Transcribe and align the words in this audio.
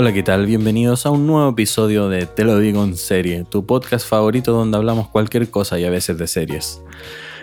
Hola, 0.00 0.14
¿qué 0.14 0.22
tal? 0.22 0.46
Bienvenidos 0.46 1.04
a 1.04 1.10
un 1.10 1.26
nuevo 1.26 1.50
episodio 1.50 2.08
de 2.08 2.24
Te 2.24 2.42
lo 2.42 2.58
digo 2.58 2.82
en 2.82 2.96
serie, 2.96 3.44
tu 3.44 3.66
podcast 3.66 4.08
favorito 4.08 4.50
donde 4.50 4.78
hablamos 4.78 5.08
cualquier 5.08 5.50
cosa 5.50 5.78
y 5.78 5.84
a 5.84 5.90
veces 5.90 6.16
de 6.16 6.26
series. 6.26 6.80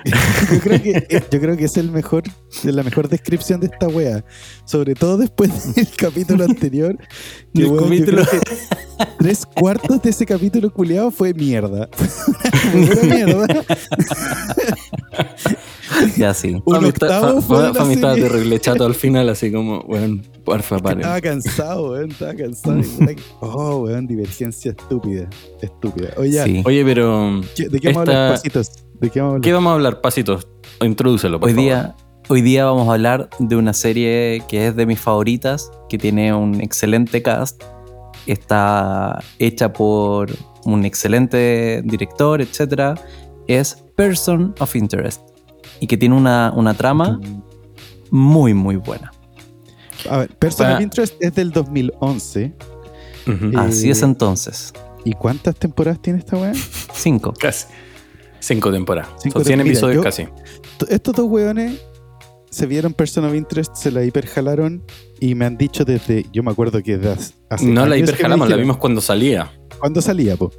yo, 0.52 0.60
creo 0.62 0.82
que, 0.82 1.08
yo 1.32 1.40
creo 1.40 1.56
que 1.56 1.66
es 1.66 1.78
el 1.78 1.92
mejor, 1.92 2.24
la 2.64 2.82
mejor 2.82 3.10
descripción 3.10 3.60
de 3.60 3.68
esta 3.68 3.88
wea. 3.88 4.26
Sobre 4.66 4.96
todo 4.96 5.20
después 5.20 5.76
del 5.76 5.88
capítulo 5.96 6.46
anterior. 6.46 6.98
Que, 7.54 7.62
El 7.62 7.68
weón, 7.68 7.78
yo 7.78 7.84
capítulo- 7.84 8.26
creo 8.26 8.42
que 8.42 9.06
tres 9.20 9.46
cuartos 9.46 10.02
de 10.02 10.10
ese 10.10 10.26
capítulo 10.26 10.74
culiado 10.74 11.12
fue 11.12 11.36
mierda. 11.36 11.88
Fue 11.94 13.04
mierda. 13.04 13.46
Ya 16.18 16.34
sí. 16.34 16.62
Un 16.66 16.86
octavo 16.86 17.42
fue 17.42 17.68
estaba 17.68 17.86
serie. 17.86 18.24
terrible 18.24 18.60
chato 18.60 18.86
al 18.86 18.96
final, 19.04 19.30
así 19.30 19.52
como, 19.52 19.82
bueno, 19.84 20.22
porfa, 20.44 20.78
paren. 20.80 21.00
Estaba 21.02 21.22
cansado, 21.22 21.92
weón. 21.92 22.12
Estaba 22.12 22.34
cansado. 22.36 22.82
Oh, 23.42 23.78
weón, 23.84 24.08
divergencia 24.08 24.72
estúpida. 24.72 25.30
Estúpida. 25.62 26.10
Oye, 26.18 26.44
Sí. 26.44 26.64
Oye, 26.66 26.84
pero, 26.86 27.42
¿qué- 27.56 27.70
¿de 27.70 27.80
qué 27.80 27.88
vamos 27.94 28.08
a 28.10 28.12
hablar, 28.12 28.32
pasitos? 28.34 28.72
¿De 29.00 29.10
qué 29.10 29.20
vamos 29.20 29.32
a 29.32 29.36
hablar? 29.36 29.42
¿qué 29.42 29.54
vamos 29.54 29.70
a 29.70 29.74
hablar, 29.74 30.02
pasitos? 30.02 30.48
Introdúcelo, 30.82 31.40
por 31.40 31.50
Hoy 31.50 31.54
favor. 31.56 31.66
día, 31.66 31.96
hoy 32.30 32.42
día 32.42 32.66
vamos 32.66 32.88
a 32.90 32.94
hablar 32.94 33.30
de 33.40 33.56
una 33.56 33.74
serie 33.74 34.44
que 34.48 34.68
es 34.68 34.76
de 34.76 34.86
mis 34.86 35.00
favoritas, 35.00 35.72
que 35.90 35.98
tiene 35.98 36.34
un 36.34 36.62
excelente 36.62 37.22
cast. 37.22 37.64
Está 38.26 39.20
hecha 39.40 39.72
por 39.72 40.30
un 40.66 40.84
excelente 40.86 41.82
director, 41.86 42.42
etc. 42.42 43.00
Es 43.48 43.84
Person 43.96 44.54
of 44.60 44.76
Interest. 44.76 45.22
Y 45.80 45.88
que 45.88 45.98
tiene 45.98 46.16
una, 46.16 46.52
una 46.56 46.74
trama 46.74 47.20
muy, 48.12 48.54
muy 48.54 48.76
buena. 48.78 49.12
A 50.10 50.18
ver, 50.20 50.30
Person 50.38 50.68
Pa- 50.68 50.76
of 50.76 50.82
Interest 50.82 51.16
es 51.20 51.34
del 51.36 51.52
2011. 51.52 52.54
Ujú. 53.28 53.46
Eh, 53.46 53.52
Así 53.58 53.90
es 53.90 54.02
entonces. 54.02 54.74
¿Y 55.04 55.14
cuántas 55.14 55.56
temporadas 55.56 56.02
tiene 56.02 56.20
esta 56.20 56.38
weá? 56.38 56.54
Cinco. 56.94 57.34
Casi. 57.40 57.66
Cinco 58.40 58.72
temporadas. 58.72 59.10
Cinco 59.22 59.40
Son 59.40 59.46
100 59.46 59.60
tem- 59.60 59.64
mira, 59.64 59.72
episodios 59.74 59.96
yo- 59.98 60.04
casi. 60.04 60.28
Estos 60.90 61.16
dos 61.16 61.26
weones 61.30 61.80
se 62.50 62.66
vieron 62.66 62.94
Person 62.94 63.26
of 63.26 63.36
Interest, 63.36 63.76
se 63.76 63.92
la 63.92 64.04
hiperjalaron 64.04 64.84
y 65.20 65.36
me 65.36 65.46
han 65.46 65.58
dicho 65.58 65.84
desde. 65.86 66.26
Yo 66.32 66.44
me 66.44 66.52
acuerdo 66.52 66.82
que 66.84 66.98
desde 66.98 67.34
hace 67.50 67.66
No 67.66 67.86
la 67.86 67.98
hiperjalamos, 67.98 68.50
la 68.50 68.56
vimos 68.56 68.78
cuando 68.78 69.02
salía. 69.02 69.52
Cuando 69.80 70.02
salía, 70.02 70.38
po. 70.38 70.52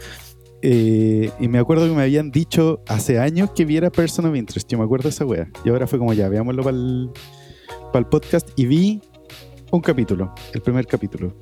Eh, 0.62 1.31
y 1.39 1.48
me 1.48 1.59
acuerdo 1.59 1.87
que 1.87 1.95
me 1.95 2.03
habían 2.03 2.31
dicho 2.31 2.83
hace 2.89 3.19
años 3.19 3.51
que 3.55 3.64
viera 3.64 3.91
Person 3.91 4.27
of 4.27 4.37
Interest. 4.37 4.69
Yo 4.70 4.78
me 4.78 4.84
acuerdo 4.84 5.05
de 5.05 5.11
esa 5.11 5.25
wea. 5.25 5.48
Y 5.65 5.69
ahora 5.69 5.87
fue 5.87 5.98
como 5.98 6.12
ya, 6.12 6.28
veámoslo 6.28 6.62
para 6.62 6.77
el 6.77 8.06
podcast. 8.11 8.48
Y 8.56 8.67
vi 8.67 9.00
un 9.70 9.81
capítulo, 9.81 10.34
el 10.53 10.61
primer 10.61 10.87
capítulo. 10.87 11.34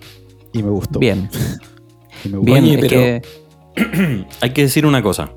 Y 0.52 0.62
me 0.62 0.70
gustó. 0.70 0.98
Bien. 0.98 1.28
Y 2.24 2.28
me 2.30 2.38
gustó. 2.38 2.52
Bien, 2.52 2.64
Oye, 2.64 2.78
pero- 2.78 2.88
que 2.90 4.26
Hay 4.40 4.50
que 4.50 4.62
decir 4.62 4.86
una 4.86 5.02
cosa. 5.02 5.32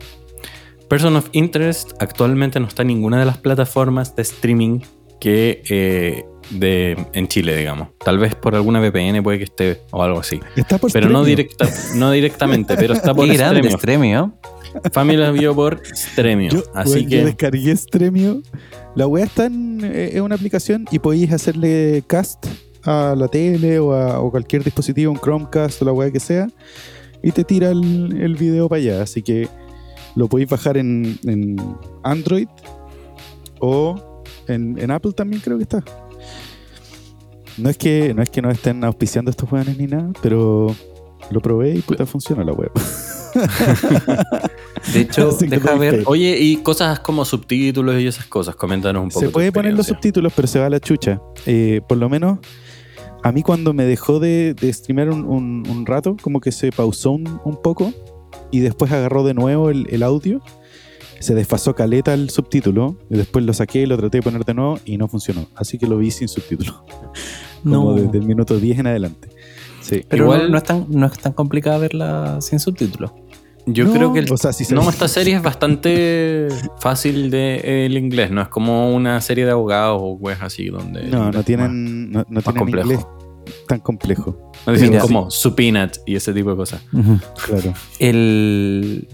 Person 0.88 1.16
of 1.18 1.30
Interest 1.34 1.92
actualmente 2.00 2.60
no 2.60 2.68
está 2.68 2.82
en 2.84 2.88
ninguna 2.88 3.20
de 3.20 3.26
las 3.26 3.38
plataformas 3.38 4.16
de 4.16 4.22
streaming 4.24 4.80
que 5.20 5.62
eh, 5.70 6.24
de, 6.50 6.98
en 7.14 7.28
Chile, 7.28 7.56
digamos. 7.56 7.90
Tal 8.04 8.18
vez 8.18 8.36
por 8.36 8.56
alguna 8.56 8.80
VPN 8.80 9.22
puede 9.24 9.38
que 9.38 9.44
esté 9.46 9.82
o 9.92 10.04
algo 10.04 10.20
así. 10.20 10.40
Está 10.56 10.78
por 10.78 10.92
Pero 10.92 11.10
no, 11.10 11.24
directa, 11.24 11.68
no 11.96 12.12
directamente, 12.12 12.76
pero 12.76 12.94
está 12.94 13.14
por 13.14 13.28
qué 13.28 13.36
grande 13.36 13.60
Stremio. 13.72 13.78
Stremio. 13.78 14.34
Family 14.92 15.18
la 15.18 15.32
vio 15.32 15.56
por 15.56 15.82
Stremio. 15.86 16.52
Yo, 16.52 16.64
así 16.74 17.04
yo 17.04 17.10
que 17.10 17.26
descargué 17.26 17.76
Stremio. 17.76 18.42
La 18.96 19.08
wea 19.08 19.26
está 19.26 19.46
en 19.46 19.82
eh, 19.84 20.12
es 20.14 20.22
una 20.22 20.36
aplicación 20.36 20.86
y 20.92 21.00
podéis 21.00 21.32
hacerle 21.32 22.04
cast 22.08 22.46
a 22.84 23.16
la 23.18 23.28
tele 23.28 23.80
o 23.80 23.94
a 23.94 24.20
o 24.20 24.32
cualquier 24.32 24.64
dispositivo, 24.64 25.12
un 25.12 25.20
Chromecast 25.20 25.82
o 25.82 25.86
la 25.86 25.92
wea 25.92 26.12
que 26.12 26.20
sea, 26.20 26.48
y 27.22 27.32
te 27.32 27.44
tira 27.44 27.70
el, 27.70 28.16
el 28.22 28.36
video 28.36 28.70
para 28.70 28.82
allá. 28.82 29.02
Así 29.02 29.22
que 29.22 29.48
lo 30.16 30.28
podéis 30.28 30.50
bajar 30.50 30.78
en, 30.78 31.18
en 31.26 31.56
Android 32.04 32.48
o 33.60 34.24
en, 34.48 34.78
en 34.80 34.92
Apple 34.92 35.14
también 35.14 35.42
creo 35.42 35.58
que 35.58 35.64
está. 35.64 35.84
No 37.60 37.70
es 37.70 37.78
que 37.78 38.14
no 38.14 38.22
es 38.22 38.30
que 38.30 38.42
no 38.42 38.50
estén 38.50 38.84
auspiciando 38.84 39.32
estos 39.32 39.52
weones 39.52 39.78
ni 39.78 39.88
nada, 39.88 40.12
pero 40.22 40.76
lo 41.32 41.40
probé 41.42 41.76
y 41.76 41.82
puta 41.82 42.06
funciona 42.06 42.44
la 42.44 42.54
web. 42.54 42.72
De 44.94 45.02
hecho, 45.02 45.32
deja 45.40 45.76
ver. 45.76 46.04
Oye, 46.06 46.38
y 46.40 46.58
cosas 46.58 47.00
como 47.00 47.26
subtítulos 47.26 48.00
y 48.02 48.08
esas 48.08 48.26
cosas, 48.26 48.56
coméntanos 48.56 49.04
un 49.04 49.10
poco. 49.10 49.20
Se 49.26 49.30
puede 49.30 49.52
poner 49.52 49.74
los 49.74 49.88
subtítulos, 49.88 50.34
pero 50.36 50.48
se 50.48 50.60
va 50.60 50.66
a 50.68 50.70
la 50.70 50.80
chucha. 50.80 51.22
Eh, 51.46 51.82
por 51.88 51.98
lo 51.98 52.10
menos, 52.10 52.40
a 53.24 53.32
mí 53.32 53.44
cuando 53.44 53.74
me 53.74 53.86
dejó 53.86 54.20
de, 54.20 54.54
de 54.54 54.72
streamear 54.74 55.10
un, 55.10 55.26
un- 55.26 55.64
un 55.70 55.86
rato, 55.86 56.16
como 56.22 56.40
que 56.40 56.52
se 56.52 56.72
pausó 56.72 57.12
un, 57.12 57.40
un 57.44 57.62
poco 57.62 57.94
y 58.52 58.60
después 58.60 58.92
agarró 58.92 59.24
de 59.24 59.34
nuevo 59.34 59.70
el, 59.70 59.86
el 59.90 60.04
audio. 60.04 60.42
Se 61.20 61.36
desfasó 61.36 61.76
caleta 61.76 62.14
el 62.14 62.30
subtítulo 62.30 62.98
y 63.10 63.18
después 63.18 63.44
lo 63.44 63.54
saqué, 63.54 63.86
lo 63.86 63.98
traté 63.98 64.20
de 64.20 64.22
poner 64.24 64.46
de 64.46 64.54
nuevo 64.54 64.80
y 64.86 64.98
no 64.98 65.10
funcionó. 65.10 65.48
Así 65.56 65.78
que 65.78 65.86
lo 65.86 65.98
vi 65.98 66.12
sin 66.12 66.30
subtítulo. 66.30 66.86
Como 67.64 67.92
No. 67.92 67.94
desde 67.94 68.18
el 68.18 68.26
minuto 68.26 68.60
10 68.60 68.80
en 68.80 68.88
adelante. 68.88 69.30
Sí. 69.82 70.04
Pero 70.08 70.26
Igual- 70.26 70.44
no, 70.44 70.50
no 70.50 70.58
es 70.58 70.64
tan, 70.64 70.86
no 70.90 71.06
es 71.08 71.18
tan 71.20 71.34
complicada 71.34 71.78
verla 71.78 72.40
sin 72.42 72.60
subtítulos. 72.60 73.12
Yo 73.66 73.86
No, 73.86 73.94
creo 73.94 74.14
que 74.14 74.20
el 74.20 74.32
o 74.32 74.38
sea, 74.38 74.52
sí 74.54 74.66
se- 74.66 74.74
No, 74.74 74.90
esta 74.90 75.08
serie 75.08 75.36
es 75.36 75.44
bastante 75.44 76.48
fácil 76.80 77.30
de 77.30 77.86
el 77.86 77.98
inglés, 77.98 78.32
no 78.32 78.42
es 78.42 78.48
como 78.48 78.94
una 78.96 79.20
serie 79.22 79.46
de 79.46 79.52
abogados 79.52 80.00
o 80.02 80.14
weas 80.14 80.42
así 80.42 80.68
donde. 80.68 81.04
No, 81.04 81.32
no 81.32 81.44
tienen, 81.44 82.12
no, 82.12 82.26
no 82.30 82.42
tienen 82.42 82.60
complejo. 82.60 82.92
inglés 82.92 83.06
tan 83.68 83.80
complejo. 83.80 84.52
más- 84.54 84.68
No 84.68 84.74
dicen 84.74 85.00
como 85.00 85.32
su 85.32 85.56
peanut 85.56 85.98
y 86.06 86.16
ese 86.16 86.34
tipo 86.34 86.52
de 86.52 86.56
cosas. 86.56 86.82
Claro. 87.46 87.74
El 88.00 89.08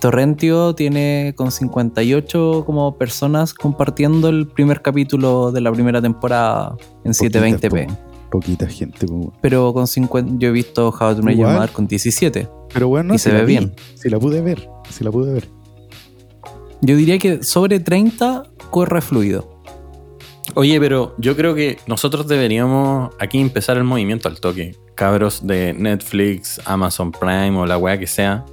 Torrentio 0.00 0.74
tiene 0.74 1.34
con 1.36 1.50
58 1.50 2.64
como 2.66 2.96
personas 2.98 3.54
compartiendo 3.54 4.28
el 4.28 4.46
primer 4.48 4.82
capítulo 4.82 5.52
de 5.52 5.60
la 5.60 5.72
primera 5.72 6.00
temporada 6.02 6.76
en 7.04 7.12
720p. 7.12 7.60
Poquita, 7.68 7.68
po- 7.94 8.30
Poquita 8.30 8.66
gente. 8.66 9.06
po. 9.06 9.32
Pero 9.40 9.72
con 9.72 9.86
50, 9.86 10.34
yo 10.38 10.48
he 10.48 10.52
visto 10.52 10.88
How 10.88 11.14
to 11.14 11.22
Make 11.22 11.36
Your 11.36 11.40
Igual. 11.48 11.54
Mother 11.54 11.70
con 11.70 11.86
17. 11.86 12.48
Pero 12.72 12.88
bueno, 12.88 13.14
Y 13.14 13.18
si 13.18 13.24
se 13.24 13.32
la 13.32 13.40
ve 13.40 13.44
vi, 13.46 13.52
bien. 13.58 13.74
Si 13.94 14.08
la 14.10 14.18
pude 14.18 14.40
ver, 14.40 14.68
si 14.90 15.04
la 15.04 15.10
pude 15.10 15.32
ver. 15.32 15.48
Yo 16.80 16.96
diría 16.96 17.18
que 17.18 17.42
sobre 17.42 17.80
30 17.80 18.42
corre 18.70 19.00
fluido. 19.00 19.50
Oye, 20.56 20.78
pero 20.78 21.14
yo 21.18 21.34
creo 21.36 21.54
que 21.54 21.78
nosotros 21.86 22.26
deberíamos 22.28 23.10
aquí 23.18 23.38
empezar 23.40 23.76
el 23.76 23.84
movimiento 23.84 24.28
al 24.28 24.40
toque. 24.40 24.76
Cabros 24.94 25.46
de 25.46 25.72
Netflix, 25.72 26.60
Amazon 26.66 27.10
Prime 27.12 27.56
o 27.58 27.66
la 27.66 27.78
wea 27.78 27.98
que 27.98 28.06
sea. 28.06 28.44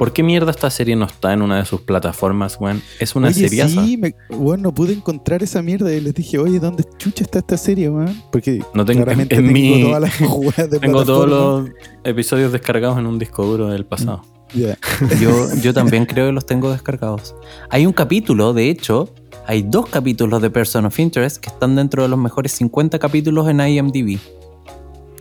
¿Por 0.00 0.14
qué 0.14 0.22
mierda 0.22 0.50
esta 0.50 0.70
serie 0.70 0.96
no 0.96 1.04
está 1.04 1.34
en 1.34 1.42
una 1.42 1.58
de 1.58 1.66
sus 1.66 1.82
plataformas, 1.82 2.56
weón? 2.58 2.80
Es 2.98 3.14
una 3.14 3.28
oye, 3.28 3.48
serie 3.48 3.68
sí, 3.68 3.98
me, 3.98 4.14
bueno, 4.30 4.62
no 4.62 4.74
pude 4.74 4.94
encontrar 4.94 5.42
esa 5.42 5.60
mierda 5.60 5.92
y 5.92 6.00
les 6.00 6.14
dije, 6.14 6.38
oye, 6.38 6.58
¿dónde 6.58 6.84
chucha 6.96 7.22
está 7.22 7.40
esta 7.40 7.58
serie, 7.58 7.90
weón? 7.90 8.20
Porque 8.32 8.64
No 8.72 8.86
tengo- 8.86 9.02
claramente 9.04 9.36
en 9.36 9.42
tengo 9.46 9.52
mi- 9.52 9.82
todas 9.82 10.00
las 10.00 10.20
weas 10.32 10.70
de 10.70 10.80
Tengo 10.80 11.04
todos 11.04 11.28
los 11.28 11.68
episodios 12.02 12.50
descargados 12.50 12.98
en 12.98 13.06
un 13.06 13.18
disco 13.18 13.44
duro 13.44 13.68
del 13.68 13.84
pasado. 13.84 14.22
Yo, 15.20 15.54
yo 15.62 15.72
también 15.74 16.06
creo 16.06 16.26
que 16.26 16.32
los 16.32 16.44
tengo 16.46 16.72
descargados. 16.72 17.36
Hay 17.68 17.84
un 17.86 17.92
capítulo, 17.92 18.52
de 18.54 18.68
hecho, 18.70 19.14
hay 19.46 19.62
dos 19.62 19.86
capítulos 19.90 20.40
de 20.42 20.50
Person 20.50 20.86
of 20.86 20.98
Interest 20.98 21.36
que 21.36 21.50
están 21.50 21.76
dentro 21.76 22.02
de 22.02 22.08
los 22.08 22.18
mejores 22.18 22.50
50 22.52 22.98
capítulos 22.98 23.48
en 23.48 23.60
IMDb. 23.60 24.18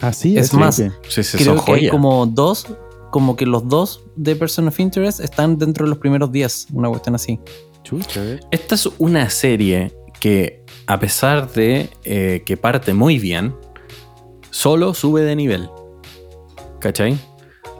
Ah, 0.01 0.13
sí, 0.13 0.37
Es 0.37 0.47
así 0.47 0.57
más, 0.57 0.77
que- 0.77 0.91
Sí, 1.09 1.23
sí, 1.23 1.37
creo 1.37 1.63
que 1.63 1.71
hay 1.73 1.89
como 1.89 2.25
dos, 2.25 2.65
como 3.11 3.35
que 3.35 3.45
los 3.45 3.67
dos 3.67 4.03
de 4.15 4.35
Person 4.35 4.67
of 4.67 4.79
Interest 4.79 5.19
están 5.19 5.57
dentro 5.57 5.85
de 5.85 5.89
los 5.89 5.99
primeros 5.99 6.31
10, 6.31 6.67
una 6.73 6.89
cuestión 6.89 7.15
así. 7.15 7.39
Chucha, 7.83 8.21
a 8.21 8.23
ver. 8.25 8.39
Esta 8.51 8.75
es 8.75 8.89
una 8.97 9.29
serie 9.29 9.93
que, 10.19 10.63
a 10.87 10.99
pesar 10.99 11.51
de 11.53 11.89
eh, 12.03 12.43
que 12.45 12.57
parte 12.57 12.93
muy 12.93 13.19
bien, 13.19 13.55
solo 14.51 14.93
sube 14.93 15.21
de 15.21 15.35
nivel. 15.35 15.69
¿Cachai? 16.79 17.17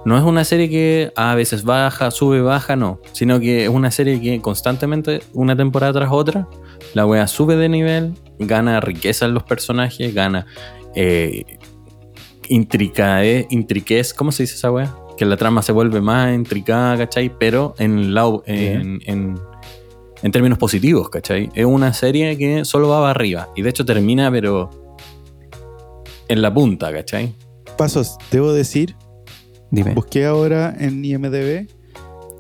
No 0.06 0.18
es 0.18 0.24
una 0.24 0.46
serie 0.46 0.70
que 0.70 1.12
a 1.16 1.36
veces 1.36 1.64
baja, 1.64 2.10
sube, 2.12 2.42
baja, 2.42 2.76
no. 2.76 3.02
Sino 3.12 3.40
que 3.40 3.64
es 3.66 3.70
una 3.70 3.92
serie 3.92 4.22
que 4.22 4.42
constantemente, 4.42 5.20
una 5.34 5.56
temporada 5.58 5.94
tras 5.94 6.10
otra, 6.12 6.48
la 6.94 7.06
wea 7.06 7.28
sube 7.28 7.56
de 7.58 7.68
nivel, 7.70 8.14
gana 8.40 8.80
riqueza 8.80 9.26
en 9.26 9.34
los 9.34 9.44
personajes, 9.44 10.14
gana 10.14 10.46
eh, 10.96 11.58
intricae- 12.48 13.46
intriquez, 13.50 14.14
¿cómo 14.14 14.32
se 14.32 14.44
dice 14.44 14.56
esa 14.56 14.72
wea? 14.72 14.96
Que 15.20 15.26
la 15.26 15.36
trama 15.36 15.62
se 15.62 15.74
vuelve 15.74 16.00
más 16.00 16.34
intricada, 16.34 16.98
¿cachai? 16.98 17.30
Pero 17.38 17.76
en, 17.78 18.14
la, 18.14 18.24
en, 18.46 19.02
en- 19.06 19.38
en 20.24 20.32
términos 20.32 20.58
positivos, 20.58 21.10
¿cachai? 21.10 21.50
Es 21.54 21.66
una 21.66 21.94
serie 21.94 22.38
que 22.38 22.64
solo 22.64 22.88
va 22.88 23.00
para 23.00 23.12
arriba. 23.12 23.50
Y 23.56 23.62
de 23.62 23.70
hecho 23.70 23.84
termina, 23.86 24.32
pero 24.32 24.70
en 26.30 26.42
la 26.42 26.54
punta, 26.54 26.94
¿cachai? 26.94 27.36
Pasos, 27.78 28.16
debo 28.32 28.54
decir, 28.54 28.96
Dime. 29.72 29.94
busqué 29.94 30.26
ahora 30.26 30.74
en 30.80 31.04
IMDB. 31.04 31.68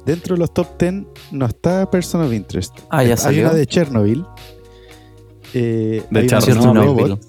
Dentro 0.05 0.35
de 0.35 0.39
los 0.39 0.53
top 0.53 0.67
10 0.79 0.93
no 1.31 1.45
está 1.45 1.89
Person 1.91 2.21
of 2.21 2.31
Interest. 2.33 2.79
Ah, 2.89 3.03
ya 3.03 3.11
Hay 3.11 3.17
salió. 3.17 3.41
una 3.49 3.53
de 3.53 3.65
Chernobyl. 3.67 4.25
Eh, 5.53 6.01
De 6.09 6.19
hay 6.21 6.27
Chernobyl. 6.27 6.73
de 6.73 6.85
Robot. 6.85 7.21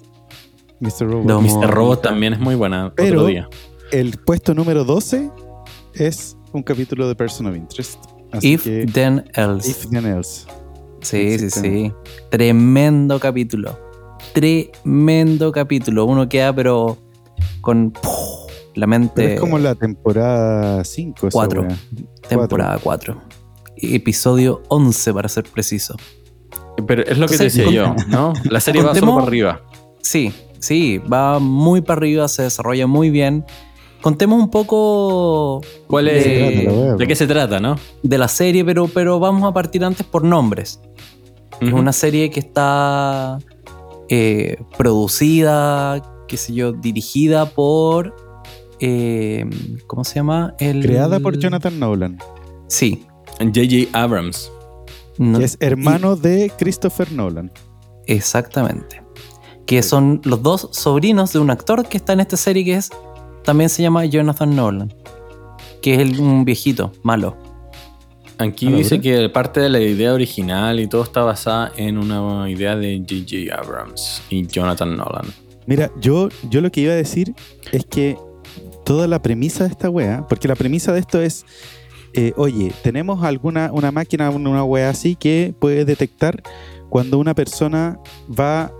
Mr. 0.79 1.07
Robot. 1.11 1.41
Mr. 1.41 1.69
Robot 1.69 2.01
también 2.01 2.33
es 2.33 2.39
muy 2.39 2.55
buena. 2.55 2.93
Pero- 2.95 3.19
Otro 3.19 3.25
día. 3.27 3.49
El 3.91 4.17
puesto 4.25 4.53
número 4.53 4.83
12 4.85 5.29
es 5.95 6.37
un 6.53 6.63
capítulo 6.63 7.07
de 7.07 7.15
Person 7.15 7.47
of 7.47 7.55
Interest. 7.55 7.99
Así 8.31 8.53
If 8.53 8.63
que, 8.63 8.85
Then 8.85 9.25
Else. 9.33 9.69
If 9.71 9.89
Then 9.89 10.05
Else. 10.05 10.45
sí, 11.01 11.37
sí, 11.37 11.49
sí. 11.49 11.91
Tremendo 12.29 13.19
capítulo. 13.19 13.77
Tremendo 14.33 15.51
capítulo. 15.51 16.05
Uno 16.05 16.29
queda, 16.29 16.53
pero 16.55 16.97
con 17.59 17.91
la 18.75 18.85
Pero 18.85 18.87
mente. 18.87 19.33
es 19.33 19.39
como 19.39 19.59
la 19.59 19.75
temporada 19.75 20.83
5. 20.83 21.27
Cuatro. 21.31 21.67
temporada 22.29 22.79
4. 22.81 23.21
Episodio 23.77 24.61
11, 24.69 25.13
para 25.13 25.27
ser 25.27 25.43
preciso. 25.45 25.95
Pero 26.87 27.03
es 27.03 27.17
lo 27.17 27.27
que 27.27 27.37
te 27.37 27.43
decía 27.45 27.69
yo, 27.69 27.93
¿no? 28.07 28.31
La 28.49 28.59
serie 28.61 28.81
va 28.81 28.95
solo 28.95 29.15
para 29.15 29.27
arriba. 29.27 29.61
Sí, 30.01 30.33
sí, 30.59 30.99
va 30.99 31.39
muy 31.39 31.81
para 31.81 31.99
arriba, 31.99 32.27
se 32.29 32.43
desarrolla 32.43 32.87
muy 32.87 33.09
bien. 33.09 33.43
Contemos 34.01 34.39
un 34.41 34.49
poco 34.49 35.61
¿Cuál 35.87 36.05
De- 36.05 36.17
es? 36.17 36.63
Trata 36.65 36.95
¿De 36.97 37.07
qué 37.07 37.15
se 37.15 37.27
trata, 37.27 37.59
no? 37.59 37.75
de 38.01 38.17
la 38.17 38.27
serie, 38.27 38.65
pero, 38.65 38.87
pero 38.87 39.19
vamos 39.19 39.43
a 39.43 39.53
partir 39.53 39.83
antes 39.85 40.05
por 40.05 40.23
nombres. 40.23 40.79
Es 41.59 41.71
una 41.73 41.93
serie 41.93 42.31
que 42.31 42.39
está 42.39 43.37
eh, 44.09 44.57
producida, 44.77 46.01
qué 46.27 46.37
sé 46.37 46.53
yo, 46.53 46.71
dirigida 46.73 47.45
por. 47.45 48.15
eh, 48.79 49.45
¿Cómo 49.85 50.03
se 50.03 50.15
llama? 50.15 50.55
El, 50.57 50.81
Creada 50.81 51.19
por 51.19 51.37
Jonathan 51.37 51.79
Nolan, 51.79 52.17
Sí. 52.67 53.05
J.J. 53.39 53.89
Abrams. 53.93 54.51
no- 55.19 55.37
que 55.39 55.45
es 55.45 55.57
hermano 55.59 56.15
de 56.15 56.51
Christopher 56.57 57.11
Nolan. 57.11 57.51
Exactamente. 58.07 59.03
Que 59.67 59.83
son 59.83 60.21
los 60.23 60.41
dos 60.41 60.69
sobrinos 60.71 61.31
de 61.33 61.39
un 61.39 61.49
actor 61.51 61.87
que 61.87 61.97
está 61.97 62.13
en 62.13 62.21
esta 62.21 62.37
serie 62.37 62.65
que 62.65 62.73
es. 62.75 62.89
También 63.43 63.69
se 63.69 63.81
llama 63.81 64.05
Jonathan 64.05 64.55
Nolan. 64.55 64.93
Que 65.81 65.95
es 65.95 65.99
el- 65.99 66.19
un 66.19 66.45
viejito 66.45 66.91
malo. 67.03 67.37
Aquí 68.37 68.67
¿A 68.67 68.71
la 68.71 68.77
dice 68.77 68.99
que 69.01 69.29
parte 69.29 69.59
de 69.59 69.69
la 69.69 69.79
idea 69.79 70.13
original 70.13 70.79
y 70.79 70.87
todo 70.87 71.03
está 71.03 71.21
basada 71.23 71.71
en 71.77 71.97
una 71.97 72.49
idea 72.49 72.75
de 72.75 72.97
J.J. 73.07 73.55
Abrams 73.55 74.21
y 74.29 74.45
Jonathan 74.47 74.97
Nolan. 74.97 75.25
Mira, 75.67 75.91
yo, 76.01 76.29
yo 76.49 76.61
lo 76.61 76.71
que 76.71 76.81
iba 76.81 76.93
a 76.93 76.95
decir 76.95 77.35
es 77.71 77.85
que 77.85 78.17
toda 78.83 79.07
la 79.07 79.21
premisa 79.21 79.63
de 79.65 79.69
esta 79.69 79.89
wea, 79.91 80.25
porque 80.27 80.47
la 80.47 80.55
premisa 80.55 80.91
de 80.91 80.99
esto 80.99 81.21
es, 81.21 81.45
eh, 82.13 82.33
oye, 82.35 82.71
tenemos 82.83 83.23
alguna 83.23 83.69
una 83.71 83.91
máquina, 83.91 84.29
una 84.31 84.49
una 84.49 84.63
wea 84.63 84.89
así 84.89 85.15
que 85.15 85.53
puede 85.59 85.85
detectar 85.85 86.41
cuando 86.89 87.19
una 87.19 87.35
persona 87.35 87.99
va 88.27 88.71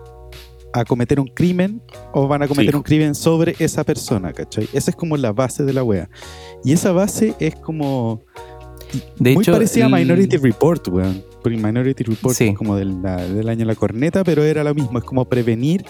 a 0.74 0.86
cometer 0.86 1.20
un 1.20 1.28
crimen 1.28 1.82
o 2.14 2.28
van 2.28 2.44
a 2.44 2.48
cometer 2.48 2.72
Sí. 2.72 2.78
un 2.78 2.84
crimen 2.84 3.16
sobre 3.16 3.56
esa 3.60 3.84
persona, 3.84 4.32
¿cachai? 4.34 4.68
Esa 4.74 4.92
es 4.92 4.96
como 4.98 5.18
la 5.18 5.32
base 5.34 5.64
de 5.64 5.74
la 5.74 5.84
wea. 5.84 6.10
Y 6.64 6.72
esa 6.74 6.92
base 6.92 7.34
es 7.40 7.56
como 7.56 8.24
De 9.20 9.34
muy 9.34 9.44
hecho, 9.44 9.52
parecida 9.54 9.88
el- 9.88 9.94
a 9.94 9.98
Minority 9.98 10.38
Report, 10.38 10.88
weón. 10.90 11.24
Porque 11.42 11.58
Minority 11.58 12.04
Report 12.04 12.36
Sí. 12.36 12.48
es 12.50 12.56
como 12.58 12.76
del, 12.76 13.02
la- 13.02 13.18
del 13.26 13.50
año 13.50 13.66
la 13.66 13.76
corneta, 13.76 14.24
pero 14.24 14.44
era 14.44 14.64
lo 14.64 14.74
mismo. 14.76 14.98
Es 15.00 15.04
como 15.04 15.26
prevenir 15.26 15.84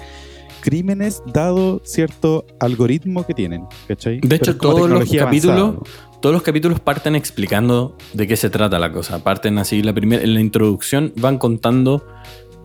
crímenes 0.62 1.24
dado 1.33 1.81
cierto 1.83 2.45
algoritmo 2.60 3.25
que 3.25 3.33
tienen, 3.33 3.66
¿cachai? 3.88 4.19
De 4.22 4.36
hecho, 4.36 4.57
todos 4.57 4.89
los 4.89 5.10
capítulos-. 5.12 5.75
Todos 6.22 6.33
los 6.33 6.44
capítulos 6.44 6.80
parten 6.80 7.16
explicando 7.16 7.98
de 8.13 8.28
qué 8.28 8.38
se 8.38 8.51
trata 8.51 8.78
la 8.78 8.92
cosa. 8.92 9.24
Parten 9.24 9.57
así, 9.57 9.81
la 9.81 9.92
primera, 9.92 10.22
en 10.22 10.36
la 10.36 10.39
introducción 10.39 11.13
van 11.18 11.39
contando 11.39 12.06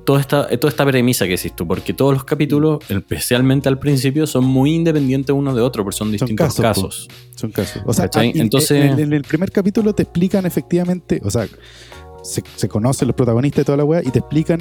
toda 0.07 0.21
esta, 0.21 0.49
toda 0.59 0.71
esta 0.71 0.87
premisa 0.87 1.27
que 1.27 1.35
existe, 1.35 1.65
porque 1.67 1.93
todos 1.93 2.15
los 2.15 2.25
capítulos, 2.25 2.79
especialmente 2.89 3.69
al 3.69 3.79
principio, 3.79 4.27
son 4.27 4.45
muy 4.45 4.75
independientes 4.75 5.35
unos 5.35 5.55
de 5.55 5.61
otros, 5.61 5.85
porque 5.85 5.97
son 5.99 6.11
distintos 6.13 6.47
casos, 6.55 6.63
casos. 6.63 7.09
Son 7.35 7.51
casos. 7.51 7.83
O 7.85 7.93
sea, 7.93 8.09
Entonces- 8.23 8.71
en, 8.93 8.99
en 8.99 9.13
el 9.13 9.23
primer 9.23 9.51
capítulo 9.53 9.93
te 9.95 10.05
explican 10.05 10.47
efectivamente, 10.47 11.21
o 11.23 11.31
sea, 11.31 11.47
se, 12.23 12.43
se 12.57 12.69
conocen 12.69 13.09
los 13.09 13.15
protagonistas 13.17 13.59
de 13.59 13.65
toda 13.67 13.77
la 13.79 13.85
wea 13.85 14.01
y 14.03 14.11
te 14.11 14.21
explican 14.21 14.61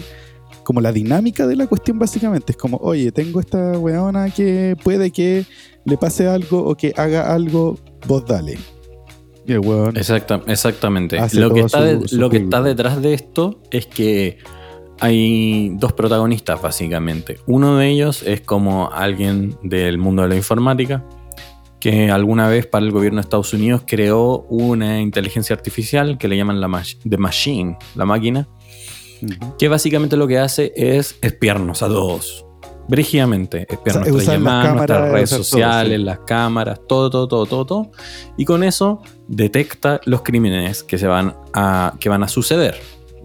como 0.64 0.82
la 0.82 0.92
dinámica 0.92 1.46
de 1.48 1.56
la 1.56 1.68
cuestión 1.68 1.98
básicamente. 2.00 2.52
Es 2.54 2.58
como, 2.58 2.78
oye, 2.78 3.12
tengo 3.12 3.40
esta 3.40 3.78
weona 3.78 4.30
que 4.32 4.76
puede 4.84 5.12
que 5.12 5.46
le 5.86 5.98
pase 5.98 6.28
algo 6.28 6.64
o 6.66 6.76
que 6.76 6.92
haga 6.98 7.34
algo, 7.34 7.78
vos 8.08 8.26
dale. 8.26 8.58
Y 9.48 9.54
el 9.54 9.60
weón 9.60 9.96
Exacta- 9.96 10.42
exactamente. 10.48 11.18
Lo 11.34 11.54
que, 11.54 11.60
está 11.62 11.78
su- 11.80 11.84
de- 12.02 12.08
su 12.08 12.18
lo 12.18 12.30
que 12.32 12.38
está 12.38 12.64
detrás 12.64 13.00
de 13.02 13.14
esto 13.14 13.62
es 13.70 13.86
que 13.86 14.40
hay 15.00 15.70
dos 15.76 15.94
protagonistas, 15.94 16.62
básicamente. 16.62 17.38
Uno 17.48 17.78
de 17.78 17.90
ellos 17.90 18.24
es 18.24 18.42
como 18.42 18.90
alguien 18.92 19.58
del 19.64 19.98
mundo 19.98 20.24
de 20.24 20.30
la 20.30 20.36
informática 20.36 21.04
que 21.80 22.10
alguna 22.10 22.48
vez 22.50 22.66
para 22.66 22.84
el 22.86 22.92
gobierno 22.92 23.18
de 23.18 23.22
Estados 23.22 23.54
Unidos 23.54 23.84
creó 23.86 24.46
una 24.50 25.02
inteligencia 25.02 25.56
artificial 25.56 26.18
que 26.18 26.28
le 26.28 26.36
llaman 26.38 26.60
la 26.60 26.68
mach- 26.68 26.98
The 27.08 27.18
Machine, 27.18 27.78
la 27.94 28.06
máquina, 28.06 28.48
que 29.60 29.68
básicamente 29.68 30.18
lo 30.18 30.28
que 30.28 30.40
hace 30.40 30.74
es 30.76 31.18
espiarnos 31.22 31.84
a 31.84 31.88
todos. 31.88 32.46
Brígidamente, 32.88 33.66
espiar 33.70 33.98
O 33.98 34.04
sea, 34.04 34.12
nuestras 34.12 34.38
llamadas, 34.38 34.74
nuestras 34.76 34.98
cámaras, 34.98 35.14
redes 35.14 35.24
hacer 35.34 35.38
todo, 35.38 35.44
sociales, 35.46 35.98
sí. 36.00 36.04
las 36.06 36.20
cámaras, 36.20 36.80
todo, 36.88 37.10
todo, 37.10 37.28
todo, 37.28 37.46
todo, 37.46 37.66
todo. 37.66 37.92
Y 38.38 38.46
con 38.46 38.64
eso 38.64 39.02
detecta 39.28 40.00
los 40.06 40.22
crímenes 40.22 40.84
que 40.84 40.98
se 40.98 41.08
van 41.08 41.36
a, 41.54 41.94
que 42.00 42.10
van 42.10 42.24
a 42.24 42.28
suceder. 42.28 42.76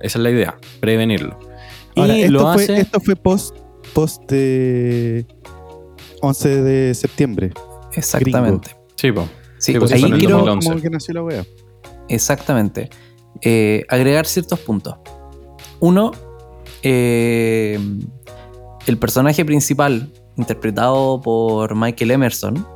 Esa 0.00 0.19
es 0.19 0.22
la 0.22 0.31
idea, 0.31 0.56
prevenirlo. 0.81 1.38
Ahora, 1.97 2.17
y 2.17 2.23
esto, 2.23 2.33
lo 2.33 2.53
fue, 2.55 2.63
hace. 2.65 2.81
esto 2.81 3.01
fue 3.01 3.17
post, 3.17 3.57
post 3.93 4.31
de 4.31 5.27
11 6.23 6.63
de 6.63 6.95
septiembre. 6.95 7.53
Exactamente. 7.95 8.77
Sí, 8.97 9.13
po. 9.13 9.23
Sí, 9.59 9.73
Sí, 9.73 9.79
pues 9.79 9.93
ahí 9.93 10.03
quiero, 10.03 10.39
2011. 10.39 10.69
como 10.69 10.81
que 10.83 10.91
nació 10.91 11.15
la 11.15 11.23
wea. 11.23 11.45
Exactamente. 12.09 12.89
Eh, 13.43 13.85
agregar 13.89 14.27
ciertos 14.27 14.59
puntos. 14.61 14.97
Uno, 15.81 16.13
eh, 16.83 17.79
el 18.87 18.99
personaje 18.99 19.45
principal, 19.45 20.11
interpretado 20.37 21.21
por 21.21 21.75
Michael 21.77 22.11
Emerson, 22.13 22.67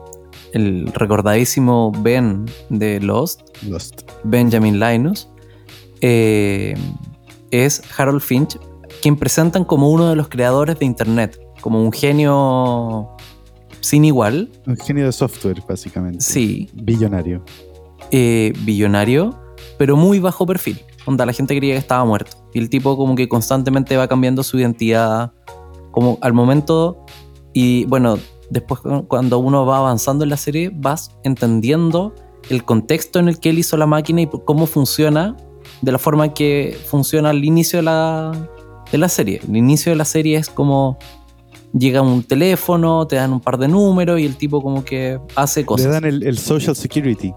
el 0.52 0.86
recordadísimo 0.94 1.90
Ben 1.98 2.46
de 2.68 3.00
Lost, 3.00 3.40
Lost. 3.66 4.02
Benjamin 4.24 4.78
Linus, 4.78 5.28
eh, 6.00 6.74
es 7.50 7.82
Harold 7.96 8.20
Finch, 8.20 8.58
quien 9.04 9.16
presentan 9.16 9.64
como 9.64 9.90
uno 9.90 10.08
de 10.08 10.16
los 10.16 10.28
creadores 10.28 10.78
de 10.78 10.86
Internet, 10.86 11.38
como 11.60 11.82
un 11.82 11.92
genio 11.92 13.10
sin 13.80 14.04
igual, 14.06 14.48
Un 14.66 14.78
genio 14.78 15.04
de 15.04 15.12
software, 15.12 15.60
básicamente. 15.68 16.20
sí, 16.24 16.70
Billonario. 16.72 17.44
eh, 18.10 18.52
billonario, 18.64 19.38
pero 19.78 19.94
muy 19.96 20.20
bajo 20.20 20.46
perfil. 20.46 20.80
Onda, 21.04 21.26
la 21.26 21.32
gente 21.34 21.54
creía 21.56 21.74
que 21.74 21.80
estaba 21.80 22.02
muerto. 22.06 22.36
Y 22.54 22.58
el 22.60 22.70
tipo 22.70 22.96
como 22.96 23.14
que 23.14 23.28
constantemente 23.28 23.94
va 23.98 24.08
cambiando 24.08 24.42
su 24.42 24.58
identidad. 24.58 25.32
Como 25.90 26.16
al 26.22 26.32
momento. 26.32 27.04
Y 27.52 27.84
bueno, 27.86 28.18
después 28.50 28.80
cu- 28.80 29.06
cuando 29.06 29.38
uno 29.38 29.66
va 29.66 29.78
avanzando 29.78 30.24
en 30.24 30.30
la 30.30 30.36
serie, 30.38 30.70
vas 30.72 31.10
entendiendo 31.24 32.14
el 32.48 32.64
contexto 32.64 33.18
en 33.18 33.28
el 33.28 33.38
que 33.38 33.50
él 33.50 33.58
hizo 33.58 33.76
la 33.76 33.86
máquina 33.86 34.22
y 34.22 34.28
cómo 34.46 34.64
funciona 34.66 35.36
de 35.82 35.92
la 35.92 35.98
forma 35.98 36.32
que 36.32 36.78
funciona 36.86 37.30
al 37.30 37.44
inicio 37.44 37.80
de 37.80 37.82
la, 37.82 38.48
de 38.94 38.98
la 38.98 39.08
serie. 39.08 39.40
El 39.48 39.56
inicio 39.56 39.90
de 39.90 39.96
la 39.96 40.04
serie 40.04 40.36
es 40.38 40.48
como 40.48 40.96
llega 41.76 42.00
un 42.00 42.22
teléfono, 42.22 43.06
te 43.08 43.16
dan 43.16 43.32
un 43.32 43.40
par 43.40 43.58
de 43.58 43.66
números 43.66 44.20
y 44.20 44.24
el 44.24 44.36
tipo 44.36 44.62
como 44.62 44.84
que 44.84 45.18
hace 45.34 45.66
cosas. 45.66 45.86
Le 45.86 45.92
dan 45.92 46.04
el, 46.04 46.22
el 46.22 46.38
Social 46.38 46.76
Security. 46.76 47.32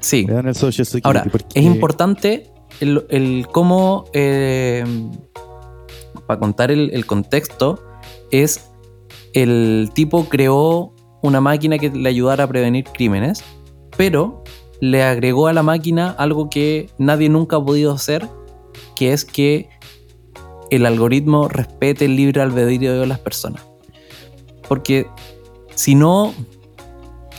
sí. 0.00 0.26
Le 0.26 0.34
dan 0.34 0.46
el 0.48 0.54
Social 0.54 0.84
Security. 0.86 1.06
Ahora, 1.06 1.24
porque- 1.32 1.58
es 1.58 1.64
importante 1.64 2.52
el, 2.80 3.06
el 3.08 3.46
cómo, 3.50 4.04
eh, 4.12 4.84
para 6.26 6.38
contar 6.38 6.70
el, 6.70 6.90
el 6.92 7.06
contexto, 7.06 7.82
es 8.30 8.68
el 9.32 9.90
tipo 9.94 10.24
creó 10.28 10.92
una 11.22 11.40
máquina 11.40 11.78
que 11.78 11.88
le 11.88 12.08
ayudara 12.10 12.44
a 12.44 12.46
prevenir 12.46 12.84
crímenes, 12.84 13.42
pero 13.96 14.44
le 14.80 15.02
agregó 15.02 15.46
a 15.46 15.52
la 15.54 15.62
máquina 15.62 16.10
algo 16.18 16.50
que 16.50 16.90
nadie 16.98 17.28
nunca 17.30 17.56
ha 17.56 17.64
podido 17.64 17.92
hacer, 17.92 18.28
que 18.94 19.12
es 19.14 19.24
que 19.24 19.68
el 20.70 20.86
algoritmo 20.86 21.48
respete 21.48 22.04
el 22.06 22.16
libre 22.16 22.40
albedrío 22.42 23.00
de 23.00 23.06
las 23.06 23.18
personas. 23.18 23.62
Porque 24.68 25.06
si 25.74 25.94
no, 25.94 26.32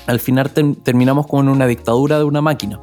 al 0.08 0.20
final 0.20 0.50
ter- 0.52 0.76
terminamos 0.84 1.28
como 1.28 1.44
en 1.44 1.50
una 1.50 1.68
dictadura 1.68 2.18
de 2.18 2.26
una 2.26 2.42
máquina. 2.42 2.80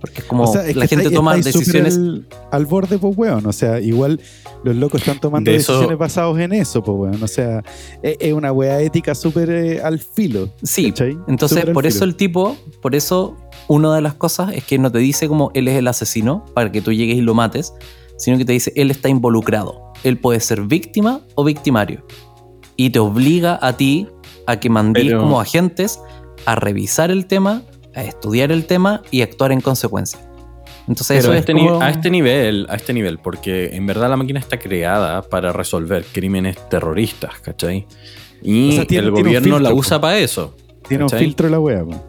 Porque 0.00 0.20
es 0.22 0.24
como 0.24 0.44
O 0.44 0.52
sea, 0.52 0.66
es 0.66 0.76
la 0.76 0.86
gente 0.86 1.04
está- 1.06 1.14
toma 1.16 1.36
está 1.36 1.50
decisiones. 1.50 1.96
Al, 1.96 2.26
al 2.50 2.66
borde, 2.66 2.98
pues, 2.98 3.16
weón. 3.16 3.44
O 3.44 3.52
sea, 3.52 3.80
igual 3.80 4.18
los 4.64 4.74
locos 4.76 5.02
están 5.02 5.20
tomando 5.20 5.50
De 5.50 5.58
eso- 5.58 5.72
decisiones 5.72 5.98
basadas 5.98 6.38
en 6.38 6.52
eso, 6.54 6.82
pues, 6.82 6.96
weón. 6.98 7.22
O 7.22 7.28
sea, 7.28 7.62
es, 8.02 8.16
es 8.18 8.32
una 8.32 8.50
wea 8.50 8.80
ética 8.80 9.14
súper 9.14 9.50
eh, 9.50 9.80
al 9.82 9.98
filo. 9.98 10.48
Sí, 10.62 10.90
¿cachai? 10.90 11.18
entonces 11.28 11.66
por 11.66 11.86
eso 11.86 11.98
filo. 12.00 12.10
el 12.10 12.16
tipo, 12.16 12.56
por 12.80 12.94
eso 12.94 13.36
una 13.68 13.94
de 13.94 14.00
las 14.00 14.14
cosas 14.14 14.54
es 14.54 14.64
que 14.64 14.78
no 14.78 14.90
te 14.90 14.98
dice 14.98 15.28
como 15.28 15.50
él 15.54 15.68
es 15.68 15.76
el 15.76 15.86
asesino 15.86 16.46
para 16.54 16.72
que 16.72 16.80
tú 16.80 16.92
llegues 16.92 17.16
y 17.18 17.20
lo 17.20 17.34
mates, 17.34 17.74
sino 18.20 18.38
que 18.38 18.44
te 18.44 18.52
dice 18.52 18.72
él 18.76 18.90
está 18.92 19.08
involucrado. 19.08 19.92
Él 20.04 20.16
puede 20.18 20.38
ser 20.40 20.60
víctima 20.62 21.20
o 21.34 21.42
victimario. 21.44 22.04
y 22.76 22.88
te 22.90 22.98
obliga 22.98 23.58
a 23.60 23.76
ti 23.76 24.06
a 24.46 24.58
que 24.58 24.70
mandes 24.70 25.04
Pero- 25.04 25.20
como 25.20 25.38
agentes 25.38 26.00
a 26.46 26.54
revisar 26.54 27.10
el 27.10 27.26
tema, 27.26 27.62
a 27.94 28.02
estudiar 28.04 28.52
el 28.52 28.64
tema 28.64 29.02
y 29.10 29.20
actuar 29.20 29.52
en 29.52 29.60
consecuencia. 29.60 30.18
Entonces 30.88 31.18
Pero 31.18 31.20
eso 31.20 31.32
a 31.32 31.34
es 31.34 31.40
este, 31.40 31.52
ni- 31.52 31.66
como- 31.68 31.82
a 31.82 31.90
este 31.90 32.08
nivel, 32.08 32.66
a 32.70 32.76
este 32.76 32.94
nivel, 32.94 33.18
porque 33.18 33.76
en 33.76 33.84
verdad 33.86 34.08
la 34.08 34.16
máquina 34.16 34.40
está 34.40 34.58
creada 34.58 35.20
para 35.20 35.52
resolver 35.52 36.06
crímenes 36.10 36.56
terroristas, 36.70 37.38
¿cachai? 37.40 37.86
Y 38.42 38.70
O 38.70 38.72
sea, 38.72 38.86
tiene- 38.86 39.08
el 39.08 39.12
tiene 39.14 39.28
un 39.28 39.34
gobierno 39.34 39.58
la 39.58 39.68
filtro, 39.68 39.74
usa 39.76 39.98
po. 39.98 40.02
para 40.02 40.18
eso. 40.18 40.56
Tiene 40.88 41.04
un 41.04 41.10
¿cachai? 41.10 41.26
filtro 41.26 41.48
la 41.50 41.60
wea, 41.60 41.84
po. 41.84 42.02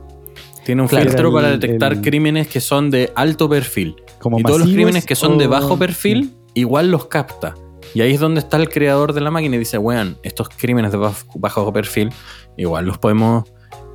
Tiene 0.63 0.83
un 0.83 0.87
Claro. 0.87 1.05
filtro 1.09 1.27
Era 1.27 1.35
para 1.35 1.53
el- 1.53 1.59
detectar 1.59 1.91
el- 1.93 2.01
crímenes 2.01 2.47
que 2.47 2.61
son 2.61 2.89
de 2.89 3.11
alto 3.15 3.49
perfil. 3.49 3.95
Como 4.21 4.39
y 4.39 4.43
todos 4.43 4.59
los 4.59 4.69
crímenes 4.69 5.05
que 5.05 5.15
son 5.15 5.37
de 5.37 5.47
bajo 5.47 5.77
perfil, 5.77 6.35
igual 6.53 6.91
los 6.91 7.05
capta. 7.07 7.55
Y 7.93 8.01
ahí 8.01 8.13
es 8.13 8.19
donde 8.19 8.39
está 8.39 8.57
el 8.57 8.69
creador 8.69 9.11
de 9.13 9.19
la 9.21 9.31
máquina 9.31 9.55
y 9.57 9.59
dice, 9.59 9.77
weón, 9.77 10.17
estos 10.23 10.47
crímenes 10.49 10.91
de 10.93 10.97
baj- 10.99 11.25
bajo 11.35 11.73
perfil, 11.73 12.09
igual 12.55 12.85
los 12.85 12.97
podemos 12.99 13.43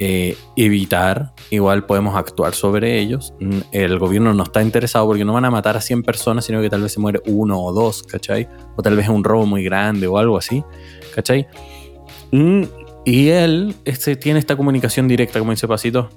eh, 0.00 0.36
evitar, 0.56 1.32
igual 1.50 1.86
podemos 1.86 2.14
actuar 2.16 2.54
sobre 2.54 2.98
ellos. 2.98 3.32
Mm, 3.40 3.58
El 3.72 3.98
gobierno 3.98 4.34
no 4.34 4.42
está 4.42 4.60
interesado 4.62 5.06
porque 5.06 5.24
no 5.24 5.32
van 5.32 5.46
a 5.46 5.50
matar 5.50 5.76
a 5.76 5.80
100 5.80 6.02
personas, 6.02 6.44
sino 6.44 6.60
que 6.60 6.68
tal 6.68 6.82
vez 6.82 6.92
se 6.92 7.00
muere 7.00 7.22
uno 7.26 7.58
o 7.62 7.72
dos, 7.72 8.02
¿cachai? 8.02 8.48
O 8.76 8.82
tal 8.82 8.96
vez 8.96 9.06
es 9.06 9.10
un 9.10 9.24
robo 9.24 9.46
muy 9.46 9.62
grande 9.64 10.06
o 10.06 10.18
algo 10.18 10.36
así, 10.36 10.62
¿cachai? 11.14 11.46
Mm, 12.32 12.64
Y 13.06 13.28
él 13.28 13.74
este, 13.84 14.16
tiene 14.16 14.40
esta 14.40 14.56
comunicación 14.56 15.06
directa, 15.08 15.38
como 15.38 15.52
dice 15.52 15.68
Pasito, 15.68 16.10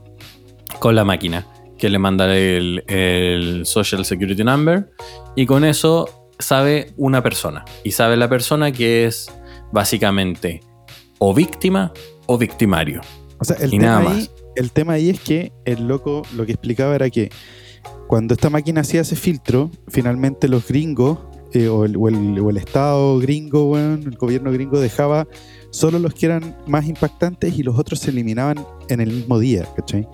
con 0.80 0.96
la 0.96 1.06
máquina, 1.06 1.46
que 1.79 1.89
le 1.89 1.98
manda 1.98 2.36
el, 2.38 2.83
el 2.88 3.65
Social 3.65 4.05
Security 4.05 4.43
Number 4.43 4.91
y 5.36 5.45
con 5.45 5.63
eso 5.63 6.07
sabe 6.38 6.93
una 6.98 7.24
persona. 7.24 7.65
Y 7.83 7.91
sabe 7.91 8.17
la 8.17 8.29
persona 8.29 8.71
que 8.71 9.05
es 9.05 9.31
básicamente 9.71 10.62
o 11.17 11.33
víctima 11.33 11.91
o 12.27 12.38
victimario. 12.38 13.01
O 13.39 13.45
sea, 13.45 13.55
el 13.57 13.74
Y 13.74 13.79
tema, 13.79 13.86
nada 14.00 14.00
ahí, 14.01 14.05
más. 14.19 14.31
el 14.55 14.71
tema 14.71 14.93
ahí 14.93 15.09
es 15.09 15.19
que 15.19 15.51
el 15.65 15.88
loco 15.88 16.21
lo 16.36 16.45
que 16.45 16.51
explicaba 16.51 16.93
era 16.95 17.09
que 17.09 17.29
cuando 18.07 18.33
esta 18.33 18.50
máquina 18.50 18.81
hacía 18.81 19.01
ese 19.01 19.15
filtro, 19.15 19.71
finalmente 19.88 20.48
los 20.48 20.67
gringos 20.67 21.19
eh, 21.53 21.67
o, 21.67 21.86
el, 21.86 21.95
o 21.98 22.07
el- 22.09 22.39
o 22.39 22.50
el 22.50 22.57
Estado 22.57 23.17
gringo, 23.19 23.71
weón, 23.71 24.03
el 24.03 24.17
gobierno 24.17 24.51
gringo 24.51 24.79
dejaba 24.79 25.27
solo 25.71 25.98
los 26.00 26.13
que 26.13 26.25
eran 26.27 26.55
más 26.67 26.86
impactantes 26.88 27.57
y 27.57 27.63
los 27.63 27.77
otros 27.79 28.00
se 28.00 28.12
eliminaban 28.12 28.63
en 28.89 29.01
el 29.01 29.12
mismo 29.12 29.39
día, 29.39 29.65
¿cachai? 29.75 30.07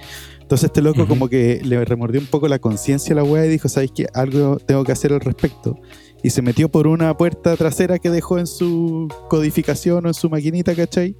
Entonces 0.45 0.65
este 0.65 0.83
loco 0.83 1.07
como 1.07 1.27
que 1.27 1.59
le 1.63 1.83
remordió 1.85 2.21
un 2.21 2.27
poco 2.27 2.47
la 2.47 2.59
conciencia 2.59 3.13
a 3.13 3.15
la 3.15 3.23
weá 3.23 3.47
y 3.47 3.49
dijo, 3.49 3.67
¿sabes 3.67 3.89
qué? 3.95 4.05
Algo 4.13 4.57
tengo 4.57 4.83
que 4.83 4.91
hacer 4.91 5.11
al 5.11 5.21
respecto. 5.21 5.75
Y 6.21 6.29
se 6.29 6.43
metió 6.43 6.69
por 6.69 6.85
una 6.85 7.17
puerta 7.17 7.55
trasera 7.57 7.97
que 7.97 8.11
dejó 8.11 8.37
en 8.37 8.45
su 8.45 9.07
codificación 9.27 10.05
o 10.05 10.09
en 10.09 10.13
su 10.13 10.29
maquinita, 10.29 10.75
¿cachai? 10.75 11.15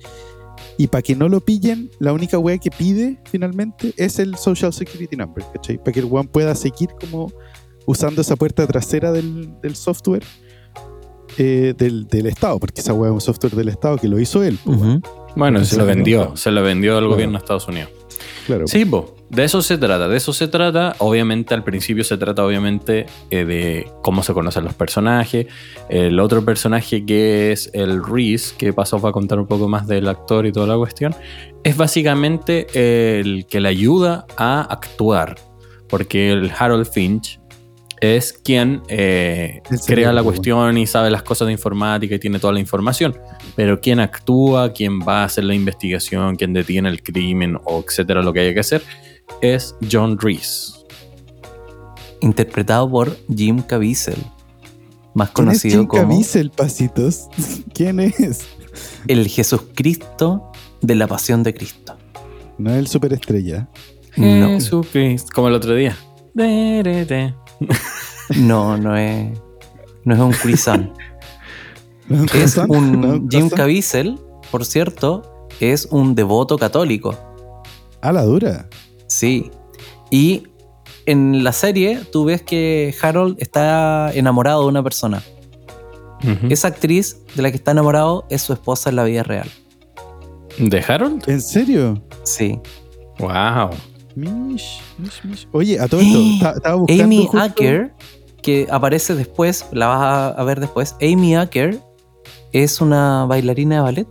Y 0.77 0.85
para 0.87 1.01
que 1.01 1.15
no 1.15 1.27
lo 1.27 1.41
pillen, 1.41 1.89
la 1.97 2.13
única 2.13 2.37
weá 2.37 2.59
que 2.59 2.69
pide 2.69 3.19
finalmente 3.25 3.95
es 3.97 4.19
el 4.19 4.35
Social 4.35 4.71
Security 4.71 5.15
Number, 5.15 5.43
¿cachai? 5.53 5.79
Para 5.79 5.91
que 5.91 6.01
el 6.01 6.05
weón 6.05 6.27
pueda 6.27 6.53
seguir 6.53 6.89
como 6.99 7.31
usando 7.87 8.21
esa 8.21 8.35
puerta 8.35 8.67
trasera 8.67 9.11
del, 9.11 9.59
del 9.59 9.75
software 9.75 10.23
eh, 11.39 11.73
del, 11.75 12.05
del 12.07 12.27
Estado, 12.27 12.59
porque 12.59 12.81
esa 12.81 12.93
weá 12.93 13.09
es 13.09 13.13
un 13.15 13.21
software 13.21 13.55
del 13.55 13.69
Estado 13.69 13.97
que 13.97 14.07
lo 14.07 14.19
hizo 14.19 14.43
él. 14.43 14.59
Ujú. 14.65 15.01
Bueno, 15.35 15.65
se 15.65 15.77
lo 15.77 15.81
no. 15.81 15.87
vendió, 15.87 16.37
se 16.37 16.51
lo 16.51 16.61
vendió 16.61 16.95
al 16.99 17.07
gobierno 17.07 17.39
de 17.39 17.39
Estados 17.39 17.67
Unidos. 17.67 17.89
claro. 18.45 18.67
Sí, 18.67 18.85
po, 18.85 19.14
de 19.29 19.43
eso 19.43 19.61
se 19.61 19.77
trata, 19.77 20.07
de 20.07 20.17
eso 20.17 20.33
se 20.33 20.47
trata. 20.47 20.95
Obviamente 20.99 21.53
al 21.53 21.63
principio 21.63 22.03
se 22.03 22.17
trata 22.17 22.45
obviamente 22.45 23.07
eh, 23.29 23.45
de 23.45 23.91
cómo 24.01 24.23
se 24.23 24.33
conocen 24.33 24.63
los 24.63 24.73
personajes. 24.73 25.47
El 25.89 26.19
otro 26.19 26.45
personaje 26.45 27.05
que 27.05 27.51
es 27.51 27.69
el 27.73 28.03
Reese, 28.05 28.55
que 28.55 28.71
pasó 28.73 28.99
va 28.99 29.09
a 29.09 29.13
contar 29.13 29.39
un 29.39 29.47
poco 29.47 29.67
más 29.67 29.87
del 29.87 30.07
actor 30.07 30.45
y 30.45 30.51
toda 30.51 30.67
la 30.67 30.77
cuestión, 30.77 31.15
es 31.63 31.75
básicamente 31.75 32.67
el 33.19 33.47
que 33.47 33.59
le 33.59 33.69
ayuda 33.69 34.25
a 34.37 34.61
actuar. 34.61 35.35
Porque 35.87 36.31
el 36.31 36.51
Harold 36.57 36.87
Finch 36.87 37.39
es 38.01 38.33
quien 38.33 38.81
eh, 38.87 39.61
crea 39.85 40.11
la 40.11 40.23
cuestión 40.23 40.77
y 40.77 40.87
sabe 40.87 41.09
las 41.09 41.23
cosas 41.23 41.47
de 41.47 41.53
informática 41.53 42.15
y 42.15 42.19
tiene 42.19 42.39
toda 42.39 42.53
la 42.53 42.59
información. 42.59 43.17
Pero 43.55 43.79
quien 43.79 43.99
actúa, 43.99 44.73
quien 44.73 44.99
va 44.99 45.21
a 45.21 45.23
hacer 45.25 45.43
la 45.43 45.55
investigación, 45.55 46.35
quien 46.35 46.53
detiene 46.53 46.89
el 46.89 47.01
crimen 47.01 47.57
o 47.63 47.83
etcétera, 47.85 48.21
lo 48.21 48.33
que 48.33 48.41
haya 48.41 48.53
que 48.53 48.59
hacer, 48.59 48.83
es 49.41 49.75
John 49.91 50.17
Reese. 50.19 50.73
Interpretado 52.21 52.89
por 52.89 53.17
Jim 53.33 53.61
Caviezel, 53.61 54.17
más 55.13 55.29
¿Quién 55.29 55.49
es 55.49 55.61
conocido 55.61 55.79
Jim 55.79 55.87
como 55.87 56.01
Caviezel, 56.03 56.49
pasitos? 56.51 57.27
¿Quién 57.73 57.99
es? 57.99 58.47
el 59.07 59.27
Jesucristo 59.27 60.51
de 60.81 60.95
la 60.95 61.07
Pasión 61.07 61.43
de 61.43 61.53
Cristo. 61.53 61.95
No 62.57 62.71
es 62.71 62.77
el 62.77 62.87
superestrella. 62.87 63.69
No, 64.15 64.47
Jesucristo, 64.47 65.29
como 65.33 65.49
el 65.49 65.55
otro 65.55 65.75
día. 65.75 65.97
De, 66.33 66.81
de, 66.83 67.05
de. 67.05 67.33
no, 68.37 68.77
no 68.77 68.95
es, 68.95 69.37
no 70.03 70.13
es 70.13 70.19
un 70.19 70.31
croissant. 70.31 70.91
¿No 72.07 72.23
Es 72.25 72.57
un 72.57 73.27
Jim? 73.29 73.49
Caviezel, 73.49 74.19
por 74.51 74.63
cierto, 74.63 75.47
es 75.59 75.87
un 75.89 76.13
devoto 76.13 76.57
católico. 76.57 77.17
A 78.01 78.11
la 78.11 78.23
dura. 78.23 78.69
Sí. 79.07 79.51
Y 80.11 80.43
en 81.05 81.43
la 81.43 81.51
serie 81.53 81.99
tú 82.11 82.25
ves 82.25 82.41
que 82.41 82.93
Harold 83.01 83.37
está 83.39 84.11
enamorado 84.13 84.63
de 84.63 84.67
una 84.69 84.83
persona. 84.83 85.21
Esa 86.49 86.69
actriz 86.69 87.17
de 87.35 87.43
la 87.43 87.51
que 87.51 87.57
está 87.57 87.71
enamorado 87.71 88.25
es 88.31 88.41
su 88.41 88.53
esposa 88.53 88.89
en 88.89 88.95
la 88.95 89.03
vida 89.03 89.21
real. 89.21 89.47
¿De 90.57 90.79
Harold? 90.87 91.23
¿En 91.29 91.39
serio? 91.41 92.01
Sí. 92.23 92.59
Wow. 93.19 93.69
Mish, 94.15 94.81
mish, 94.97 95.21
mish. 95.23 95.47
Oye, 95.51 95.79
a 95.79 95.87
todo 95.87 96.01
esto, 96.01 96.17
esta- 96.19 96.51
estaba 96.53 96.75
buscando. 96.77 97.03
Amy 97.03 97.21
justo- 97.27 97.37
Acker, 97.39 97.93
que 98.41 98.65
aparece 98.71 99.13
después, 99.13 99.67
la 99.71 99.87
vas 99.87 100.33
a, 100.37 100.43
ver 100.45 100.59
después. 100.61 100.95
Amy 101.01 101.35
Acker 101.35 101.79
es 102.53 102.81
una 102.81 103.25
bailarina 103.25 103.75
de 103.75 103.81
ballet. 103.81 104.07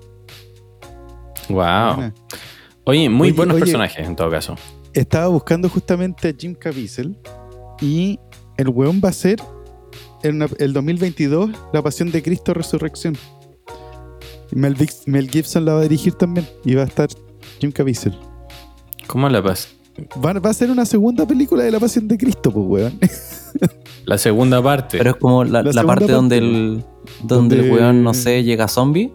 Wow. 1.48 2.12
Oye, 2.84 3.08
muy 3.08 3.28
Oye, 3.28 3.36
buenos 3.36 3.54
oye. 3.56 3.64
personajes 3.64 4.06
en 4.06 4.14
todo 4.14 4.30
caso. 4.30 4.54
Estaba 4.94 5.28
buscando 5.28 5.68
justamente 5.68 6.28
a 6.28 6.34
Jim 6.38 6.54
Caviezel 6.54 7.16
y 7.80 8.18
el 8.56 8.68
weón 8.68 9.00
va 9.04 9.08
a 9.08 9.12
ser 9.12 9.40
en 10.22 10.36
una- 10.36 10.48
el 10.58 10.72
2022 10.72 11.50
La 11.72 11.82
Pasión 11.82 12.10
de 12.10 12.22
Cristo 12.22 12.54
Resurrección. 12.54 13.16
Mel, 14.52 14.76
Gibson 15.30 15.64
la 15.64 15.74
va 15.74 15.80
a 15.80 15.82
dirigir 15.82 16.14
también 16.14 16.46
y 16.64 16.74
va 16.74 16.82
a 16.82 16.86
estar 16.86 17.08
Jim 17.60 17.72
Caviezel. 17.72 18.16
¿Cómo 19.06 19.28
la 19.28 19.42
pasa? 19.42 19.68
Va, 20.24 20.32
va 20.34 20.50
a 20.50 20.54
ser 20.54 20.70
una 20.70 20.84
segunda 20.84 21.26
película 21.26 21.64
de 21.64 21.70
La 21.72 21.80
Pasión 21.80 22.06
de 22.08 22.16
Cristo, 22.18 22.52
pues 22.52 22.66
weón. 22.66 22.98
La 24.06 24.18
segunda 24.18 24.62
parte. 24.62 24.98
Pero 24.98 25.10
es 25.12 25.16
como 25.16 25.44
la, 25.44 25.62
La 25.62 25.62
la 25.62 25.72
segunda 25.72 25.86
parte, 25.94 26.12
donde 26.12 26.36
el 26.38 26.84
donde 27.22 27.56
el 27.60 27.72
weón, 27.72 28.02
no 28.02 28.12
sé, 28.12 28.42
llega 28.44 28.68
zombie. 28.68 29.10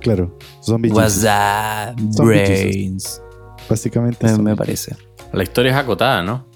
claro, 0.00 0.38
Zombie 0.62 0.90
What's 0.90 1.14
Jesus, 1.16 1.22
that? 1.24 1.96
Zombie 2.12 2.42
Brains. 2.44 3.20
Básicamente. 3.68 4.26
Me, 4.26 4.38
me 4.38 4.56
parece. 4.56 4.96
La 5.32 5.42
historia 5.42 5.72
es 5.72 5.78
acotada, 5.78 6.22
¿no? 6.22 6.46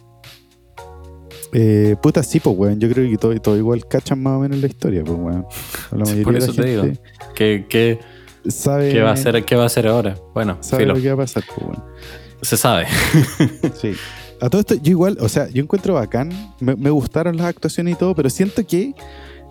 Eh, 1.53 1.97
puta, 2.01 2.23
sí, 2.23 2.41
pues 2.41 2.57
weón. 2.57 2.79
Yo 2.81 2.89
creo 2.89 3.09
que 3.09 3.17
todo, 3.17 3.35
todo 3.41 3.57
igual 3.57 3.87
cachan 3.87 4.23
más 4.23 4.35
o 4.37 4.41
menos 4.41 4.59
la 4.59 4.67
historia, 4.67 5.03
pues 5.05 5.19
weón. 5.19 5.47
La 5.93 6.23
Por 6.23 6.37
eso 6.37 6.53
te 6.53 6.65
digo. 6.65 6.85
¿Qué, 7.35 7.67
qué, 7.69 7.99
sabe, 8.47 8.93
qué 8.93 9.01
va 9.01 9.11
a 9.11 9.15
hacer, 9.15 9.45
¿Qué 9.45 9.57
va 9.57 9.65
a 9.65 9.67
hacer 9.67 9.87
ahora? 9.87 10.17
Bueno, 10.35 10.59
sabe 10.61 10.85
filo, 10.85 10.95
lo 10.95 11.01
que 11.01 11.09
va 11.09 11.15
a 11.15 11.17
pasar, 11.19 11.45
pues 11.47 11.67
weón. 11.67 11.85
se 12.43 12.57
sabe. 12.57 12.87
Sí. 13.81 13.93
A 14.43 14.49
todo 14.49 14.61
esto, 14.61 14.75
yo 14.77 14.93
igual, 14.93 15.19
o 15.21 15.29
sea, 15.29 15.51
yo 15.51 15.63
encuentro 15.63 15.95
bacán, 15.95 16.31
me, 16.61 16.75
me 16.75 16.89
gustaron 16.89 17.37
las 17.37 17.47
actuaciones 17.47 17.93
y 17.93 17.99
todo, 17.99 18.15
pero 18.15 18.31
siento 18.31 18.67
que 18.67 18.95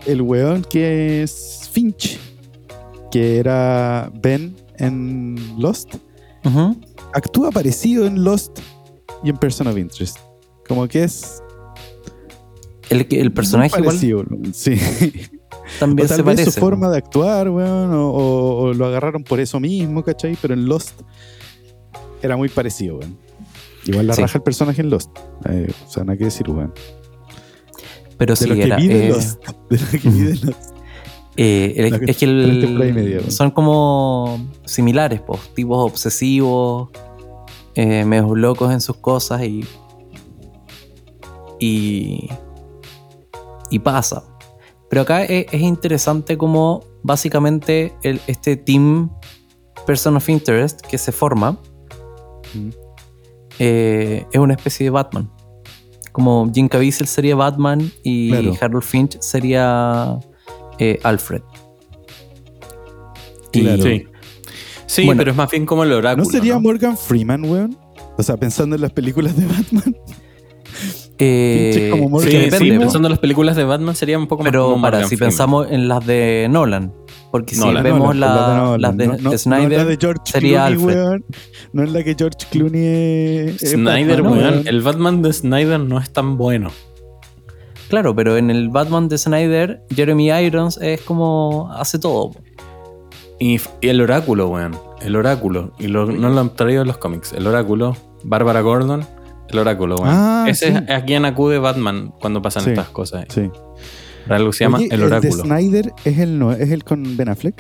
el 0.08 0.24
weón 0.24 0.64
que 0.64 1.22
es 1.22 1.70
Finch, 1.72 2.20
que 3.12 3.38
era 3.38 4.12
Ben 4.16 4.56
en 4.78 5.38
Lost, 5.60 5.96
Ujú. 6.44 6.76
Actúa 7.14 7.52
parecido 7.52 8.06
en 8.06 8.24
Lost 8.24 8.60
y 9.24 9.30
en 9.30 9.38
Person 9.38 9.68
of 9.68 9.78
Interest. 9.78 10.18
Como 10.68 10.88
que 10.88 11.04
es. 11.04 11.42
el, 12.90 13.06
el 13.10 13.32
personaje 13.34 13.70
muy 13.82 13.82
igual 13.82 13.96
parecido, 13.98 14.24
Sí. 14.54 14.76
también 15.80 16.06
o 16.06 16.10
tal 16.10 16.18
se 16.18 16.24
vez 16.24 16.36
parece. 16.36 16.52
su 16.52 16.60
forma 16.60 16.90
de 16.90 16.98
actuar, 16.98 17.50
weón, 17.50 17.94
o, 17.94 18.10
o- 18.12 18.62
o 18.64 18.74
lo 18.74 18.86
agarraron 18.86 19.24
por 19.24 19.40
eso 19.40 19.60
mismo, 19.60 20.04
¿cachai? 20.04 20.38
Pero 20.42 20.54
en 20.54 20.66
Lost 20.66 21.02
era 22.22 22.36
muy 22.38 22.50
parecido, 22.50 22.98
weón. 22.98 23.18
Igual 23.86 24.08
la 24.08 24.14
Sí. 24.14 24.22
raja 24.22 24.38
el 24.38 24.44
personaje 24.44 24.82
en 24.82 24.90
Lost. 24.90 25.10
Eh, 25.50 25.72
o 25.88 25.90
sea, 25.90 26.04
nada 26.04 26.18
que 26.18 26.26
decir, 26.26 26.50
weón. 26.50 26.74
Pero 28.18 28.34
De 28.34 28.36
sí 28.38 28.46
lo 28.48 28.56
que 28.56 28.64
era. 28.64 28.78
eh, 28.78 29.10
Lost. 29.10 29.42
De 29.70 29.78
lo 29.78 29.88
que 30.02 30.10
vive 30.10 30.36
Lost. 30.44 30.76
Eh, 31.42 31.74
el- 31.78 31.92
La 31.92 32.00
que- 32.00 32.12
es 32.12 32.18
que 32.18 32.28
media, 32.28 33.22
son 33.32 33.52
como 33.52 34.38
similares, 34.66 35.22
pues, 35.22 35.40
tipos 35.56 35.78
obsesivos, 35.92 36.90
eh, 37.76 38.04
medios 38.04 38.38
locos 38.38 38.74
en 38.74 38.82
sus 38.82 38.98
cosas 38.98 39.42
y. 39.44 39.64
Y. 41.60 42.30
Y 43.70 43.80
pasa. 43.80 44.24
Pero 44.90 45.04
acá 45.04 45.24
es, 45.24 45.46
es 45.52 45.62
interesante 45.62 46.38
como 46.38 46.84
básicamente 47.04 47.94
el- 48.04 48.22
este 48.28 48.56
team 48.58 49.10
Person 49.86 50.16
of 50.18 50.28
Interest 50.30 50.82
que 50.82 50.98
se 50.98 51.12
forma 51.12 51.58
Mm. 52.54 52.70
eh, 53.60 54.26
es 54.32 54.40
una 54.40 54.54
especie 54.56 54.84
de 54.86 54.90
Batman. 54.90 55.32
Como 56.12 56.50
Jim 56.54 56.68
Caviezel 56.68 57.08
sería 57.08 57.36
Batman 57.36 57.92
y 58.04 58.30
Claro. 58.32 58.54
Harold 58.60 58.84
Finch 58.84 59.20
sería 59.22 60.18
eh, 60.80 61.00
Alfred. 61.04 61.42
Y- 63.54 63.62
Claro. 63.62 63.84
Sí. 63.84 64.06
Sí, 64.86 65.06
Bueno. 65.06 65.20
pero 65.20 65.32
es 65.32 65.38
más 65.38 65.52
bien 65.52 65.66
como 65.66 65.84
el 65.84 65.92
oráculo. 65.94 66.24
¿No 66.26 66.30
sería 66.30 66.54
¿no? 66.56 66.62
Morgan 66.62 66.98
Freeman, 66.98 67.44
weón? 67.46 67.78
O 68.18 68.24
sea, 68.24 68.38
pensando 68.38 68.76
en 68.76 68.82
las 68.82 68.92
películas 68.92 69.36
de 69.38 69.46
Batman. 69.46 69.96
eh, 71.20 71.90
como 71.92 72.10
Morgan 72.10 72.32
Sí, 72.32 72.38
depende, 72.38 72.80
pensando 72.80 73.08
en 73.08 73.12
las 73.12 73.20
películas 73.20 73.56
de 73.56 73.64
Batman 73.66 73.96
sería 73.96 74.18
un 74.18 74.28
poco 74.28 74.44
más 74.44 74.52
pero 74.52 74.70
como 74.72 74.82
para, 74.82 75.02
si 75.04 75.16
Freeman. 75.16 75.30
pensamos 75.30 75.68
en 75.70 75.88
las 75.88 76.06
de 76.08 76.48
Nolan, 76.50 76.94
porque 77.32 77.54
si 77.56 77.62
Nolan. 77.62 77.84
vemos 77.84 78.00
Nolan, 78.16 78.20
la- 78.20 78.58
Nolan. 78.58 78.82
las 78.82 78.98
de 78.98 79.08
No- 79.08 79.18
no- 79.32 79.38
Snyder, 79.38 79.68
No 79.70 79.72
es 79.76 79.78
la 79.78 79.86
de 79.86 79.98
George 80.00 80.22
sería 80.26 80.66
Clooney, 80.68 80.74
Alfred. 80.88 80.96
weón. 81.04 81.26
No 81.74 81.84
es 81.84 81.92
la 81.92 82.04
que 82.04 82.16
George 82.18 82.38
Clooney 82.50 82.86
es. 82.86 83.64
es 83.64 83.72
Snyder, 83.72 84.22
Batman, 84.24 84.40
weón, 84.40 84.68
el 84.68 84.82
Batman 84.82 85.22
de 85.22 85.34
Snyder 85.34 85.80
no 85.80 86.00
es 86.00 86.12
tan 86.12 86.38
bueno. 86.38 86.72
Claro, 87.90 88.16
pero 88.16 88.38
en 88.38 88.50
el 88.52 88.70
Batman 88.70 89.10
de 89.10 89.18
Snyder, 89.18 89.82
Jeremy 89.96 90.30
Irons 90.32 90.78
es 90.82 91.02
como 91.02 91.72
hace 91.74 91.98
todo. 92.00 92.32
Y, 93.40 93.60
y 93.82 93.88
el 93.90 94.02
oráculo, 94.02 94.48
weón. 94.50 94.78
El 95.02 95.16
oráculo. 95.16 95.74
Y 95.80 95.88
lo- 95.88 96.06
no 96.06 96.30
lo 96.30 96.40
han 96.40 96.54
traído 96.56 96.82
en 96.84 96.88
los 96.88 96.98
cómics. 96.98 97.34
El 97.34 97.48
oráculo, 97.48 97.96
Bárbara 98.24 98.62
Gordon, 98.62 99.06
el 99.48 99.60
oráculo, 99.60 99.96
weón. 99.96 100.10
Ah, 100.14 100.46
Ese 100.48 100.68
sí. 100.72 100.78
es 100.88 100.90
a 100.96 101.04
quien 101.06 101.26
acude 101.26 101.58
Batman 101.58 102.14
cuando 102.20 102.42
pasan 102.42 102.64
Sí. 102.64 102.70
estas 102.72 102.90
cosas. 102.90 103.26
Sí. 103.30 103.50
Para 104.26 104.36
algo 104.38 104.52
que 104.52 104.58
se 104.58 104.64
llama 104.66 104.78
Oye, 104.80 104.90
el 104.92 105.00
de 105.00 105.06
oráculo. 105.06 105.44
Snyder 105.44 105.94
es 106.06 106.20
el, 106.20 106.38
no, 106.38 106.52
es 106.52 106.70
el 106.72 106.84
con 106.84 107.18
Ben 107.18 107.30
Affleck. 107.30 107.60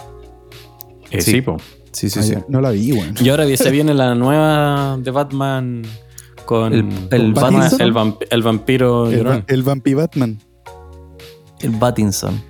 Eh, 1.11 1.21
Sí. 1.21 1.31
sí, 1.31 1.41
po. 1.41 1.57
Sí, 1.91 2.07
Ah, 2.15 2.21
ya, 2.21 2.45
No 2.49 2.61
la 2.61 2.69
vi, 2.69 2.91
weón. 2.91 3.15
Y 3.19 3.29
ahora 3.29 3.45
se 3.57 3.71
viene 3.71 3.95
la 3.95 4.13
nueva 4.13 4.97
de 5.01 5.09
Batman 5.09 5.81
con 6.49 6.73
El- 6.73 6.89
el 7.11 7.33
con 7.33 7.33
Batman- 7.35 7.71
el, 7.79 7.93
vamp- 7.93 8.27
el 8.31 8.41
vampiro 8.41 9.07
El, 9.07 9.17
llorón. 9.17 9.37
va- 9.37 9.43
el 9.53 9.61
Vampi 9.61 9.93
Batman. 9.93 10.39
El 11.61 11.69
Battinson. 11.71 12.41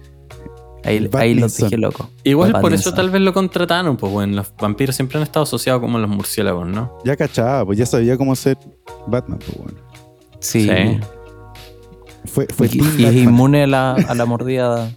Ahí, 0.85 0.95
El 0.95 1.09
ahí 1.17 1.33
lo 1.35 1.47
dije 1.49 1.77
loco. 1.77 2.09
Igual 2.23 2.53
por 2.61 2.73
eso 2.73 2.93
tal 2.93 3.09
vez 3.09 3.21
lo 3.21 3.33
contrataron, 3.33 3.97
pues 3.97 4.13
bueno, 4.13 4.37
los 4.37 4.53
vampiros 4.57 4.95
siempre 4.95 5.17
han 5.17 5.23
estado 5.23 5.43
asociados 5.43 5.81
como 5.81 5.99
los 5.99 6.09
murciélagos, 6.09 6.65
¿no? 6.65 6.97
Ya 7.03 7.17
cachaba, 7.17 7.65
pues 7.65 7.77
ya 7.77 7.85
sabía 7.85 8.15
cómo 8.17 8.33
ser 8.37 8.57
Batman, 9.07 9.39
pues 9.39 9.57
weón. 9.57 9.75
Sí. 10.39 10.69
Sí. 10.69 10.99
Fue, 12.25 12.47
fue 12.55 12.69
y, 12.71 13.03
es 13.03 13.15
inmune 13.15 13.63
a 13.63 13.67
la, 13.67 13.91
a 13.95 14.15
la 14.15 14.25
mordida 14.25 14.89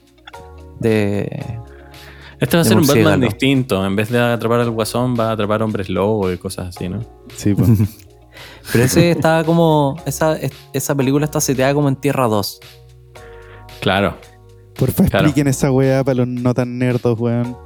de. 0.78 1.56
Este 2.38 2.56
va 2.56 2.60
a 2.60 2.64
ser 2.64 2.76
un 2.76 2.86
Batman 2.86 3.20
distinto. 3.20 3.84
En 3.84 3.96
vez 3.96 4.08
de 4.10 4.20
atrapar 4.20 4.60
al 4.60 4.70
guasón, 4.70 5.16
va 5.18 5.30
a 5.30 5.32
atrapar 5.32 5.62
hombres 5.64 5.88
lobo 5.88 6.30
y 6.30 6.36
cosas 6.38 6.68
así, 6.76 6.88
¿no? 6.88 7.00
Sí, 7.36 7.54
pues. 7.54 7.68
Pero 8.72 8.84
ese 8.84 9.10
estaba 9.12 9.44
como. 9.44 9.96
Esa, 10.06 10.36
es- 10.36 10.52
esa 10.72 10.94
película 10.94 11.24
está 11.24 11.40
seteada 11.40 11.74
como 11.74 11.88
en 11.88 11.96
Tierra 11.96 12.26
2. 12.28 12.60
Claro. 13.80 14.16
Porfa, 14.74 15.04
Claro. 15.04 15.26
expliquen 15.26 15.48
esa 15.48 15.70
weá 15.70 16.02
para 16.04 16.14
los 16.18 16.28
no 16.28 16.54
tan 16.54 16.78
nerdos, 16.78 17.18
weón. 17.18 17.56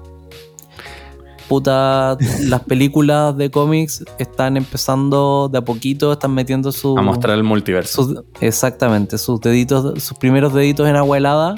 Puta, 1.49 2.19
las 2.49 2.61
películas 2.63 3.37
de 3.37 3.53
cómics 3.53 4.05
están 4.19 4.57
empezando 4.57 5.49
de 5.49 5.59
a 5.59 5.63
poquito, 5.65 6.13
están 6.13 6.35
metiendo 6.35 6.73
su. 6.73 6.99
A 6.99 7.03
mostrar 7.03 7.37
el 7.37 7.45
multiverso. 7.45 8.03
sus- 8.03 8.23
exactamente, 8.41 9.17
sus 9.17 9.41
deditos, 9.41 10.03
sus 10.03 10.19
primeros 10.19 10.53
deditos 10.53 10.89
en 10.89 10.97
agua 10.97 11.17
helada 11.19 11.55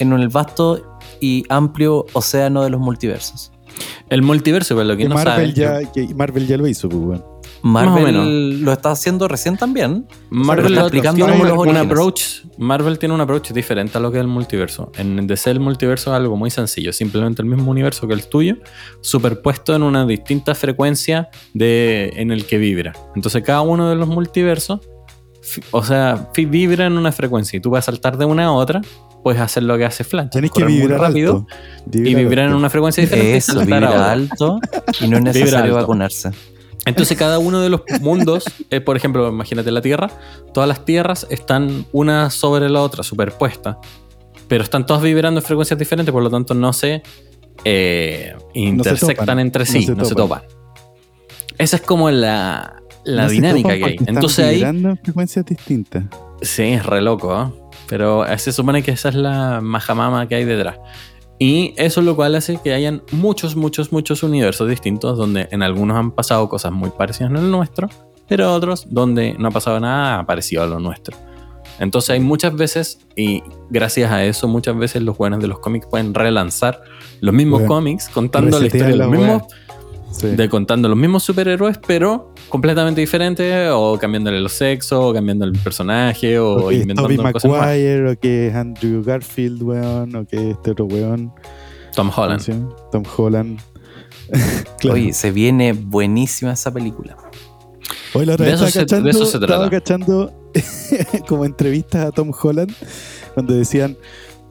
en 0.00 0.12
el 0.14 0.28
vasto 0.30 0.98
y 1.20 1.44
amplio 1.48 2.06
océano 2.14 2.62
de 2.64 2.70
los 2.70 2.80
multiversos. 2.80 3.52
El 4.08 4.22
multiverso, 4.22 4.74
para 4.74 4.84
lo 4.88 4.96
que 4.96 5.04
Que 5.04 5.08
no 5.08 5.14
Marvel, 5.14 5.54
saben. 5.54 5.84
ya, 5.84 5.92
que 5.92 6.12
Marvel 6.12 6.48
ya 6.48 6.56
lo 6.56 6.66
hizo, 6.66 6.88
pues, 6.88 7.00
weón. 7.00 7.24
Marvel 7.62 8.04
menos. 8.04 8.26
lo 8.60 8.72
está 8.72 8.90
haciendo 8.90 9.28
recién 9.28 9.56
también. 9.56 10.06
Marvel 10.30 10.78
tiene 10.90 11.10
un, 11.24 11.30
los 11.46 11.52
un 11.52 11.58
orígenes. 11.58 11.82
approach. 11.82 12.22
Marvel 12.58 12.98
tiene 12.98 13.14
un 13.14 13.20
approach 13.20 13.50
diferente 13.52 13.98
a 13.98 14.00
lo 14.00 14.10
que 14.10 14.18
es 14.18 14.22
el 14.22 14.28
multiverso. 14.28 14.90
En 14.96 15.26
DC 15.26 15.50
el 15.50 15.60
multiverso 15.60 16.10
es 16.10 16.16
algo 16.16 16.36
muy 16.36 16.50
sencillo, 16.50 16.92
simplemente 16.92 17.42
el 17.42 17.48
mismo 17.48 17.70
universo 17.70 18.06
que 18.08 18.14
el 18.14 18.26
tuyo, 18.26 18.56
superpuesto 19.00 19.74
en 19.74 19.82
una 19.82 20.06
distinta 20.06 20.54
frecuencia 20.54 21.28
de, 21.54 22.12
en 22.16 22.30
el 22.30 22.46
que 22.46 22.58
vibra. 22.58 22.92
Entonces 23.14 23.42
cada 23.42 23.60
uno 23.62 23.88
de 23.90 23.96
los 23.96 24.08
multiversos, 24.08 24.80
o 25.70 25.82
sea, 25.82 26.30
vibra 26.36 26.86
en 26.86 26.96
una 26.98 27.12
frecuencia 27.12 27.56
y 27.56 27.60
tú 27.60 27.70
vas 27.70 27.84
a 27.88 27.92
saltar 27.92 28.16
de 28.18 28.24
una 28.24 28.46
a 28.46 28.52
otra, 28.52 28.80
puedes 29.22 29.40
hacer 29.40 29.62
lo 29.64 29.76
que 29.76 29.84
hace 29.84 30.04
Flash. 30.04 30.28
Tenés 30.30 30.50
que 30.50 30.64
vibrar 30.64 31.00
rápido 31.00 31.46
alto. 31.46 31.98
y 31.98 32.14
vibrar 32.14 32.48
en 32.48 32.54
una 32.54 32.70
frecuencia 32.70 33.02
diferente. 33.02 33.36
Eso, 33.36 33.52
saltar 33.54 33.84
a 33.84 33.88
vibra 33.88 33.90
otra. 33.90 34.12
alto 34.12 34.60
y 35.00 35.08
no 35.08 35.16
es 35.18 35.22
Vibra 35.24 35.32
necesario 35.32 35.64
alto. 35.72 35.76
vacunarse. 35.76 36.30
Entonces 36.86 37.16
cada 37.16 37.38
uno 37.38 37.60
de 37.60 37.68
los 37.68 37.82
mundos, 38.00 38.44
eh, 38.70 38.80
por 38.80 38.96
ejemplo, 38.96 39.28
imagínate 39.28 39.70
la 39.70 39.82
Tierra, 39.82 40.10
todas 40.54 40.68
las 40.68 40.84
tierras 40.84 41.26
están 41.30 41.86
una 41.92 42.30
sobre 42.30 42.68
la 42.70 42.80
otra, 42.80 43.02
superpuestas, 43.02 43.76
pero 44.48 44.64
están 44.64 44.86
todas 44.86 45.02
vibrando 45.02 45.40
en 45.40 45.46
frecuencias 45.46 45.78
diferentes, 45.78 46.12
por 46.12 46.22
lo 46.22 46.30
tanto 46.30 46.54
no 46.54 46.72
se 46.72 47.02
eh, 47.64 48.34
intersectan 48.54 49.16
topan, 49.16 49.38
entre 49.40 49.64
no 49.64 49.70
sí, 49.70 49.82
se 49.82 49.94
no 49.94 50.04
se 50.04 50.14
topan. 50.14 50.42
Esa 51.58 51.76
es 51.76 51.82
como 51.82 52.10
la, 52.10 52.82
la 53.04 53.24
No 53.24 53.28
dinámica 53.28 53.76
que 53.76 53.84
hay. 53.84 53.96
Entonces 54.06 54.44
ahí, 54.44 54.54
vibrando 54.56 54.90
en 54.90 54.96
frecuencias 54.96 55.44
distintas. 55.44 56.04
sí, 56.40 56.62
es 56.62 56.86
re 56.86 57.02
loco, 57.02 57.38
¿eh? 57.38 57.70
pero 57.86 58.24
se 58.38 58.52
supone 58.52 58.82
que 58.82 58.92
esa 58.92 59.10
es 59.10 59.14
la 59.14 59.60
majamama 59.60 60.26
que 60.26 60.36
hay 60.36 60.44
detrás. 60.44 60.78
Y 61.42 61.72
eso 61.78 62.02
lo 62.02 62.14
cual 62.16 62.34
hace 62.34 62.60
que 62.62 62.74
hayan 62.74 63.02
muchos, 63.12 63.56
muchos, 63.56 63.92
muchos 63.92 64.22
universos 64.22 64.68
distintos 64.68 65.16
donde 65.16 65.48
en 65.50 65.62
algunos 65.62 65.96
han 65.96 66.10
pasado 66.10 66.50
cosas 66.50 66.70
muy 66.70 66.90
parecidas 66.90 67.32
el 67.32 67.50
nuestro, 67.50 67.88
pero 68.28 68.52
otros 68.52 68.86
donde 68.90 69.34
no 69.38 69.48
ha 69.48 69.50
pasado 69.50 69.80
nada 69.80 70.26
parecido 70.26 70.62
a 70.62 70.66
lo 70.66 70.78
nuestro. 70.78 71.16
Entonces 71.78 72.10
hay 72.10 72.20
muchas 72.20 72.54
veces, 72.54 72.98
y 73.16 73.42
gracias 73.70 74.12
a 74.12 74.22
eso 74.22 74.48
muchas 74.48 74.76
veces 74.76 75.02
los 75.02 75.16
buenos 75.16 75.40
de 75.40 75.48
los 75.48 75.60
cómics 75.60 75.86
pueden 75.86 76.12
relanzar 76.12 76.82
los 77.22 77.32
mismos 77.32 77.60
Bueno, 77.60 77.74
cómics 77.74 78.10
contando 78.10 78.60
la 78.60 78.66
historia 78.66 78.88
de 78.88 78.96
los 78.96 79.08
mismos, 79.08 79.42
Sí. 80.12 80.26
de 80.26 80.48
contando 80.50 80.90
los 80.90 80.98
mismos 80.98 81.22
superhéroes, 81.22 81.78
pero 81.86 82.29
completamente 82.50 83.00
diferentes, 83.00 83.70
o 83.72 83.96
cambiándole 83.98 84.40
los 84.40 84.52
sexos, 84.52 84.98
o 85.02 85.12
cambiando 85.14 85.44
el 85.46 85.52
personaje, 85.52 86.38
o, 86.38 86.66
o 86.66 86.68
que 86.68 86.76
es 86.76 86.82
inventando 86.82 87.16
Tobey 87.16 87.32
cosas. 87.32 87.50
Maguire, 87.50 88.10
o 88.10 88.18
que 88.18 88.48
es 88.48 88.54
Andrew 88.54 89.02
Garfield, 89.02 89.62
weón, 89.62 90.14
o 90.16 90.26
que 90.26 90.50
este 90.50 90.72
otro 90.72 90.84
weón. 90.84 91.32
Tom 91.94 92.10
¿cómo 92.10 92.22
Holland. 92.22 92.68
Tom 92.92 93.02
Holland. 93.16 93.60
claro. 94.78 94.94
Oye, 94.94 95.12
se 95.12 95.30
viene 95.32 95.72
buenísima 95.72 96.52
esa 96.52 96.72
película. 96.72 97.16
Hoy 98.14 98.26
la 98.26 98.34
otra 98.34 98.46
de 98.46 98.52
vez 98.52 98.60
eso 98.60 98.66
estaba 98.66 98.70
se- 98.70 98.78
de 98.80 98.86
cachando, 98.86 99.10
eso 99.10 99.26
se 99.26 99.36
estaba 99.38 99.68
trata. 99.68 99.70
cachando 99.70 100.32
como 101.28 101.44
entrevistas 101.44 102.06
a 102.06 102.10
Tom 102.12 102.32
Holland, 102.40 102.72
donde 103.36 103.54
decían, 103.56 103.96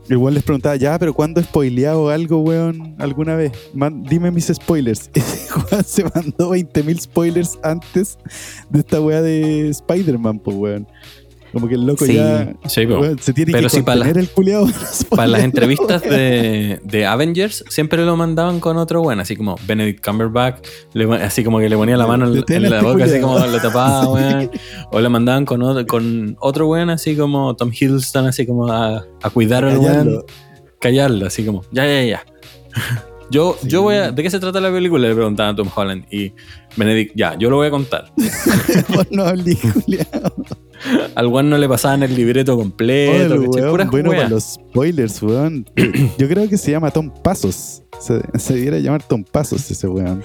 igual 0.10 0.34
les 0.34 0.43
preguntaba, 0.43 0.76
ya, 0.76 0.98
pero 0.98 1.13
¿cuándo 1.13 1.39
he 1.39 1.43
spoileado 1.43 2.10
algo, 2.10 2.39
weón, 2.39 2.95
alguna 2.98 3.36
vez? 3.36 3.52
Man- 3.74 4.04
dime 4.04 4.32
mis 4.32 4.48
spoilers. 4.48 5.10
Weón 5.72 5.84
se 5.84 6.04
mandó 6.04 6.52
20.000 6.56 7.00
spoilers 7.02 7.58
antes 7.63 8.17
de 8.69 8.80
esta 8.80 9.02
weá 9.02 9.22
de 9.22 9.69
Spider-Man, 9.69 10.39
pues, 10.39 10.56
weón. 10.58 10.88
Como 11.51 11.67
que 11.67 11.75
el 11.75 11.85
loco 11.85 12.05
Sí. 12.05 12.13
ya 12.15 12.53
Sí, 12.67 12.85
weón, 12.85 13.17
se 13.19 13.33
tiene 13.33 13.51
Pero 13.51 13.69
que 13.69 13.81
para 13.83 13.97
la- 13.97 14.09
el 14.09 14.29
culiado. 14.29 14.67
Para 15.09 15.27
las 15.27 15.43
entrevistas 15.43 16.01
de, 16.01 16.79
de 16.83 17.05
Avengers 17.05 17.63
siempre 17.69 18.05
lo 18.05 18.15
mandaban 18.15 18.59
con 18.59 18.77
otro 18.77 19.01
bueno, 19.01 19.21
así 19.23 19.35
como 19.35 19.55
Benedict 19.67 20.05
Cumberbatch, 20.05 20.65
le- 20.93 21.12
así 21.23 21.43
como 21.43 21.59
que 21.59 21.67
le 21.69 21.75
ponía 21.75 21.97
la 21.97 22.05
mano 22.07 22.25
en, 22.27 22.43
en 22.47 22.63
la 22.69 22.77
este 22.77 22.81
boca, 22.88 23.03
así 23.05 23.13
culiao. 23.19 23.33
como 23.33 23.47
lo 23.47 23.59
tapaba, 23.59 24.07
weón. 24.13 24.51
O 24.91 24.99
le 24.99 25.09
mandaban 25.09 25.45
con 25.45 25.62
otro, 25.63 25.85
con 25.88 26.38
otro 26.39 26.67
weón, 26.67 26.89
así 26.89 27.15
como 27.15 27.55
Tom 27.55 27.71
Hiddleston, 27.73 28.27
así 28.27 28.45
como 28.45 28.67
a, 28.71 29.05
a 29.21 29.29
cuidar 29.31 29.65
al 29.65 29.77
weón, 29.79 30.23
callarlo, 30.79 31.25
así 31.27 31.43
como, 31.43 31.63
ya, 31.71 31.85
ya, 31.85 32.03
ya. 32.03 32.23
Yo, 33.31 33.55
Sí. 33.61 33.67
yo 33.69 33.81
voy 33.83 33.95
a. 33.95 34.11
¿De 34.11 34.23
qué 34.23 34.29
se 34.29 34.39
trata 34.39 34.59
la 34.59 34.71
película? 34.71 35.07
Le 35.07 35.13
preguntaban 35.15 35.53
a 35.53 35.55
Tom 35.55 35.69
Holland. 35.75 36.05
Y 36.11 36.33
Benedict, 36.75 37.13
ya, 37.15 37.37
yo 37.37 37.49
lo 37.49 37.57
voy 37.57 37.67
a 37.67 37.71
contar. 37.71 38.11
No. 39.11 39.25
Al 41.15 41.27
weón 41.27 41.49
no 41.49 41.57
le 41.57 41.67
pasaban 41.67 42.03
el 42.03 42.15
libreto 42.15 42.55
completo, 42.55 43.35
Puras 43.69 43.89
bueno, 43.91 44.11
para 44.11 44.29
los 44.29 44.43
spoilers, 44.55 45.21
weón. 45.21 45.65
Yo 46.17 46.27
creo 46.29 46.47
que 46.47 46.57
se 46.57 46.71
llama 46.71 46.89
Tom 46.91 47.11
Pasos. 47.21 47.83
Se, 47.99 48.21
se 48.39 48.53
debiera 48.53 48.79
llamar 48.79 49.03
Tom 49.03 49.23
Pasos 49.25 49.69
ese 49.69 49.87
weón. 49.89 50.23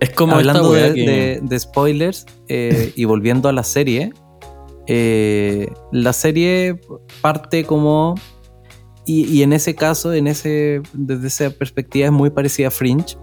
Es 0.00 0.10
como 0.10 0.34
Hablando 0.34 0.74
esta 0.74 0.92
de, 0.94 0.94
wea 0.94 0.94
que- 0.94 1.10
de- 1.10 1.40
de 1.42 1.60
spoilers 1.60 2.26
eh, 2.48 2.92
y 2.96 3.04
volviendo 3.04 3.48
a 3.48 3.52
la 3.52 3.62
serie, 3.62 4.12
eh, 4.88 5.68
la 5.92 6.12
serie 6.12 6.80
parte 7.20 7.64
como. 7.64 8.16
Y, 9.08 9.24
y 9.24 9.42
en 9.42 9.54
ese 9.54 9.74
caso, 9.74 10.12
en 10.12 10.26
ese, 10.26 10.82
desde 10.92 11.28
esa 11.28 11.50
perspectiva, 11.50 12.04
es 12.06 12.12
muy 12.12 12.28
parecida 12.28 12.68
a 12.68 12.70
Fringe. 12.70 13.16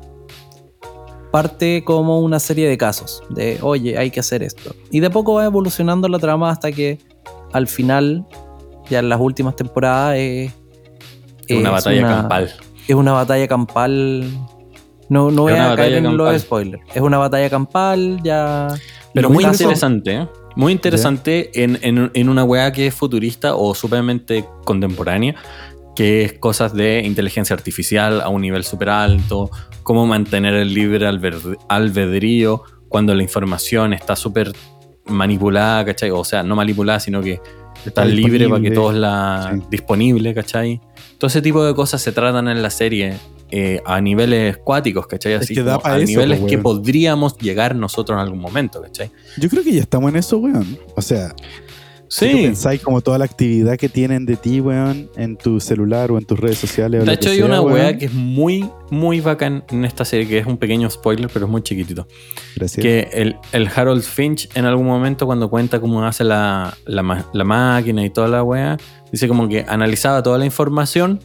Parte 1.31 1.83
como 1.83 2.21
una 2.21 2.39
serie 2.39 2.67
de 2.69 2.77
casos, 2.77 3.21
de 3.29 3.59
oye, 3.61 3.97
hay 3.97 4.09
que 4.09 4.21
hacer 4.21 4.41
esto. 4.41 4.73
Y 4.89 5.01
de 5.01 5.07
a 5.07 5.09
poco 5.09 5.33
va 5.33 5.43
evolucionando 5.45 6.07
la 6.07 6.17
trama 6.17 6.49
hasta 6.49 6.71
que 6.71 6.97
al 7.51 7.67
final, 7.67 8.25
ya 8.89 8.99
en 8.99 9.09
las 9.09 9.19
últimas 9.19 9.55
temporadas, 9.57 10.15
es, 10.17 10.53
Una 11.49 11.59
es 11.59 11.71
batalla 11.71 11.99
una- 11.99 12.15
campal. 12.21 12.51
Es 12.87 12.95
una 12.95 13.11
batalla 13.11 13.47
campal. 13.47 14.23
No, 15.09 15.29
no 15.29 15.41
voy 15.43 15.51
a 15.53 15.55
caer 15.57 15.69
batalla 15.71 15.97
en 15.97 16.03
campal. 16.05 16.17
los 16.33 16.41
spoilers. 16.41 16.83
Es 16.95 17.01
una 17.01 17.17
batalla 17.17 17.49
campal, 17.49 18.19
ya. 18.23 18.67
Pero 19.13 19.29
muy 19.29 19.43
interesante, 19.43 20.13
¿eh? 20.15 20.27
Muy 20.55 20.71
interesante 20.71 21.51
en, 21.63 21.77
en- 21.81 22.11
en 22.13 22.29
una 22.29 22.45
weá 22.45 22.71
que 22.71 22.87
es 22.87 22.95
futurista 22.95 23.55
o 23.55 23.75
supermente 23.75 24.45
contemporánea, 24.63 25.35
que 25.95 26.23
es 26.23 26.33
cosas 26.33 26.73
de 26.73 27.01
inteligencia 27.01 27.55
artificial 27.55 28.21
a 28.21 28.29
un 28.29 28.41
nivel 28.41 28.63
súper 28.63 28.89
alto, 28.89 29.49
cómo 29.83 30.05
mantener 30.05 30.53
el 30.53 30.73
libre 30.73 31.07
albedrío 31.07 32.63
cuando 32.89 33.13
la 33.13 33.23
información 33.23 33.93
está 33.93 34.15
súper 34.15 34.51
manipulada, 35.05 35.85
¿cachai? 35.85 36.11
O 36.11 36.23
sea, 36.23 36.43
no 36.43 36.55
manipulada, 36.55 36.99
sino 36.99 37.21
que 37.21 37.39
está 37.85 38.05
libre 38.05 38.49
para 38.49 38.61
que 38.61 38.71
todos 38.71 38.95
la... 38.95 39.51
Sí. 39.53 39.67
disponible, 39.69 40.33
¿cachai? 40.33 40.81
Todo 41.17 41.27
ese 41.27 41.41
tipo 41.41 41.63
de 41.63 41.73
cosas 41.75 42.01
se 42.01 42.11
tratan 42.11 42.47
en 42.47 42.61
la 42.61 42.69
serie 42.69 43.17
eh, 43.51 43.81
a 43.85 44.01
niveles 44.01 44.57
cuáticos, 44.57 45.07
¿cachai? 45.07 45.33
Es 45.33 45.41
Así 45.41 45.53
que 45.53 45.63
da 45.63 45.73
como 45.73 45.83
pa' 45.83 45.93
a 45.93 45.97
eso, 45.99 46.07
niveles 46.07 46.39
po, 46.39 46.47
que 46.47 46.57
podríamos 46.57 47.37
llegar 47.37 47.75
nosotros 47.75 48.17
en 48.17 48.21
algún 48.21 48.39
momento, 48.39 48.81
¿cachai? 48.81 49.11
Yo 49.37 49.49
creo 49.49 49.63
que 49.63 49.71
ya 49.71 49.81
estamos 49.81 50.09
en 50.09 50.17
eso, 50.17 50.37
weón. 50.39 50.77
O 50.95 51.01
sea, 51.01 51.35
si 52.07 52.27
Sí, 52.27 52.33
pensáis 52.43 52.81
como 52.81 53.01
toda 53.01 53.17
la 53.17 53.25
actividad 53.25 53.77
que 53.77 53.89
tienen 53.89 54.25
de 54.25 54.35
ti, 54.35 54.61
weón, 54.61 55.09
en 55.15 55.37
tu 55.37 55.59
celular 55.59 56.11
o 56.11 56.17
en 56.17 56.25
tus 56.25 56.39
redes 56.39 56.57
sociales. 56.57 57.01
o 57.01 57.05
de 57.05 57.13
hecho 57.13 57.29
hay 57.29 57.37
sea, 57.37 57.45
una 57.45 57.61
weá 57.61 57.97
que 57.97 58.05
es 58.05 58.13
muy, 58.13 58.69
muy 58.89 59.21
bacán 59.21 59.63
en 59.69 59.85
esta 59.85 60.05
serie, 60.05 60.27
que 60.27 60.37
es 60.37 60.45
un 60.45 60.57
pequeño 60.57 60.89
spoiler, 60.89 61.29
pero 61.31 61.45
es 61.45 61.51
muy 61.51 61.61
chiquitito. 61.61 62.07
Gracias. 62.55 62.81
Que 62.81 63.09
el, 63.13 63.35
el 63.51 63.69
Harold 63.73 64.03
Finch 64.03 64.49
en 64.55 64.65
algún 64.65 64.85
momento 64.85 65.25
cuando 65.25 65.49
cuenta 65.49 65.79
cómo 65.79 66.03
hace 66.05 66.23
la, 66.23 66.77
la 66.85 67.25
la 67.33 67.43
máquina 67.43 68.05
y 68.05 68.09
toda 68.09 68.27
la 68.27 68.43
weá, 68.43 68.77
dice 69.11 69.27
como 69.27 69.47
que 69.47 69.65
analizaba 69.67 70.21
toda 70.23 70.37
la 70.37 70.45
información, 70.45 71.19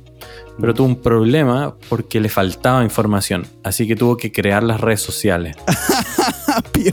pero 0.61 0.75
tuvo 0.75 0.87
un 0.89 0.97
problema 0.97 1.75
porque 1.89 2.21
le 2.21 2.29
faltaba 2.29 2.85
información, 2.85 3.47
así 3.65 3.87
que 3.89 3.97
tuvo 3.97 4.17
que 4.17 4.31
crear 4.33 4.63
las 4.63 4.81
redes 4.81 5.01
sociales. 5.01 5.57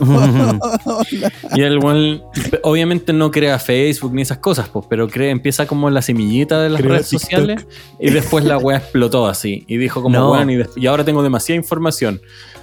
Y 1.54 1.62
el 1.62 1.78
weón, 1.78 2.22
obviamente 2.62 3.12
no 3.12 3.30
crea 3.30 3.58
Facebook 3.58 4.14
ni 4.14 4.22
esas 4.22 4.38
cosas, 4.38 4.68
pues, 4.68 4.86
pero 4.88 5.08
crea, 5.08 5.30
empieza 5.30 5.66
como 5.66 5.90
la 5.90 6.02
semillita 6.02 6.60
de 6.62 6.70
las 6.70 6.80
Crea 6.80 6.92
redes 6.94 7.08
TikTok. 7.08 7.30
sociales 7.30 7.66
y 7.98 8.10
después 8.10 8.44
la 8.44 8.58
weá 8.58 8.78
explotó 8.78 9.26
así. 9.26 9.64
Y 9.66 9.76
dijo 9.76 10.02
como, 10.02 10.18
No. 10.18 10.32
weón, 10.32 10.50
y, 10.50 10.58
y 10.76 10.86
ahora 10.86 11.04
tengo 11.04 11.22
demasiada 11.22 11.56
información. 11.56 12.20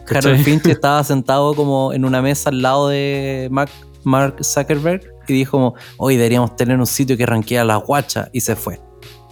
Harold. 0.09 0.43
Finch 0.43 0.65
estaba 0.67 1.03
sentado 1.03 1.53
como 1.55 1.91
en 1.93 2.05
una 2.05 2.21
mesa 2.21 2.49
al 2.49 2.61
lado 2.61 2.89
de 2.89 3.47
Mac- 3.51 3.69
Mark 4.03 4.37
Zuckerberg 4.43 5.01
y 5.33 5.37
dijo 5.37 5.51
como, 5.51 5.75
hoy 5.97 6.15
deberíamos 6.15 6.55
tener 6.55 6.77
un 6.77 6.87
sitio 6.87 7.17
que 7.17 7.25
ranquea 7.25 7.63
las 7.63 7.81
guachas 7.83 8.29
y 8.31 8.41
se 8.41 8.55
fue. 8.55 8.79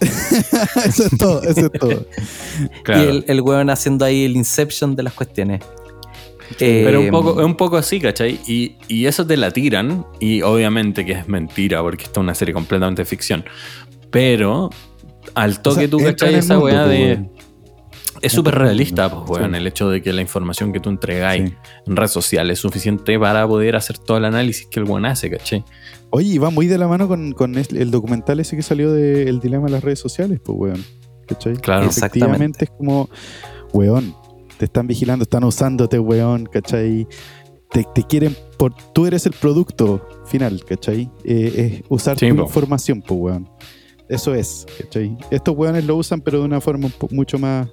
eso 0.00 1.04
es 1.04 1.18
todo, 1.18 1.42
eso 1.42 1.66
es 1.66 1.72
todo. 1.72 2.06
Claro. 2.82 3.02
Y 3.02 3.06
el, 3.06 3.24
el 3.28 3.40
weón 3.40 3.70
haciendo 3.70 4.04
ahí 4.04 4.24
el 4.24 4.36
inception 4.36 4.96
de 4.96 5.02
las 5.02 5.12
cuestiones. 5.12 5.62
Pero 6.58 7.00
Eh, 7.00 7.04
un 7.06 7.10
poco, 7.10 7.40
es 7.40 7.46
un 7.46 7.56
poco 7.56 7.76
así, 7.76 8.00
¿cachai? 8.00 8.40
Y, 8.46 8.76
y 8.88 9.06
eso 9.06 9.26
te 9.26 9.36
la 9.36 9.50
tiran, 9.50 10.06
y 10.20 10.42
obviamente 10.42 11.04
que 11.04 11.12
es 11.12 11.28
mentira, 11.28 11.82
porque 11.82 12.04
esta 12.04 12.20
es 12.20 12.22
una 12.22 12.34
serie 12.34 12.54
completamente 12.54 13.02
de 13.02 13.06
ficción. 13.06 13.44
Pero 14.10 14.70
al 15.34 15.60
toque 15.62 15.76
O 15.76 15.80
sea, 15.80 15.90
tú, 15.90 15.98
¿cachai? 15.98 16.34
Esa 16.34 16.54
mundo, 16.54 16.66
weá 16.66 16.86
de. 16.86 17.28
Es 18.24 18.32
súper 18.32 18.54
realista, 18.56 19.10
pues, 19.10 19.28
weón, 19.40 19.50
sí. 19.52 19.56
el 19.58 19.66
hecho 19.66 19.88
de 19.90 20.02
que 20.02 20.12
la 20.12 20.20
información 20.22 20.72
que 20.72 20.80
tú 20.80 20.90
entregáis 20.90 21.50
Sí. 21.50 21.56
en 21.86 21.96
redes 21.96 22.10
sociales 22.12 22.58
es 22.58 22.62
suficiente 22.62 23.18
para 23.18 23.46
poder 23.46 23.76
hacer 23.76 23.98
todo 23.98 24.16
el 24.18 24.24
análisis 24.24 24.66
que 24.66 24.80
el 24.80 24.86
weón 24.86 25.04
hace, 25.06 25.30
¿cachai? 25.30 25.64
Oye, 26.10 26.28
y 26.34 26.38
va 26.38 26.50
muy 26.50 26.66
de 26.66 26.78
la 26.78 26.86
mano 26.88 27.08
con, 27.08 27.32
con 27.32 27.56
el 27.56 27.90
documental 27.90 28.40
ese 28.40 28.56
que 28.56 28.62
salió 28.62 28.92
de 28.92 29.28
El 29.28 29.40
dilema 29.40 29.66
de 29.66 29.72
las 29.72 29.84
redes 29.84 29.98
sociales, 29.98 30.40
pues, 30.44 30.56
weón. 30.58 30.84
¿Cachai? 31.26 31.56
Claro. 31.56 31.86
Efectivamente 31.86 32.64
es 32.66 32.70
como, 32.70 33.08
weón, 33.72 34.14
te 34.58 34.66
están 34.66 34.86
vigilando, 34.86 35.22
están 35.22 35.42
usándote, 35.44 35.98
weón, 35.98 36.44
¿cachai? 36.46 37.06
Te, 37.70 37.84
te 37.94 38.02
quieren 38.04 38.36
por. 38.58 38.72
Tú 38.92 39.06
eres 39.06 39.26
el 39.26 39.32
producto 39.32 40.06
final, 40.26 40.62
¿cachai? 40.64 41.10
Eh, 41.24 41.80
es 41.80 41.84
usar 41.88 42.18
Sí, 42.18 42.28
tu 42.28 42.36
po. 42.36 42.42
información, 42.42 43.02
pues, 43.02 43.18
weón. 43.20 43.48
Eso 44.08 44.34
es, 44.34 44.66
¿cachai? 44.80 45.16
Estos 45.30 45.56
weones 45.56 45.84
lo 45.86 45.96
usan, 45.96 46.20
pero 46.20 46.38
de 46.40 46.44
una 46.44 46.60
forma 46.60 46.86
un 46.86 47.16
mucho 47.16 47.38
más 47.38 47.68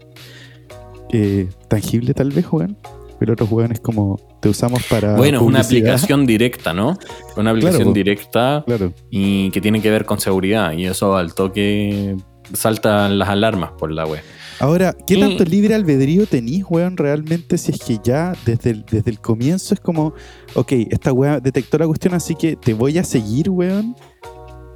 eh, 1.11 1.49
tangible, 1.67 2.13
tal 2.13 2.31
vez, 2.31 2.45
weón. 2.51 2.77
Pero 3.19 3.33
otros 3.33 3.51
weones 3.51 3.79
como 3.79 4.19
te 4.41 4.49
usamos 4.49 4.81
para. 4.89 5.15
bueno, 5.15 5.37
es 5.37 5.43
una 5.43 5.59
aplicación 5.61 6.25
directa, 6.25 6.73
¿no? 6.73 6.97
Una 7.37 7.51
aplicación 7.51 7.93
directa 7.93 8.63
Claro. 8.65 8.93
y 9.11 9.51
que 9.51 9.61
tiene 9.61 9.79
que 9.79 9.91
ver 9.91 10.05
con 10.05 10.19
seguridad. 10.19 10.71
Y 10.73 10.85
eso 10.87 11.15
al 11.15 11.35
toque 11.35 12.17
saltan 12.53 13.19
las 13.19 13.29
alarmas 13.29 13.71
por 13.77 13.91
la 13.91 14.07
web. 14.07 14.21
Ahora, 14.59 14.95
¿qué 15.05 15.15
Y- 15.15 15.19
tanto 15.19 15.43
libre 15.43 15.75
albedrío 15.75 16.25
tenís, 16.25 16.63
weón, 16.67 16.97
realmente? 16.97 17.59
Si 17.59 17.71
es 17.71 17.79
que 17.79 17.99
ya 18.03 18.33
desde 18.45 18.71
el, 18.71 18.85
desde 18.89 19.11
el 19.11 19.19
comienzo 19.19 19.75
es 19.75 19.79
como, 19.79 20.13
ok, 20.55 20.71
esta 20.89 21.13
weá 21.13 21.39
detectó 21.39 21.77
la 21.77 21.85
cuestión, 21.85 22.15
así 22.15 22.33
que 22.33 22.55
te 22.55 22.73
voy 22.73 22.97
a 22.97 23.03
seguir, 23.03 23.51
weón, 23.51 23.95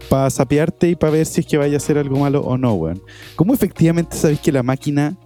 para 0.08 0.30
sapearte 0.30 0.90
y 0.90 0.96
para 0.96 1.14
ver 1.14 1.26
si 1.26 1.42
es 1.42 1.48
que 1.48 1.58
vaya 1.58 1.74
a 1.74 1.78
hacer 1.78 1.98
algo 1.98 2.20
malo 2.20 2.42
o 2.42 2.58
no, 2.60 2.74
weón. 2.74 3.02
¿Cómo 3.36 3.54
efectivamente 3.56 4.16
sabéis 4.16 4.40
que 4.40 4.52
la 4.52 4.62
máquina 4.62 5.18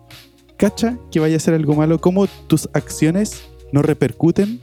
cacha 0.60 0.98
que 1.12 1.20
vaya 1.20 1.36
a 1.36 1.38
hacer 1.38 1.54
algo 1.56 1.74
malo? 1.74 2.00
¿Cómo 2.00 2.28
tus 2.48 2.70
acciones 2.74 3.48
no 3.72 3.82
repercuten 3.82 4.60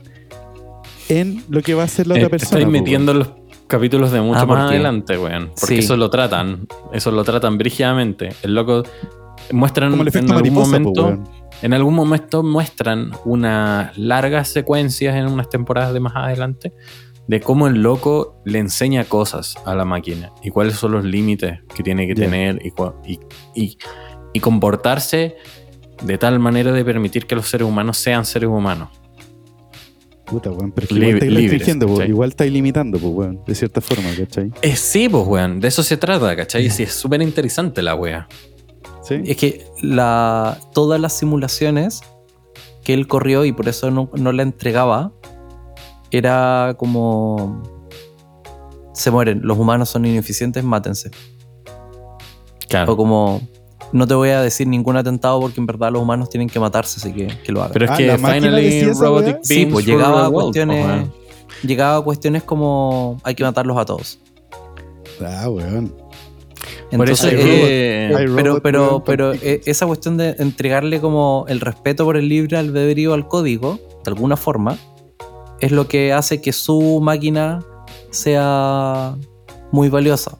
en 1.09 1.43
lo 1.49 1.61
que 1.61 1.73
va 1.73 1.81
a 1.83 1.85
hacer 1.85 2.07
la 2.07 2.15
Eh, 2.15 2.19
otra 2.19 2.27
te 2.29 2.31
persona? 2.39 2.59
estáis 2.59 2.71
metiendo 2.71 3.13
los 3.13 3.29
capítulos 3.67 4.11
de 4.11 4.21
mucho 4.21 4.39
Ah, 4.39 4.47
¿por 4.47 4.57
más 4.57 4.69
adelante, 4.71 5.17
weón. 5.17 5.51
Porque 5.59 5.75
Sí. 5.75 5.79
eso 5.79 5.97
lo 5.97 6.09
tratan. 6.09 6.67
Eso 6.93 7.11
lo 7.11 7.23
tratan 7.23 7.57
brígidamente. 7.57 8.29
El 8.43 8.55
loco 8.55 8.83
muestran 9.51 9.87
weón? 9.89 9.93
Como 9.93 10.01
el 10.03 10.07
efecto 10.09 10.33
en 10.33 10.37
algún 10.45 10.53
po, 10.53 10.59
momento. 10.61 11.23
En 11.61 11.73
algún 11.73 11.95
momento 11.95 12.43
muestran 12.43 13.11
unas 13.25 13.97
largas 13.97 14.49
secuencias 14.49 15.15
en 15.15 15.25
unas 15.25 15.49
temporadas 15.49 15.93
de 15.93 15.99
más 15.99 16.13
adelante 16.15 16.71
de 17.27 17.41
cómo 17.41 17.67
el 17.67 17.81
loco 17.81 18.39
le 18.45 18.59
enseña 18.59 19.03
cosas 19.05 19.55
a 19.65 19.73
la 19.75 19.83
máquina 19.83 20.31
y 20.43 20.49
cuáles 20.51 20.75
son 20.75 20.91
los 20.93 21.03
límites 21.03 21.59
que 21.75 21.83
tiene 21.83 22.07
que 22.07 22.15
tener 22.15 22.61
y, 22.63 23.19
y- 23.55 23.77
y 24.33 24.39
comportarse 24.39 25.35
de 26.03 26.17
tal 26.17 26.39
manera 26.39 26.71
de 26.71 26.83
permitir 26.85 27.25
que 27.25 27.35
los 27.35 27.47
seres 27.49 27.67
humanos 27.67 27.97
sean 27.97 28.25
seres 28.25 28.49
humanos. 28.49 28.89
Puta, 30.25 30.51
weón, 30.51 30.71
pero 30.73 30.85
es 30.85 30.89
que 30.89 30.95
Libre- 30.95 31.07
igual 31.09 31.37
estáis 31.37 31.51
restringiendo, 31.51 32.03
igual 32.03 32.29
estáis 32.29 32.51
limitando, 32.51 32.99
pues, 32.99 33.13
weón, 33.13 33.41
de 33.47 33.55
cierta 33.55 33.79
forma, 33.79 34.09
¿cachai? 34.17 34.51
Eh, 34.61 34.75
sí, 34.75 35.07
pues, 35.07 35.25
weón, 35.25 35.59
de 35.61 35.69
eso 35.69 35.83
se 35.83 35.95
trata, 35.95 36.35
¿cachai? 36.35 36.69
Sí, 36.69 36.83
es 36.83 36.93
súper 36.93 37.21
interesante 37.21 37.81
la 37.81 37.95
wea. 37.95 38.27
¿Sí? 39.03 39.15
Es 39.25 39.37
que 39.37 39.65
la, 39.81 40.59
todas 40.73 40.99
las 40.99 41.13
simulaciones 41.17 42.01
que 42.83 42.93
él 42.93 43.07
corrió 43.07 43.45
y 43.45 43.53
por 43.53 43.69
eso 43.69 43.89
no, 43.89 44.09
no 44.15 44.31
la 44.33 44.43
entregaba, 44.43 45.13
era 46.11 46.75
como... 46.77 47.63
Se 48.93 49.11
mueren, 49.11 49.41
los 49.43 49.57
humanos 49.57 49.89
son 49.89 50.05
ineficientes, 50.05 50.61
mátense. 50.63 51.11
Claro. 52.67 52.93
O 52.93 52.97
como, 52.97 53.47
no 53.93 54.05
te 54.07 54.13
voy 54.13 54.29
a 54.29 54.41
decir 54.41 54.67
ningún 54.67 54.97
atentado 54.97 55.39
porque 55.39 55.59
en 55.59 55.65
verdad 55.65 55.91
los 55.91 56.01
humanos 56.01 56.29
tienen 56.29 56.49
que 56.49 56.59
matarse, 56.59 56.99
así 56.99 57.13
que, 57.13 57.27
que 57.43 57.51
lo 57.51 57.61
hagan. 57.61 57.73
Pero 57.73 57.85
es 57.85 57.91
Ah, 57.91 57.97
que 57.97 58.07
¿la 58.07 58.17
máquina 58.17 58.57
finally 58.57 58.91
robotic 58.93 59.33
weá? 59.35 59.39
sí, 59.43 59.65
pues 59.65 59.85
llegaba 59.85 60.25
a 60.25 60.29
cuestiones... 60.29 60.85
pues. 60.85 61.27
Llegaba 61.63 61.97
a 61.97 62.01
cuestiones 62.01 62.43
como 62.43 63.19
hay 63.23 63.33
que 63.33 63.43
matarlos 63.43 63.77
a 63.77 63.85
todos. 63.85 64.19
Ah, 65.25 65.49
weón. 65.49 65.95
Por 66.95 67.09
eso 67.09 67.27
Entonces, 67.27 67.33
es 67.33 67.45
eh, 67.69 68.09
pero, 68.13 68.43
robot, 68.43 68.61
pero, 68.63 69.03
pero 69.05 69.33
eh, 69.33 69.61
esa 69.65 69.85
cuestión 69.87 70.17
de 70.17 70.35
entregarle 70.39 71.01
como 71.01 71.45
el 71.49 71.59
respeto 71.59 72.05
por 72.05 72.15
el 72.15 72.29
libre 72.29 72.57
albedrío 72.57 73.13
al 73.13 73.27
código, 73.27 73.79
de 74.03 74.11
alguna 74.11 74.37
forma, 74.37 74.77
es 75.59 75.71
lo 75.71 75.87
que 75.87 76.13
hace 76.13 76.39
que 76.41 76.53
su 76.53 76.99
máquina 77.01 77.63
sea 78.11 79.15
muy 79.71 79.89
valiosa. 79.89 80.37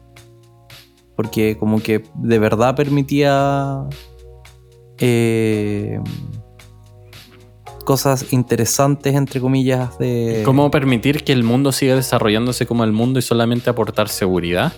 Porque 1.18 1.58
como 1.58 1.82
que 1.82 2.04
de 2.14 2.38
verdad 2.38 2.76
permitía 2.76 3.80
eh, 4.98 5.98
cosas 7.84 8.32
interesantes, 8.32 9.16
entre 9.16 9.40
comillas, 9.40 9.98
de... 9.98 10.42
¿Cómo 10.44 10.70
permitir 10.70 11.24
que 11.24 11.32
el 11.32 11.42
mundo 11.42 11.72
siga 11.72 11.96
desarrollándose 11.96 12.66
como 12.66 12.84
el 12.84 12.92
mundo 12.92 13.18
y 13.18 13.22
solamente 13.22 13.68
aportar 13.68 14.08
seguridad? 14.08 14.72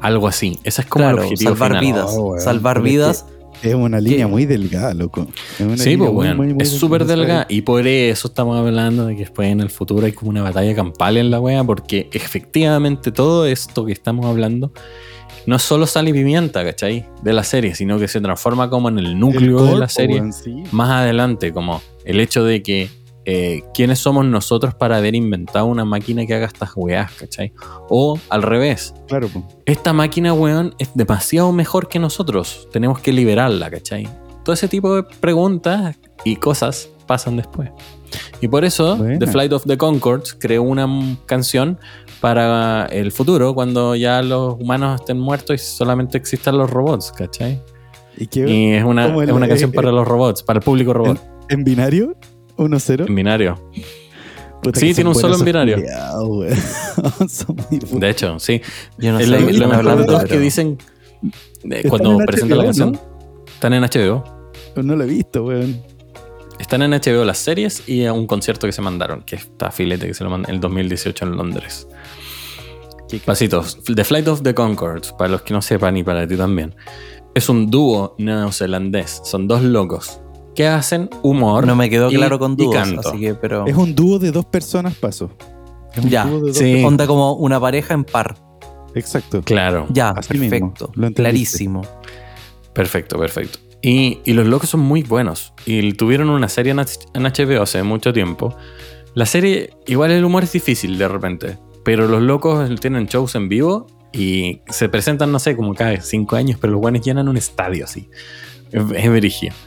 Algo 0.00 0.26
así. 0.26 0.58
Ese 0.64 0.82
es 0.82 0.88
como 0.88 1.04
el 1.04 1.12
Claro, 1.12 1.22
objetivo 1.28 1.50
salvar 1.52 1.68
final. 1.70 1.84
vidas. 1.84 2.14
Oh, 2.18 2.22
weón. 2.30 2.40
salvar 2.40 2.82
vidas. 2.82 3.26
Es 3.64 3.74
una 3.74 4.00
línea 4.00 4.26
¿Qué? 4.26 4.26
muy 4.26 4.46
delgada, 4.46 4.94
loco. 4.94 5.26
Es 5.58 5.60
una 5.66 5.76
Sí, 5.76 5.96
pues, 5.96 6.10
muy, 6.12 6.26
weón. 6.26 6.36
muy, 6.36 6.54
muy 6.54 6.62
es 6.62 6.70
súper 6.70 7.04
delgada. 7.04 7.46
Y 7.48 7.62
por 7.62 7.86
eso 7.86 8.28
estamos 8.28 8.58
hablando 8.58 9.06
de 9.06 9.14
que 9.14 9.20
después 9.20 9.48
en 9.50 9.60
el 9.60 9.70
futuro 9.70 10.04
hay 10.06 10.12
como 10.12 10.30
una 10.30 10.42
batalla 10.42 10.74
campal 10.74 11.16
en 11.16 11.30
la 11.30 11.40
wea, 11.40 11.64
porque 11.64 12.08
efectivamente 12.12 13.10
todo 13.12 13.46
esto 13.46 13.84
que 13.86 13.92
estamos 13.92 14.26
hablando 14.26 14.72
no 15.46 15.58
solo 15.58 15.86
sale 15.86 16.12
pimienta, 16.12 16.64
¿cachai? 16.64 17.06
De 17.22 17.32
la 17.32 17.44
serie, 17.44 17.74
sino 17.74 17.98
que 17.98 18.08
se 18.08 18.20
transforma 18.20 18.70
como 18.70 18.88
en 18.88 18.98
el 18.98 19.06
El 19.06 19.18
núcleo 19.18 19.64
de 19.64 19.76
la 19.76 19.88
serie. 19.88 20.22
sí. 20.32 20.62
Más 20.72 20.90
adelante, 20.90 21.52
como 21.52 21.82
el 22.04 22.20
hecho 22.20 22.44
de 22.44 22.62
que 22.62 22.88
eh, 23.26 23.62
quiénes 23.72 23.98
somos 23.98 24.24
nosotros 24.26 24.74
para 24.74 24.98
haber 24.98 25.14
inventado 25.14 25.66
una 25.66 25.84
máquina 25.84 26.26
que 26.26 26.34
haga 26.34 26.46
estas 26.46 26.72
weas, 26.76 27.12
¿cachai? 27.12 27.52
O 27.88 28.18
al 28.28 28.42
revés, 28.42 28.94
Claro, 29.08 29.28
esta 29.64 29.92
máquina, 29.92 30.32
weón, 30.34 30.74
es 30.78 30.90
demasiado 30.94 31.52
mejor 31.52 31.88
que 31.88 31.98
nosotros. 31.98 32.68
Tenemos 32.72 33.00
que 33.00 33.12
liberarla, 33.12 33.70
¿cachai? 33.70 34.08
Todo 34.44 34.52
ese 34.52 34.68
tipo 34.68 34.94
de 34.96 35.02
preguntas 35.20 35.96
y 36.24 36.36
cosas 36.36 36.90
pasan 37.06 37.36
después. 37.36 37.70
Y 38.40 38.48
por 38.48 38.64
eso, 38.64 38.96
Buena. 38.96 39.18
The 39.18 39.26
Flight 39.26 39.52
of 39.52 39.64
the 39.64 39.78
Concords 39.78 40.34
creó 40.38 40.62
una 40.62 40.86
canción 41.26 41.78
para 42.20 42.86
el 42.86 43.10
futuro, 43.12 43.54
cuando 43.54 43.94
ya 43.96 44.22
los 44.22 44.54
humanos 44.60 45.00
estén 45.00 45.18
muertos 45.18 45.56
y 45.56 45.64
solamente 45.64 46.18
existan 46.18 46.58
los 46.58 46.70
robots, 46.70 47.12
¿cachai? 47.12 47.60
¿Y 48.16 48.26
qué? 48.26 48.48
Y 48.48 48.72
es 48.72 48.84
una, 48.84 49.06
es 49.06 49.30
una 49.30 49.48
canción 49.48 49.70
eh, 49.70 49.74
para 49.74 49.90
los 49.90 50.06
robots, 50.06 50.42
para 50.42 50.58
el 50.58 50.64
público 50.64 50.92
robot, 50.92 51.20
¿En 51.48 51.64
binario? 51.64 52.16
¿1-0? 52.56 53.06
en 53.08 53.14
binario. 53.14 53.70
Puta 54.62 54.80
Sí, 54.80 54.94
tiene 54.94 55.10
un 55.10 55.16
solo 55.16 55.36
en 55.36 55.44
binario. 55.44 55.76
Son 57.28 57.56
muy. 57.56 58.00
De 58.00 58.10
hecho, 58.10 58.38
sí. 58.38 58.62
Yo 58.98 59.12
no 59.12 59.18
sé 59.18 59.26
lo, 59.26 59.68
mejor 59.68 60.06
de 60.06 60.16
es 60.16 60.24
que 60.24 60.38
dicen, 60.38 60.78
eh, 61.70 61.84
cuando 61.88 62.12
en 62.12 62.26
presentan 62.26 62.58
la 62.58 62.64
HBO, 62.64 62.68
canción, 62.68 63.00
están 63.52 63.74
en 63.74 63.82
HBO. 63.82 64.24
No 64.82 64.96
lo 64.96 65.04
he 65.04 65.06
visto, 65.06 65.44
weón. 65.44 65.82
Están 66.58 66.82
en 66.82 66.92
HBO 66.92 67.24
las 67.24 67.38
series 67.38 67.88
y 67.88 68.06
a 68.06 68.12
un 68.12 68.26
concierto 68.26 68.66
que 68.66 68.72
se 68.72 68.80
mandaron, 68.80 69.22
que 69.22 69.36
está 69.36 69.70
filete, 69.70 70.06
que 70.06 70.14
se 70.14 70.24
lo 70.24 70.30
mandan 70.30 70.50
en 70.50 70.54
el 70.56 70.60
2018 70.60 71.26
en 71.26 71.36
Londres. 71.36 71.86
Pasitos. 73.24 73.78
The 73.84 74.02
Flight 74.02 74.28
of 74.28 74.42
the 74.42 74.54
Concords, 74.54 75.12
para 75.12 75.30
los 75.30 75.42
que 75.42 75.52
no 75.54 75.62
sepan 75.62 75.96
y 75.96 76.02
para 76.02 76.26
ti 76.26 76.36
también. 76.36 76.74
Es 77.34 77.48
un 77.48 77.70
dúo 77.70 78.14
neozelandés. 78.18 79.20
Son 79.24 79.46
dos 79.46 79.62
locos 79.62 80.23
que 80.54 80.66
hacen 80.66 81.10
humor. 81.22 81.66
No 81.66 81.76
me 81.76 81.88
quedó 81.90 82.10
y- 82.10 82.14
claro 82.16 82.38
con 82.38 82.56
dúos, 82.56 82.74
canto. 82.74 83.00
así 83.08 83.18
que, 83.20 83.34
pero. 83.34 83.66
Es 83.66 83.76
un 83.76 83.94
dúo 83.94 84.18
de 84.18 84.30
dos 84.30 84.44
personas, 84.46 84.94
paso. 84.94 85.30
Es 85.94 86.04
un 86.04 86.10
Ya, 86.10 86.24
dúo 86.24 86.40
de 86.40 86.46
dos 86.48 86.56
sí. 86.56 86.64
personas. 86.64 86.84
Onda 86.88 87.06
como 87.06 87.32
una 87.34 87.60
pareja 87.60 87.94
en 87.94 88.04
par. 88.04 88.36
Exacto. 88.94 89.42
Claro. 89.42 89.86
Ya, 89.90 90.10
Así 90.10 90.34
mismo, 90.38 90.50
perfecto. 90.50 90.92
lo. 90.94 91.10
Clarísimo. 91.12 91.82
Perfecto, 92.72 93.18
perfecto. 93.18 93.58
Y, 93.82 94.20
y 94.24 94.32
los 94.32 94.46
locos 94.46 94.70
son 94.70 94.80
muy 94.80 95.02
buenos. 95.02 95.52
Y 95.66 95.92
tuvieron 95.92 96.30
una 96.30 96.48
serie 96.48 96.72
en 96.72 96.78
en 96.80 97.22
HBO 97.24 97.62
hace 97.62 97.82
mucho 97.82 98.12
tiempo. 98.12 98.54
La 99.14 99.26
serie, 99.26 99.70
igual 99.86 100.10
el 100.10 100.24
humor 100.24 100.44
es 100.44 100.52
difícil 100.52 100.96
de 100.98 101.06
repente. 101.08 101.58
Pero 101.84 102.08
los 102.08 102.22
locos 102.22 102.68
tienen 102.80 103.06
shows 103.06 103.34
en 103.34 103.48
vivo 103.48 103.86
y 104.12 104.62
se 104.70 104.88
presentan, 104.88 105.30
no 105.30 105.38
sé, 105.38 105.54
como 105.54 105.74
cada 105.74 106.00
cinco 106.00 106.36
años, 106.36 106.58
pero 106.60 106.72
los 106.72 106.80
buenos 106.80 107.02
llenan 107.04 107.28
un 107.28 107.36
estadio 107.36 107.84
así. 107.84 108.08
Es, 108.72 108.82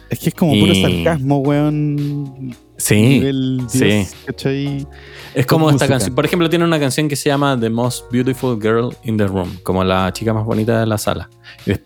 es 0.09 0.19
que 0.19 0.29
es 0.29 0.35
como 0.35 0.53
puro 0.59 0.75
sarcasmo, 0.75 1.39
weón. 1.39 2.55
Sí. 2.77 2.95
Nivel 2.95 3.61
sí. 3.67 4.05
¿cachai? 4.25 4.87
Es 5.33 5.45
como 5.45 5.69
esta 5.69 5.87
canción. 5.87 6.13
Por 6.13 6.25
ejemplo, 6.25 6.49
tiene 6.49 6.63
una 6.65 6.79
canción 6.79 7.07
que 7.07 7.15
se 7.15 7.29
llama 7.29 7.59
The 7.59 7.69
Most 7.69 8.11
Beautiful 8.11 8.61
Girl 8.61 8.95
in 9.03 9.17
the 9.17 9.25
Room, 9.25 9.57
como 9.63 9.83
la 9.83 10.11
chica 10.13 10.33
más 10.33 10.45
bonita 10.45 10.79
de 10.79 10.85
la 10.85 10.97
sala. 10.97 11.29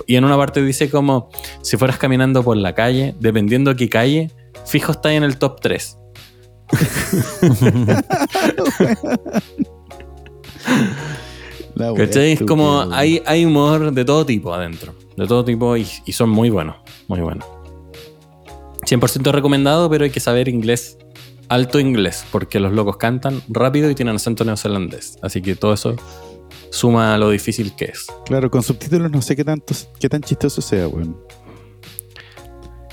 Y, 0.07 0.15
en 0.15 0.25
una 0.25 0.37
parte 0.37 0.61
dice 0.61 0.89
como, 0.89 1.29
si 1.61 1.77
fueras 1.77 1.97
caminando 1.97 2.43
por 2.43 2.57
la 2.57 2.75
calle, 2.75 3.15
dependiendo 3.19 3.75
qué 3.75 3.89
calle, 3.89 4.31
fijo 4.65 4.91
está 4.91 5.13
en 5.13 5.23
el 5.23 5.37
top 5.37 5.61
3. 5.61 5.97
La 11.75 11.93
¿Cachai? 11.93 12.33
Es 12.33 12.41
como, 12.43 12.81
hay 12.91 13.45
humor 13.45 13.93
de 13.93 14.05
todo 14.05 14.25
tipo 14.25 14.53
adentro. 14.53 14.93
De 15.17 15.27
todo 15.27 15.43
tipo 15.43 15.75
y, 15.77 15.87
y 16.05 16.11
son 16.13 16.29
muy 16.29 16.49
buenos. 16.49 16.77
Muy 17.07 17.19
buenos. 17.19 17.45
100% 18.85 19.31
recomendado, 19.31 19.89
pero 19.89 20.03
hay 20.03 20.09
que 20.09 20.19
saber 20.19 20.47
inglés. 20.47 20.97
Alto 21.49 21.79
inglés, 21.79 22.25
porque 22.31 22.59
los 22.59 22.71
locos 22.71 22.97
cantan 22.97 23.41
rápido 23.49 23.89
y 23.89 23.95
tienen 23.95 24.15
acento 24.15 24.45
neozelandés. 24.45 25.17
Así 25.21 25.41
que 25.41 25.55
todo 25.55 25.73
eso 25.73 25.95
suma 26.71 27.13
a 27.13 27.17
lo 27.17 27.29
difícil 27.29 27.75
que 27.75 27.85
es. 27.85 28.07
Claro, 28.25 28.49
con 28.49 28.63
subtítulos 28.63 29.11
no 29.11 29.21
sé 29.21 29.35
qué 29.35 29.43
tanto, 29.43 29.73
qué 29.99 30.09
tan 30.09 30.21
chistoso 30.21 30.61
sea, 30.61 30.87
weón. 30.87 31.17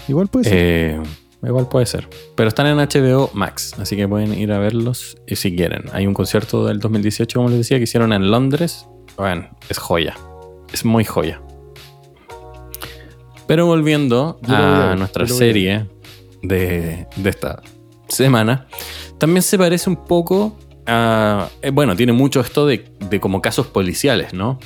Igual 0.08 0.28
puede 0.28 0.44
ser. 0.44 0.54
Eh, 0.56 1.02
igual 1.42 1.68
puede 1.68 1.86
ser. 1.86 2.08
Pero 2.34 2.48
están 2.48 2.66
en 2.66 2.78
HBO 2.78 3.30
Max, 3.34 3.74
así 3.78 3.96
que 3.96 4.08
pueden 4.08 4.34
ir 4.34 4.52
a 4.52 4.58
verlos 4.58 5.16
y 5.26 5.36
si 5.36 5.54
quieren. 5.54 5.84
Hay 5.92 6.06
un 6.06 6.14
concierto 6.14 6.66
del 6.66 6.80
2018, 6.80 7.38
como 7.38 7.50
les 7.50 7.58
decía, 7.58 7.78
que 7.78 7.84
hicieron 7.84 8.12
en 8.12 8.30
Londres. 8.30 8.86
Bueno, 9.16 9.48
es 9.68 9.78
joya. 9.78 10.16
Es 10.72 10.84
muy 10.84 11.04
joya. 11.04 11.40
Pero 13.48 13.66
volviendo 13.66 14.38
Yo 14.46 14.54
a 14.56 14.94
nuestra 14.96 15.24
yo 15.24 15.34
serie 15.34 15.86
de, 16.42 17.08
de 17.16 17.30
esta 17.30 17.60
semana, 18.08 18.68
también 19.18 19.42
se 19.42 19.58
parece 19.58 19.90
un 19.90 20.04
poco 20.04 20.56
a... 20.86 21.48
eh, 21.62 21.70
bueno, 21.70 21.96
tiene 21.96 22.12
mucho 22.12 22.40
esto 22.40 22.64
de, 22.66 22.84
de 23.10 23.18
como 23.18 23.42
casos 23.42 23.66
policiales, 23.66 24.32
¿no? 24.34 24.60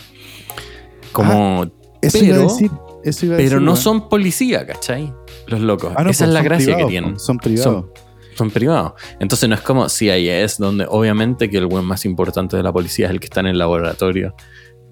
Como... 1.12 1.66
eso 2.02 2.18
iba 2.18 2.36
a 2.36 2.38
pero- 2.38 2.48
decir. 2.48 2.70
Eso 3.04 3.26
iba 3.26 3.34
a 3.34 3.38
pero 3.38 3.48
decir, 3.50 3.62
no 3.62 3.72
weón. 3.72 3.82
son 3.82 4.08
policía, 4.08 4.64
¿cachai? 4.64 5.12
Los 5.48 5.60
locos. 5.60 5.92
Ah, 5.96 6.04
no, 6.04 6.10
Esa 6.10 6.24
pues 6.26 6.28
es 6.28 6.34
la 6.34 6.38
son 6.40 6.44
gracia 6.44 6.64
privados, 6.66 6.86
que 6.86 6.90
tienen. 6.90 7.10
pues, 7.14 7.22
Son 7.24 7.38
privados. 7.38 7.84
Son 8.36 8.50
privados. 8.50 8.92
Entonces 9.18 9.48
no 9.48 9.54
es 9.56 9.60
como 9.60 9.88
CIS, 9.88 10.58
donde 10.58 10.86
obviamente 10.88 11.50
que 11.50 11.58
el 11.58 11.66
buen 11.66 11.84
más 11.84 12.04
importante 12.04 12.56
de 12.56 12.62
la 12.62 12.72
policía 12.72 13.06
es 13.06 13.10
el 13.12 13.18
que 13.20 13.26
está 13.26 13.40
en 13.40 13.46
el 13.48 13.58
laboratorio. 13.58 14.34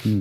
Mm. 0.04 0.20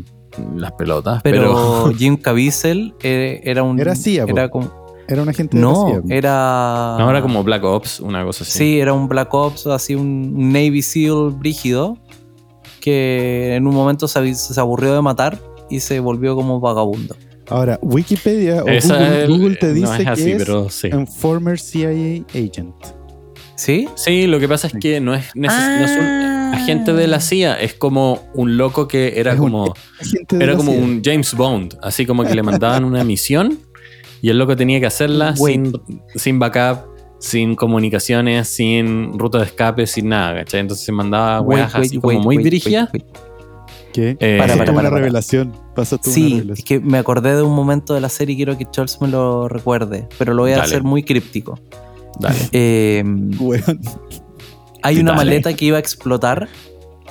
Las 0.56 0.72
pelotas. 0.74 1.22
Pero, 1.24 1.84
Pero 1.86 1.94
Jim 1.98 2.18
Caviezel 2.22 2.94
eh, 3.04 3.42
era 3.44 3.64
un. 3.64 3.80
Era 3.80 3.96
CIA. 3.96 4.26
Era 4.28 4.50
como, 4.50 4.72
Era 5.08 5.22
un 5.24 5.30
agente 5.30 5.58
de 5.58 5.64
la 5.64 5.70
no, 5.70 5.88
CIA, 6.04 6.16
era. 6.18 6.96
no, 7.00 7.10
era 7.10 7.22
como 7.22 7.44
Black 7.44 7.64
Ops, 7.64 8.00
una 8.00 8.24
cosa 8.24 8.44
así. 8.44 8.58
Sí, 8.58 8.80
era 8.80 8.94
un 8.94 9.08
Black 9.08 9.34
Ops, 9.34 9.68
así 9.68 9.96
un 9.96 10.52
Navy 10.52 10.82
SEAL 10.82 11.32
brígido. 11.32 11.98
Que 12.82 13.56
en 13.56 13.68
un 13.68 13.76
momento 13.76 14.08
se, 14.08 14.20
aburrió 14.58 14.94
de 14.94 15.02
matar 15.02 15.38
y 15.70 15.82
se 15.82 16.00
volvió 16.00 16.36
como 16.36 16.60
vagabundo. 16.62 17.16
Ahora, 17.50 17.78
Wikipedia 17.82 18.64
o 18.64 18.68
Esa 18.68 19.26
Google, 19.28 19.56
te 19.58 19.74
dice 19.74 19.88
no 19.88 19.94
es 19.96 20.08
así, 20.08 20.24
que 20.24 20.32
es 20.34 20.38
pero 20.38 20.70
sí. 20.70 20.90
un 20.94 21.06
former 21.06 21.60
CIA 21.60 22.24
agent. 22.30 22.76
¿Sí? 23.56 23.90
Sí, 23.96 24.28
lo 24.28 24.40
que 24.40 24.48
pasa 24.48 24.68
es 24.68 24.74
que 24.80 25.02
no 25.02 25.14
es, 25.14 25.34
neces- 25.36 25.80
no 25.80 25.86
es 25.86 25.92
un 25.92 26.39
agente 26.54 26.94
de 26.94 27.08
la 27.08 27.20
CIA, 27.20 27.60
es 27.60 27.74
como 27.74 28.24
un 28.34 28.58
loco 28.58 28.88
que 28.88 29.20
era 29.20 29.34
Es 29.34 29.40
como... 29.40 29.74
Era 30.40 30.56
como 30.56 30.72
CIA. 30.72 30.82
un 30.82 31.02
James 31.04 31.34
Bond, 31.34 31.78
así 31.82 32.06
como 32.06 32.24
que 32.24 32.36
le 32.36 32.44
mandaban 32.44 32.84
una 32.84 33.04
misión 33.04 33.60
y 34.22 34.30
el 34.30 34.38
loco 34.38 34.56
tenía 34.56 34.80
que 34.80 34.86
hacerla 34.86 35.36
sin, 35.36 35.72
sin 36.16 36.40
backup, 36.40 36.86
sin 37.20 37.56
comunicaciones, 37.56 38.48
sin 38.48 39.18
ruta 39.18 39.40
de 39.40 39.46
escape, 39.46 39.88
sin 39.88 40.10
nada, 40.10 40.36
¿cachai? 40.36 40.62
Entonces 40.62 40.86
se 40.86 40.92
mandaba 40.92 41.42
Wait, 41.42 41.60
weas 41.60 41.76
así 41.76 41.98
wait, 41.98 42.02
como 42.02 42.08
wait, 42.08 42.20
muy 42.24 42.38
wait, 42.38 42.44
dirigidas. 42.44 42.90
¿Qué? 43.94 44.18
Eh, 44.20 44.38
Para, 44.40 44.54
para, 44.56 44.74
para, 44.74 44.90
una 44.90 44.98
revelación. 44.98 45.52
Pasó 45.76 45.98
tú 45.98 46.10
una 46.10 46.14
Sí, 46.14 46.48
es 46.54 46.64
que 46.64 46.80
me 46.80 46.98
acordé 46.98 47.36
de 47.36 47.42
un 47.42 47.56
momento 47.56 47.94
de 47.94 48.02
la 48.02 48.10
serie 48.10 48.34
y 48.34 48.38
quiero 48.38 48.58
que 48.58 48.66
Charles 48.70 49.02
me 49.02 49.08
lo 49.08 49.48
recuerde, 49.48 50.08
pero 50.18 50.34
lo 50.34 50.44
voy 50.44 50.52
a 50.52 50.58
Dale. 50.58 50.68
hacer 50.68 50.84
muy 50.84 51.04
críptico. 51.04 51.60
Dale. 52.20 52.38
Eh, 52.52 53.04
Weón. 53.40 53.80
Hay 54.84 55.00
una 55.00 55.14
maleta 55.14 55.54
que 55.54 55.66
iba 55.66 55.78
a 55.78 55.80
explotar 55.80 56.48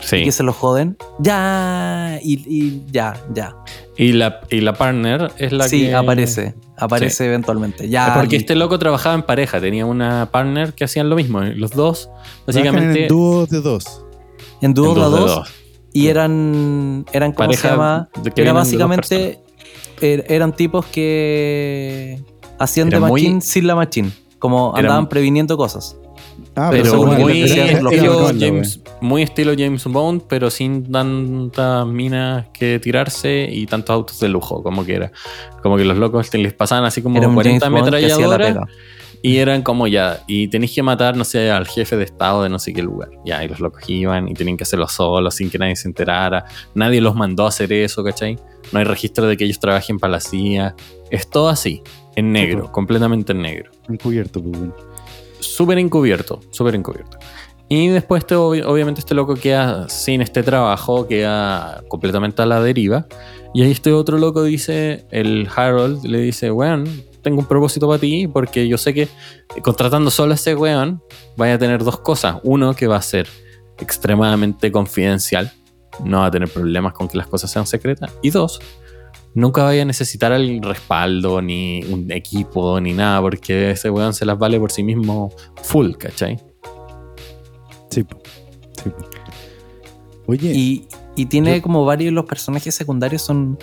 y 0.00 0.06
Sí. 0.06 0.22
que 0.24 0.30
se 0.32 0.42
lo 0.44 0.52
joden. 0.52 0.96
Ya, 1.18 2.18
y, 2.22 2.34
y 2.46 2.82
ya, 2.92 3.14
ya. 3.34 3.56
Y 3.96 4.12
la, 4.12 4.40
y 4.48 4.60
la 4.60 4.74
partner 4.74 5.32
es 5.38 5.50
la 5.52 5.68
sí, 5.68 5.86
que... 5.86 5.94
aparece, 5.94 6.54
aparece 6.76 7.10
Sí. 7.16 7.24
eventualmente. 7.24 7.88
Ya, 7.88 8.14
Porque 8.14 8.36
este 8.36 8.54
loco 8.54 8.78
trabajaba 8.78 9.16
en 9.16 9.22
pareja, 9.22 9.60
tenía 9.60 9.86
una 9.86 10.28
partner 10.30 10.72
que 10.74 10.84
hacían 10.84 11.10
lo 11.10 11.16
mismo. 11.16 11.42
y 11.42 11.54
Los 11.56 11.72
dos, 11.72 12.08
básicamente... 12.46 13.02
en 13.02 13.08
dúos 13.08 13.48
de 13.50 13.60
dos. 13.60 14.04
en 14.62 14.72
dúos 14.74 14.94
de 14.94 15.00
dos, 15.00 15.10
dos. 15.36 15.48
y 15.92 16.06
eran, 16.06 17.04
eran 17.12 17.32
¿cómo 17.32 17.48
Pareja 17.48 17.62
se 17.62 17.68
llama? 17.68 18.08
Era 18.36 18.52
básicamente, 18.52 19.40
er- 20.00 20.24
eran 20.28 20.54
tipos 20.54 20.86
que 20.86 22.22
hacían 22.60 22.88
de 22.90 22.96
Era 22.98 23.06
muy- 23.06 23.22
machine 23.22 23.40
sin 23.40 23.66
la 23.66 23.74
machine. 23.74 24.10
Como 24.38 24.72
Era 24.76 24.86
andaban 24.88 25.08
previniendo 25.08 25.56
cosas. 25.56 25.96
Ah, 26.58 26.68
pero 26.70 27.04
muy 27.04 27.42
estilo. 27.42 28.30
James, 28.38 28.80
muy 29.00 29.22
estilo 29.22 29.52
James 29.56 29.84
Bond, 29.84 30.22
pero 30.28 30.50
sin 30.50 30.90
tantas 30.90 31.86
minas 31.86 32.46
que 32.52 32.78
tirarse 32.78 33.48
y 33.50 33.66
tantos 33.66 33.94
autos 33.94 34.20
de 34.20 34.28
lujo, 34.28 34.62
como 34.62 34.84
que 34.84 34.94
era. 34.94 35.12
Como 35.62 35.76
que 35.76 35.84
los 35.84 35.96
locos 35.96 36.32
les 36.34 36.52
pasaban 36.52 36.84
así 36.84 37.02
como 37.02 37.18
Era 37.18 37.28
un 37.28 37.34
40 37.34 37.64
James 37.64 37.80
Bond 37.80 37.94
que 37.94 38.06
hacía 38.06 38.26
la 38.26 38.34
ametralladoras 38.34 38.68
y 39.22 39.38
eran 39.38 39.62
como 39.62 39.86
ya, 39.86 40.22
y 40.26 40.48
tenéis 40.48 40.74
que 40.74 40.82
matar, 40.82 41.16
no 41.16 41.24
sé, 41.24 41.50
al 41.50 41.66
jefe 41.66 41.96
de 41.96 42.04
estado 42.04 42.42
de 42.42 42.48
no 42.48 42.58
sé 42.58 42.72
qué 42.72 42.82
lugar. 42.82 43.10
Ya, 43.24 43.42
y 43.42 43.48
los 43.48 43.60
locos 43.60 43.82
iban 43.88 44.28
y 44.28 44.34
tenían 44.34 44.56
que 44.56 44.62
hacerlo 44.62 44.86
solos, 44.88 45.34
sin 45.34 45.50
que 45.50 45.58
nadie 45.58 45.76
se 45.76 45.88
enterara. 45.88 46.44
Nadie 46.74 47.00
los 47.00 47.14
mandó 47.16 47.44
a 47.44 47.48
hacer 47.48 47.72
eso, 47.72 48.04
¿cachai? 48.04 48.38
No 48.72 48.78
hay 48.78 48.84
registro 48.84 49.26
de 49.26 49.36
que 49.36 49.44
ellos 49.44 49.58
trabajen 49.58 49.98
para 49.98 50.12
la 50.12 50.20
CIA. 50.20 50.74
Es 51.10 51.28
todo 51.28 51.48
así, 51.48 51.82
en 52.14 52.32
negro, 52.32 52.60
pues. 52.60 52.70
completamente 52.72 53.32
en 53.32 53.42
negro 53.42 53.70
Encubierto, 53.88 54.42
pues. 54.42 54.58
Súper 55.40 55.78
encubierto, 55.78 56.40
súper 56.50 56.74
encubierto. 56.74 57.18
Y 57.70 57.88
después, 57.88 58.20
este, 58.22 58.34
obvi- 58.34 58.64
obviamente, 58.64 59.00
este 59.00 59.14
loco 59.14 59.34
queda 59.34 59.88
sin 59.90 60.22
este 60.22 60.42
trabajo, 60.42 61.06
queda 61.06 61.82
completamente 61.88 62.40
a 62.40 62.46
la 62.46 62.62
deriva. 62.62 63.06
Y 63.52 63.62
ahí 63.62 63.70
este 63.70 63.92
otro 63.92 64.16
loco 64.18 64.42
dice, 64.42 65.06
el 65.10 65.48
Harold 65.54 66.04
le 66.04 66.20
dice, 66.20 66.50
weón, 66.50 67.04
tengo 67.22 67.40
un 67.40 67.46
propósito 67.46 67.86
para 67.86 67.98
ti, 67.98 68.26
porque 68.26 68.68
yo 68.68 68.78
sé 68.78 68.94
que 68.94 69.02
eh, 69.02 69.08
contratando 69.62 70.10
solo 70.10 70.32
a 70.32 70.34
ese 70.36 70.54
weón, 70.54 71.02
vaya 71.36 71.54
a 71.54 71.58
tener 71.58 71.84
dos 71.84 71.98
cosas. 71.98 72.36
Uno, 72.42 72.74
que 72.74 72.86
va 72.86 72.96
a 72.96 73.02
ser 73.02 73.28
extremadamente 73.78 74.72
confidencial, 74.72 75.52
no 76.04 76.20
va 76.20 76.26
a 76.26 76.30
tener 76.30 76.48
problemas 76.48 76.94
con 76.94 77.08
que 77.08 77.18
las 77.18 77.26
cosas 77.26 77.50
sean 77.50 77.66
secretas. 77.66 78.12
Y 78.22 78.30
dos, 78.30 78.60
nunca 79.38 79.62
vaya 79.64 79.82
a 79.82 79.84
necesitar 79.84 80.32
el 80.32 80.60
respaldo, 80.62 81.40
ni 81.40 81.82
un 81.84 82.10
equipo, 82.10 82.80
ni 82.80 82.92
nada, 82.92 83.20
porque 83.20 83.70
ese 83.72 83.90
weón 83.90 84.12
se 84.14 84.24
las 84.26 84.38
vale 84.38 84.58
por 84.58 84.70
sí 84.70 84.82
mismo 84.82 85.30
full, 85.62 85.92
¿cachai? 85.92 86.38
Sí. 87.90 88.04
Sí. 88.82 88.90
Oye, 90.26 90.52
Y, 90.54 90.86
y 91.16 91.26
tiene 91.26 91.56
Yo- 91.56 91.62
como 91.62 91.84
varios 91.84 92.12
los 92.12 92.24
personajes 92.26 92.74
secundarios 92.74 93.22
son, 93.22 93.58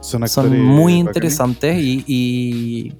son 0.00 0.26
son 0.28 0.62
muy 0.64 0.94
interesantes 0.94 1.76
y, 1.82 2.04
y 2.06 2.92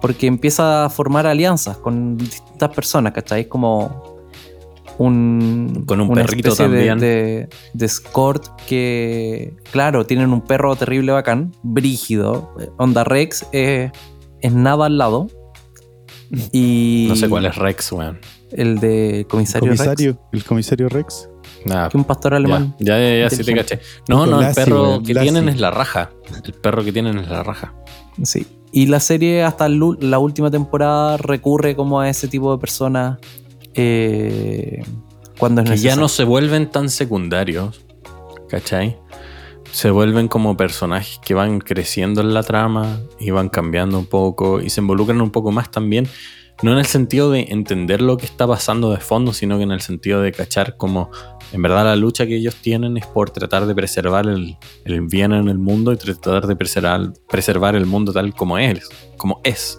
porque 0.00 0.26
empieza 0.26 0.84
a 0.84 0.90
formar 0.90 1.26
alianzas 1.26 1.78
con 1.78 2.16
distintas 2.18 2.68
personas, 2.74 3.12
¿cachai? 3.14 3.48
Como 3.48 4.13
un, 4.98 5.84
Con 5.86 6.00
un 6.00 6.10
una 6.10 6.22
perrito 6.22 6.50
especie 6.50 6.66
también. 6.66 6.98
De, 6.98 7.48
de 7.72 7.86
escort 7.86 8.44
que, 8.66 9.54
claro, 9.72 10.06
tienen 10.06 10.32
un 10.32 10.40
perro 10.40 10.74
terrible 10.76 11.12
bacán, 11.12 11.52
brígido, 11.62 12.54
Onda 12.78 13.04
Rex, 13.04 13.46
eh, 13.52 13.90
es 14.40 14.52
nada 14.52 14.86
al 14.86 14.98
lado. 14.98 15.28
Y 16.52 17.06
No 17.08 17.16
sé 17.16 17.28
cuál 17.28 17.46
es 17.46 17.54
Rex, 17.56 17.92
weón. 17.92 18.18
El 18.50 18.78
de 18.80 19.26
comisario, 19.28 19.68
Rex, 19.70 19.78
comisario, 19.82 20.18
el 20.32 20.44
comisario 20.44 20.88
Rex. 20.88 21.28
Nada. 21.64 21.88
que 21.88 21.96
un 21.96 22.04
pastor 22.04 22.34
alemán. 22.34 22.74
ya, 22.78 22.98
ya, 22.98 23.20
ya, 23.20 23.30
sí 23.30 23.42
te 23.42 23.54
caché. 23.54 23.80
No, 24.08 24.26
no, 24.26 24.40
el 24.40 24.54
perro 24.54 25.02
que 25.02 25.14
tienen 25.14 25.48
es 25.48 25.58
la 25.58 25.70
raja. 25.70 26.10
El 26.44 26.52
perro 26.54 26.84
que 26.84 26.92
tienen 26.92 27.18
es 27.18 27.28
la 27.28 27.42
raja. 27.42 27.74
Sí. 28.22 28.46
Y 28.72 28.86
la 28.86 29.00
serie 29.00 29.44
hasta 29.44 29.68
la 29.68 30.18
última 30.18 30.50
temporada 30.50 31.16
recurre 31.16 31.76
como 31.76 32.00
a 32.00 32.08
ese 32.08 32.28
tipo 32.28 32.52
de 32.52 32.58
personas 32.58 33.18
eh, 33.74 34.82
cuando 35.38 35.62
es 35.62 35.70
Que 35.70 35.76
ya 35.76 35.96
no 35.96 36.08
se 36.08 36.24
vuelven 36.24 36.70
tan 36.70 36.88
secundarios, 36.88 37.84
¿cachai? 38.48 38.98
Se 39.72 39.90
vuelven 39.90 40.28
como 40.28 40.56
personajes 40.56 41.18
que 41.24 41.34
van 41.34 41.58
creciendo 41.58 42.20
en 42.20 42.32
la 42.32 42.42
trama 42.42 43.00
y 43.18 43.30
van 43.30 43.48
cambiando 43.48 43.98
un 43.98 44.06
poco 44.06 44.60
y 44.60 44.70
se 44.70 44.80
involucran 44.80 45.20
un 45.20 45.30
poco 45.30 45.50
más 45.50 45.70
también. 45.70 46.08
No 46.62 46.70
en 46.70 46.78
el 46.78 46.86
sentido 46.86 47.32
de 47.32 47.46
entender 47.48 48.00
lo 48.00 48.16
que 48.16 48.26
está 48.26 48.46
pasando 48.46 48.92
de 48.92 48.98
fondo, 48.98 49.32
sino 49.32 49.56
que 49.56 49.64
en 49.64 49.72
el 49.72 49.80
sentido 49.80 50.22
de 50.22 50.30
cachar 50.30 50.76
como 50.76 51.10
en 51.52 51.62
verdad 51.62 51.84
la 51.84 51.96
lucha 51.96 52.26
que 52.26 52.36
ellos 52.36 52.54
tienen 52.56 52.96
es 52.96 53.06
por 53.06 53.30
tratar 53.30 53.66
de 53.66 53.74
preservar 53.74 54.26
el, 54.28 54.56
el 54.84 55.00
bien 55.02 55.32
en 55.32 55.48
el 55.48 55.58
mundo 55.58 55.92
y 55.92 55.96
tratar 55.96 56.46
de 56.46 56.54
preservar, 56.54 57.12
preservar 57.28 57.74
el 57.74 57.86
mundo 57.86 58.12
tal 58.12 58.34
como 58.34 58.58
es, 58.58 58.88
como 59.16 59.40
es. 59.42 59.78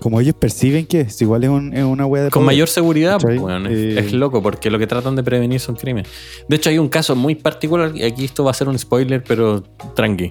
Como 0.00 0.20
ellos 0.20 0.34
perciben 0.38 0.86
que 0.86 1.00
es, 1.02 1.20
igual 1.22 1.42
es, 1.44 1.50
un- 1.50 1.74
es 1.76 1.82
una 1.84 2.06
wea 2.06 2.24
de 2.24 2.30
Con 2.30 2.42
poder. 2.44 2.54
mayor 2.54 2.68
seguridad, 2.68 3.14
¿Cachai? 3.14 3.38
pues, 3.38 3.40
weón, 3.40 3.66
es, 3.66 3.72
Eh, 3.78 3.98
es 3.98 4.12
loco, 4.12 4.40
porque 4.42 4.70
lo 4.70 4.78
que 4.78 4.86
tratan 4.86 5.16
de 5.16 5.22
prevenir 5.24 5.58
son 5.60 5.74
crímenes. 5.74 6.08
De 6.48 6.56
hecho, 6.56 6.70
hay 6.70 6.78
un 6.78 6.88
caso 6.88 7.16
muy 7.16 7.34
particular, 7.34 7.92
y 7.94 8.04
aquí 8.04 8.24
esto 8.24 8.44
va 8.44 8.52
a 8.52 8.54
ser 8.54 8.68
un 8.68 8.78
spoiler, 8.78 9.22
pero 9.24 9.62
tranqui. 9.96 10.30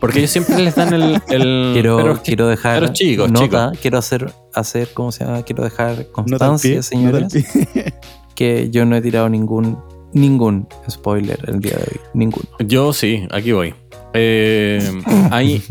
Porque 0.00 0.18
ellos 0.18 0.30
siempre 0.32 0.58
les 0.58 0.74
dan 0.74 0.92
el. 0.92 1.02
el- 1.28 1.70
Quiero, 1.72 1.96
pero 1.96 2.20
quiero 2.22 2.48
dejar 2.48 2.80
pero 2.80 2.92
chicos, 2.92 3.30
nota, 3.30 3.72
quiero 3.80 3.98
hacer, 3.98 4.32
hacer, 4.52 4.88
¿cómo 4.92 5.12
se 5.12 5.24
llama? 5.24 5.42
Quiero 5.44 5.62
dejar 5.62 6.08
constancia, 6.10 6.70
pie, 6.72 6.82
señores, 6.82 7.32
que 8.34 8.68
yo 8.70 8.84
no 8.84 8.96
he 8.96 9.00
tirado 9.00 9.28
ningún, 9.28 9.78
ningún 10.12 10.66
spoiler 10.90 11.38
el 11.46 11.60
día 11.60 11.72
de 11.76 11.82
hoy. 11.84 12.00
Ninguno. 12.14 12.46
Yo 12.58 12.92
sí, 12.92 13.26
aquí 13.30 13.52
voy. 13.52 13.74
Eh, 14.14 14.80
hay 15.30 15.62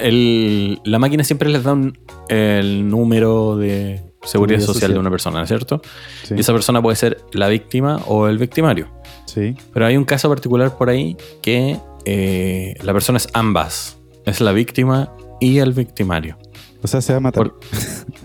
el- 0.00 0.80
la 0.84 0.98
máquina 0.98 1.24
siempre 1.24 1.48
les 1.48 1.62
da 1.64 1.72
un- 1.72 1.96
el 2.28 2.88
número 2.88 3.56
de 3.56 3.96
seguridad 4.22 4.30
Seguridad 4.30 4.58
social, 4.60 4.74
social. 4.74 4.92
de 4.94 4.98
una 4.98 5.10
persona, 5.10 5.46
¿cierto? 5.46 5.82
Sí, 6.24 6.34
Y 6.36 6.40
esa 6.40 6.52
persona 6.52 6.80
puede 6.82 6.96
ser 6.96 7.18
la 7.32 7.48
víctima 7.48 7.96
o 8.06 8.26
el 8.28 8.38
victimario. 8.38 8.88
sí. 9.26 9.54
Pero 9.72 9.86
hay 9.86 9.96
un 9.96 10.04
caso 10.04 10.28
particular 10.28 10.76
por 10.76 10.90
ahí 10.90 11.16
que 11.40 11.78
eh, 12.04 12.74
la 12.82 12.92
persona 12.92 13.16
es 13.18 13.28
ambas. 13.32 13.96
Es 14.26 14.40
la 14.40 14.52
víctima 14.52 15.12
y 15.40 15.58
el 15.58 15.72
victimario. 15.72 16.36
O 16.82 16.88
sea, 16.88 17.00
se 17.00 17.12
va 17.12 17.18
a 17.18 17.20
matar. 17.20 17.44
Por- 17.50 17.60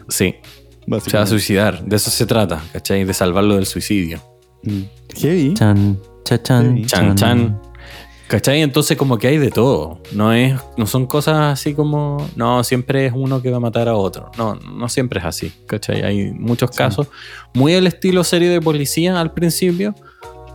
Sí, 0.09 0.35
se 1.01 1.17
va 1.17 1.23
a 1.23 1.27
suicidar. 1.27 1.83
De 1.85 1.95
eso 1.95 2.09
se 2.09 2.25
trata, 2.25 2.63
¿cachai? 2.73 3.03
De 3.05 3.13
salvarlo 3.13 3.55
del 3.55 3.65
suicidio. 3.67 4.19
Mm. 4.63 4.81
Heavy. 5.15 5.53
Chan, 5.53 5.99
cha, 6.23 6.41
chan, 6.41 6.77
Sí. 6.77 6.85
Chan, 6.85 7.15
chan. 7.15 7.61
¿Cachai? 8.27 8.61
Entonces 8.61 8.97
como 8.97 9.17
que 9.17 9.27
hay 9.27 9.37
de 9.37 9.51
todo. 9.51 9.99
No, 10.11 10.33
es, 10.33 10.53
no 10.75 10.85
son 10.85 11.05
cosas 11.05 11.37
así 11.53 11.73
como... 11.73 12.17
No, 12.35 12.61
siempre 12.65 13.05
es 13.05 13.13
uno 13.15 13.41
que 13.41 13.49
va 13.51 13.57
a 13.57 13.61
matar 13.61 13.87
a 13.87 13.95
otro. 13.95 14.29
No, 14.37 14.55
no 14.55 14.89
siempre 14.89 15.19
es 15.19 15.25
así. 15.25 15.51
¿Cachai? 15.65 16.03
Hay 16.03 16.31
muchos 16.33 16.71
Sí. 16.71 16.77
casos. 16.77 17.07
Muy 17.53 17.71
el 17.73 17.87
estilo 17.87 18.25
serie 18.25 18.49
de 18.49 18.59
policía 18.59 19.19
al 19.21 19.33
principio. 19.33 19.95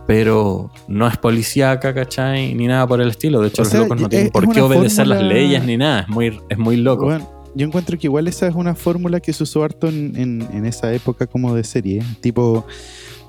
Pero 0.05 0.69
no 0.87 1.07
es 1.07 1.17
policíaca, 1.17 1.93
¿cachai? 1.93 2.53
Ni 2.53 2.67
nada 2.67 2.85
por 2.85 2.99
el 3.01 3.09
estilo. 3.09 3.41
De 3.41 3.47
hecho, 3.47 3.61
O 3.61 3.65
los 3.65 3.71
sea, 3.71 3.79
locos 3.81 3.97
no 3.97 4.03
es- 4.03 4.09
tienen 4.09 4.27
es 4.27 4.31
por 4.33 4.51
qué 4.51 4.61
obedecer 4.61 5.07
las 5.07 5.19
fórmula- 5.19 5.33
leyes 5.33 5.63
ni 5.63 5.77
nada. 5.77 6.01
Es 6.01 6.09
muy, 6.09 6.39
es 6.49 6.57
muy 6.57 6.75
loco. 6.77 7.05
Bueno, 7.05 7.27
yo 7.55 7.65
encuentro 7.65 7.97
que 7.97 8.07
igual 8.07 8.27
esa 8.27 8.47
es 8.47 8.53
una 8.53 8.75
fórmula 8.75 9.19
que 9.21 9.31
se 9.31 9.43
usó 9.43 9.63
harto 9.63 9.87
en, 9.87 10.13
en- 10.17 10.47
en 10.53 10.65
esa 10.65 10.93
época 10.93 11.25
como 11.25 11.55
de 11.55 11.63
serie, 11.63 11.99
¿eh? 12.01 12.05
tipo, 12.19 12.65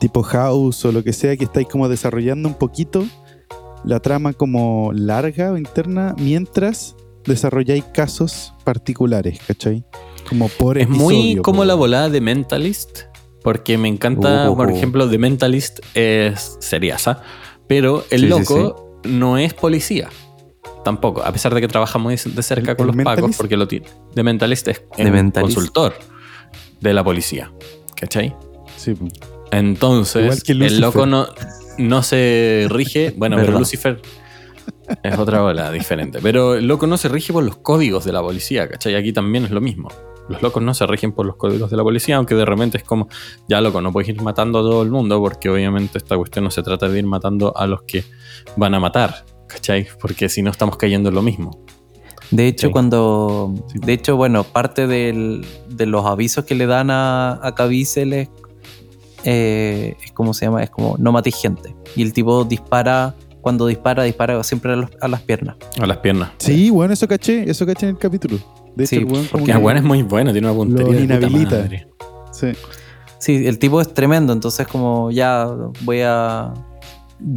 tipo 0.00 0.22
House 0.24 0.84
o 0.84 0.90
lo 0.92 1.04
que 1.04 1.12
sea, 1.12 1.36
que 1.36 1.44
estáis 1.44 1.68
como 1.68 1.88
desarrollando 1.88 2.48
un 2.48 2.54
poquito 2.56 3.06
la 3.84 4.00
trama 4.00 4.32
como 4.32 4.90
larga 4.94 5.52
o 5.52 5.56
interna 5.58 6.14
mientras 6.18 6.96
desarrolláis 7.24 7.84
casos 7.92 8.52
particulares, 8.64 9.38
¿cachai? 9.46 9.84
Como 10.28 10.48
por 10.48 10.78
Es 10.78 10.88
muy 10.88 11.36
como 11.42 11.64
la 11.64 11.74
volada 11.74 12.08
de 12.10 12.20
Mentalist, 12.20 13.00
porque 13.42 13.76
me 13.78 13.88
encanta, 13.88 14.50
Uh, 14.50 14.56
por 14.56 14.68
uh. 14.70 14.76
ejemplo, 14.76 15.08
The 15.08 15.18
Mentalist 15.18 15.80
es 15.94 16.56
seriasa, 16.60 17.22
pero 17.68 18.04
el 18.10 18.20
Sí, 18.20 18.26
sí, 18.26 18.30
loco 18.30 19.00
no 19.04 19.36
es 19.38 19.52
policía. 19.54 20.08
Tampoco, 20.82 21.22
a 21.22 21.32
pesar 21.32 21.54
de 21.54 21.60
que 21.62 21.68
trabaja 21.68 21.98
muy 21.98 22.16
de 22.16 22.42
cerca 22.42 22.72
¿El- 22.72 22.76
con 22.76 22.88
el 22.90 22.96
los 22.96 23.04
pagos, 23.04 23.16
Mentalist? 23.20 23.38
porque 23.38 23.56
lo 23.56 23.68
tiene. 23.68 23.86
The 24.14 24.22
Mentalist 24.22 24.68
es 24.68 24.82
The 24.96 25.10
Mentalist. 25.10 25.54
consultor 25.56 25.94
de 26.80 26.92
la 26.94 27.02
policía, 27.04 27.50
¿cachai? 27.96 28.34
Sí. 28.76 28.94
Entonces, 29.50 30.42
el 30.48 30.80
loco 30.80 31.06
no, 31.06 31.26
no 31.78 32.02
se 32.02 32.66
rige. 32.70 33.14
Bueno, 33.16 33.36
pero. 33.36 33.58
Lucifer 33.58 34.00
es 35.02 35.18
otra 35.18 35.40
bola 35.42 35.70
diferente. 35.70 36.18
Pero 36.22 36.54
el 36.54 36.66
loco 36.66 36.86
no 36.86 36.96
se 36.96 37.08
rige 37.08 37.32
por 37.32 37.44
los 37.44 37.56
códigos 37.56 38.04
de 38.04 38.12
la 38.12 38.20
policía, 38.22 38.68
¿cachai? 38.68 38.94
Aquí 38.94 39.12
también 39.12 39.44
es 39.44 39.50
lo 39.50 39.60
mismo. 39.60 39.88
Los 40.28 40.40
locos 40.40 40.62
no 40.62 40.72
se 40.72 40.86
rigen 40.86 41.12
por 41.12 41.26
los 41.26 41.36
códigos 41.36 41.70
de 41.70 41.76
la 41.76 41.82
policía, 41.82 42.16
aunque 42.16 42.34
de 42.34 42.46
repente 42.46 42.78
es 42.78 42.84
como, 42.84 43.08
ya 43.46 43.60
loco, 43.60 43.82
no 43.82 43.92
puedes 43.92 44.08
ir 44.08 44.22
matando 44.22 44.60
a 44.60 44.62
todo 44.62 44.82
el 44.82 44.90
mundo, 44.90 45.20
porque 45.20 45.50
obviamente 45.50 45.98
esta 45.98 46.16
cuestión 46.16 46.44
no 46.46 46.50
se 46.50 46.62
trata 46.62 46.88
de 46.88 46.98
ir 46.98 47.04
matando 47.06 47.54
a 47.54 47.66
los 47.66 47.82
que 47.82 48.04
van 48.56 48.74
a 48.74 48.80
matar, 48.80 49.26
¿cachai? 49.48 49.86
Porque 50.00 50.30
si 50.30 50.40
no 50.40 50.50
estamos 50.50 50.78
cayendo 50.78 51.10
en 51.10 51.14
lo 51.14 51.20
mismo. 51.20 51.62
De 52.30 52.46
hecho, 52.48 52.68
Sí. 52.68 52.72
cuando. 52.72 53.52
De 53.74 53.92
hecho, 53.92 54.16
bueno, 54.16 54.44
parte 54.44 54.86
del- 54.86 55.44
de 55.68 55.84
los 55.84 56.06
avisos 56.06 56.46
que 56.46 56.54
le 56.54 56.64
dan 56.66 56.90
a, 56.90 57.38
a 57.46 57.54
Caviezel 57.54 58.14
es, 58.14 58.28
eh, 59.24 59.96
es 60.04 60.12
como 60.12 60.32
se 60.34 60.46
llama, 60.46 60.62
es 60.62 60.70
como 60.70 60.96
no 60.98 61.12
mates 61.12 61.34
gente. 61.40 61.74
Y 61.96 62.02
el 62.02 62.12
tipo 62.12 62.44
dispara, 62.44 63.14
cuando 63.40 63.66
dispara, 63.66 64.02
dispara 64.04 64.42
siempre 64.44 64.72
a, 64.72 64.76
los- 64.76 64.90
a 65.00 65.08
las 65.08 65.22
piernas. 65.22 65.56
A 65.80 65.86
las 65.86 65.98
piernas. 65.98 66.30
Sí, 66.38 66.70
bueno, 66.70 66.92
eso 66.94 67.08
caché, 67.08 67.50
eso 67.50 67.66
caché 67.66 67.86
en 67.86 67.90
el 67.96 67.98
capítulo. 67.98 68.38
De 68.76 68.84
hecho, 68.84 68.90
Sí, 68.90 68.96
el 69.02 69.28
Porque 69.30 69.46
que- 69.46 69.52
el 69.52 69.58
weón 69.58 69.76
es 69.78 69.84
muy 69.84 70.02
bueno, 70.02 70.32
tiene 70.32 70.48
una 70.48 70.56
puntería. 70.56 70.92
Lo 70.92 71.00
inhabilita. 71.00 71.68
sí. 72.32 72.48
Sí, 73.18 73.46
el 73.46 73.58
tipo 73.58 73.80
es 73.80 73.92
tremendo, 73.94 74.32
entonces 74.34 74.66
como 74.66 75.10
ya 75.10 75.46
voy 75.82 76.02
a... 76.04 76.52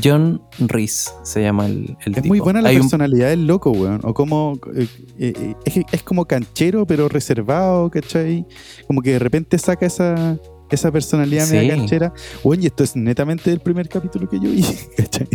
John 0.03 0.41
Reese 0.59 1.11
se 1.23 1.41
llama 1.43 1.67
el, 1.67 1.95
el 2.05 2.13
Es 2.15 2.21
tipo. 2.23 2.27
muy 2.27 2.39
buena 2.39 2.61
la 2.61 2.69
Hay 2.69 2.75
un- 2.77 2.81
personalidad 2.81 3.29
del 3.29 3.45
loco, 3.47 3.69
weón. 3.71 4.01
O 4.03 4.13
como. 4.13 4.59
eh, 4.75 4.87
eh, 5.19 5.53
es, 5.65 5.77
es 5.91 6.03
como 6.03 6.25
canchero, 6.25 6.85
pero 6.85 7.07
reservado, 7.07 7.89
¿cachai? 7.89 8.45
Como 8.87 9.01
que 9.01 9.11
de 9.13 9.19
repente 9.19 9.57
saca 9.59 9.85
esa, 9.85 10.35
esa 10.69 10.91
personalidad 10.91 11.45
Sí. 11.45 11.53
media 11.55 11.75
canchera. 11.75 12.13
Oye, 12.43 12.67
esto 12.67 12.83
es 12.83 12.95
netamente 12.95 13.51
el 13.51 13.59
primer 13.59 13.87
capítulo 13.89 14.27
que 14.29 14.37
yo 14.39 14.49
vi, 14.49 14.63
¿cachai? 14.97 15.27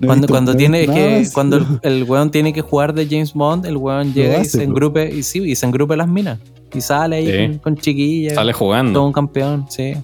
No 0.00 0.06
cuando 0.06 0.26
cuando 0.28 0.56
tiene 0.56 0.86
que 0.86 1.26
cuando 1.32 1.56
el, 1.58 1.66
el 1.82 2.04
weón 2.04 2.30
tiene 2.30 2.52
que 2.52 2.60
jugar 2.62 2.92
de 2.94 3.06
James 3.06 3.32
Bond, 3.34 3.66
el 3.66 3.76
weón 3.76 4.12
llega 4.14 4.40
y 4.40 4.44
se 4.44 4.62
engrupe 4.64 5.14
y 5.14 5.22
sí, 5.22 5.40
y 5.40 5.54
se 5.56 5.66
engrupe 5.66 5.96
las 5.96 6.08
minas 6.08 6.38
y 6.74 6.80
sale 6.80 7.16
ahí 7.16 7.26
Sí. 7.26 7.48
con, 7.48 7.58
con 7.58 7.76
chiquillas, 7.76 8.34
Sale 8.34 8.52
jugando. 8.52 8.92
todo 8.92 9.06
un 9.06 9.12
campeón, 9.12 9.66
sí. 9.68 9.94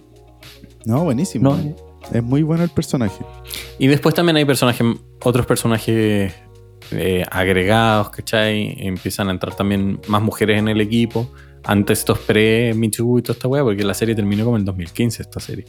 No, 0.84 1.05
buenísimo. 1.05 1.57
No. 1.57 1.76
Es 2.12 2.22
muy 2.22 2.43
bueno 2.45 2.62
el 2.62 2.70
personaje. 2.70 3.24
Y 3.80 3.89
después 3.89 4.14
también 4.14 4.37
hay 4.37 4.45
personajes, 4.45 4.87
otros 5.24 5.45
personajes 5.47 6.32
eh, 6.93 7.24
agregados, 7.30 8.11
¿cachai? 8.11 8.76
Empiezan 8.87 9.28
a 9.28 9.32
entrar 9.32 9.57
también 9.57 9.99
más 10.07 10.22
mujeres 10.22 10.61
en 10.61 10.68
el 10.68 10.80
equipo. 10.80 11.28
Antes 11.67 12.01
estos 12.01 12.19
pre-Me 12.21 12.89
Too 12.91 13.19
y 13.19 13.23
toda 13.23 13.35
esta 13.35 13.49
weá, 13.49 13.62
porque 13.62 13.83
la 13.83 13.95
serie 13.95 14.14
terminó 14.14 14.45
como 14.45 14.57
en 14.57 14.64
2015, 14.64 15.23
esta 15.23 15.41
serie. 15.41 15.64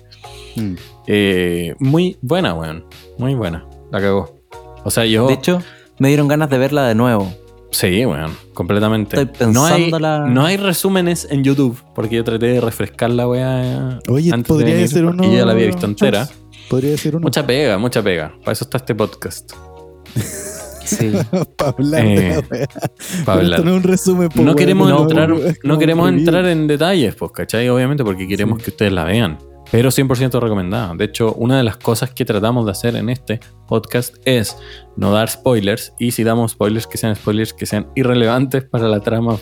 Mm. 0.55 0.73
Eh, 1.07 1.75
muy 1.79 2.17
buena, 2.21 2.53
weón. 2.53 2.85
Muy 3.17 3.33
buena. 3.33 3.65
La 3.91 3.99
cagó. 3.99 4.41
O 4.83 4.91
sea, 4.91 5.05
yo. 5.05 5.27
De 5.27 5.33
hecho, 5.33 5.61
me 5.97 6.09
dieron 6.09 6.27
ganas 6.27 6.49
de 6.49 6.57
verla 6.57 6.87
de 6.87 6.95
nuevo. 6.95 7.33
Sí, 7.71 8.05
weón, 8.05 8.31
completamente. 8.53 9.21
Estoy 9.21 9.51
no, 9.51 9.65
hay, 9.65 9.91
no 9.91 10.45
hay 10.45 10.57
resúmenes 10.57 11.27
en 11.29 11.43
YouTube, 11.43 11.77
porque 11.93 12.15
yo 12.15 12.23
traté 12.23 12.45
de 12.47 12.61
refrescar 12.61 13.09
la 13.09 13.27
weá. 13.27 13.99
Oye, 14.07 14.31
antes 14.31 14.47
de 14.47 14.53
podría 14.53 14.75
venir, 14.75 14.89
ser 14.89 15.05
uno. 15.05 15.17
porque 15.17 15.35
ya 15.35 15.45
la 15.45 15.51
había 15.51 15.67
visto 15.67 15.85
entera. 15.85 16.29
Podría 16.69 16.97
ser 16.97 17.15
uno. 17.15 17.23
Mucha 17.23 17.45
pega, 17.45 17.77
mucha 17.77 18.01
pega. 18.01 18.33
Para 18.39 18.53
eso 18.53 18.63
está 18.65 18.77
este 18.77 18.95
podcast. 18.95 19.53
Sí. 20.87 21.11
para 21.57 21.71
hablar 21.71 22.03
de 22.03 22.27
Eh, 22.27 22.29
la 22.31 22.39
wea. 22.49 22.67
Para 23.25 23.39
hablar. 23.41 23.59
Esto 23.59 23.63
no 23.65 23.71
es 23.71 23.77
un 23.77 23.83
resumen. 23.83 24.29
po, 24.29 24.41
No 24.41 24.55
queremos 24.55 24.89
no, 24.89 25.01
entrar, 25.03 25.33
no 25.63 25.77
queremos 25.79 26.09
entrar 26.09 26.45
en 26.45 26.67
detalles, 26.67 27.15
pues, 27.15 27.31
¿cachai? 27.31 27.69
Obviamente 27.69 28.03
porque 28.03 28.27
queremos 28.27 28.59
Sí. 28.59 28.65
que 28.65 28.69
ustedes 28.71 28.91
la 28.93 29.03
vean. 29.03 29.37
Pero 29.69 29.91
100% 29.91 30.39
recomendada. 30.39 30.93
De 30.95 31.03
hecho, 31.03 31.33
una 31.33 31.57
de 31.57 31.63
las 31.63 31.75
cosas 31.75 32.11
que 32.11 32.23
tratamos 32.23 32.65
de 32.65 32.71
hacer 32.71 32.95
en 32.95 33.09
este 33.09 33.41
podcast 33.67 34.15
es 34.23 34.55
no 34.95 35.11
dar 35.11 35.29
spoilers. 35.29 35.91
Y 35.99 36.11
si 36.11 36.23
damos 36.23 36.51
spoilers, 36.53 36.87
que 36.87 36.97
sean 36.97 37.15
spoilers 37.17 37.51
que 37.53 37.65
sean 37.65 37.87
irrelevantes 37.93 38.63
para 38.63 38.87
la 38.87 39.01
trama 39.01 39.37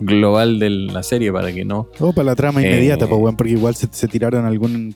global 0.00 0.58
de 0.58 0.68
la 0.68 1.02
serie, 1.02 1.32
para 1.32 1.50
que 1.52 1.64
no. 1.64 1.88
O 1.98 2.12
para 2.12 2.26
la 2.26 2.34
trama 2.34 2.62
Eh, 2.62 2.66
inmediata, 2.66 3.06
po, 3.06 3.16
weón, 3.16 3.36
porque 3.36 3.52
igual 3.52 3.74
se, 3.74 3.88
se 3.90 4.06
tiraron 4.06 4.44
algún 4.44 4.94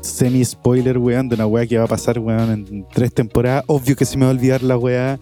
semi-spoiler, 0.00 0.98
weón, 0.98 1.28
de 1.28 1.34
una 1.36 1.46
weá 1.46 1.66
que 1.66 1.78
va 1.78 1.84
a 1.84 1.88
pasar, 1.88 2.18
weón, 2.18 2.50
en 2.50 2.86
tres 2.92 3.12
temporadas. 3.12 3.64
Obvio 3.66 3.96
que 3.96 4.04
se 4.04 4.16
me 4.16 4.24
va 4.24 4.30
a 4.30 4.34
olvidar 4.34 4.62
la 4.62 4.76
weá 4.76 5.18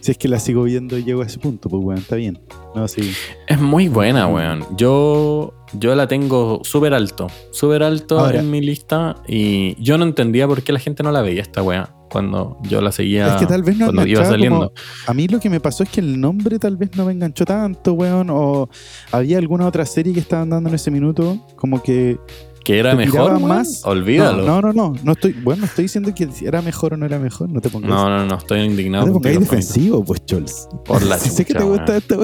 si 0.00 0.12
es 0.12 0.16
que 0.18 0.28
la 0.28 0.38
sigo 0.38 0.62
viendo 0.62 0.96
y 0.96 1.04
llego 1.04 1.20
a 1.22 1.26
ese 1.26 1.38
punto, 1.38 1.68
pues, 1.68 1.82
weón, 1.84 1.98
está 2.00 2.16
bien. 2.16 2.38
No, 2.74 2.88
sí. 2.88 3.12
Es 3.46 3.60
muy 3.60 3.88
buena, 3.88 4.26
weón. 4.28 4.64
Yo, 4.76 5.52
yo 5.74 5.94
la 5.94 6.08
tengo 6.08 6.60
súper 6.64 6.94
alto. 6.94 7.26
Súper 7.50 7.82
alto 7.82 8.18
Ahora- 8.18 8.40
en 8.40 8.50
mi 8.50 8.60
lista. 8.62 9.16
Y 9.28 9.74
yo 9.82 9.98
no 9.98 10.04
entendía 10.04 10.48
por 10.48 10.62
qué 10.62 10.72
la 10.72 10.78
gente 10.78 11.02
no 11.02 11.12
la 11.12 11.20
veía 11.20 11.42
esta 11.42 11.62
weá. 11.62 11.90
Cuando 12.10 12.56
yo 12.62 12.80
la 12.80 12.90
seguía. 12.90 13.28
es 13.34 13.40
que 13.40 13.46
tal 13.46 13.62
vez 13.62 13.76
no 13.76 13.84
cuando 13.86 14.04
iba 14.06 14.24
saliendo. 14.24 14.56
como- 14.58 14.72
A 15.06 15.14
mí 15.14 15.28
lo 15.28 15.38
que 15.38 15.48
me 15.48 15.60
pasó 15.60 15.84
es 15.84 15.90
que 15.90 16.00
el 16.00 16.18
nombre 16.20 16.58
tal 16.58 16.76
vez 16.76 16.90
no 16.96 17.04
me 17.04 17.12
enganchó 17.12 17.44
tanto, 17.44 17.92
weón, 17.92 18.30
o 18.30 18.68
había 19.12 19.38
alguna 19.38 19.66
otra 19.66 19.84
serie 19.86 20.12
que 20.12 20.18
estaban 20.20 20.50
dando 20.50 20.70
en 20.70 20.74
ese 20.74 20.90
minuto, 20.90 21.38
como 21.54 21.80
que 21.84 22.18
Que 22.64 22.78
era 22.78 22.94
mejor, 22.94 23.32
tiraba 23.34 23.38
más. 23.38 23.82
Olvídalo. 23.84 24.44
No, 24.44 24.60
no, 24.60 24.72
no, 24.72 24.92
no 25.02 25.12
estoy, 25.12 25.32
bueno, 25.32 25.60
no 25.60 25.66
estoy 25.66 25.84
diciendo 25.84 26.12
que 26.14 26.28
era 26.42 26.60
mejor 26.62 26.92
o 26.94 26.96
no 26.96 27.06
era 27.06 27.18
mejor, 27.18 27.48
no 27.48 27.60
te 27.60 27.70
pongas, 27.70 27.88
No, 27.88 28.08
no, 28.10 28.26
no, 28.26 28.36
estoy 28.36 28.60
indignado. 28.60 29.06
no 29.06 29.12
te 29.12 29.14
contigo, 29.14 29.40
defensivo, 29.40 30.04
pues, 30.04 30.24
Chols. 30.26 30.68
Por 30.84 31.02
la 31.02 31.18
Si 31.18 31.30
sé 31.30 31.44
que 31.44 31.54
te 31.54 31.64
gusta 31.64 31.96
esta. 31.96 32.16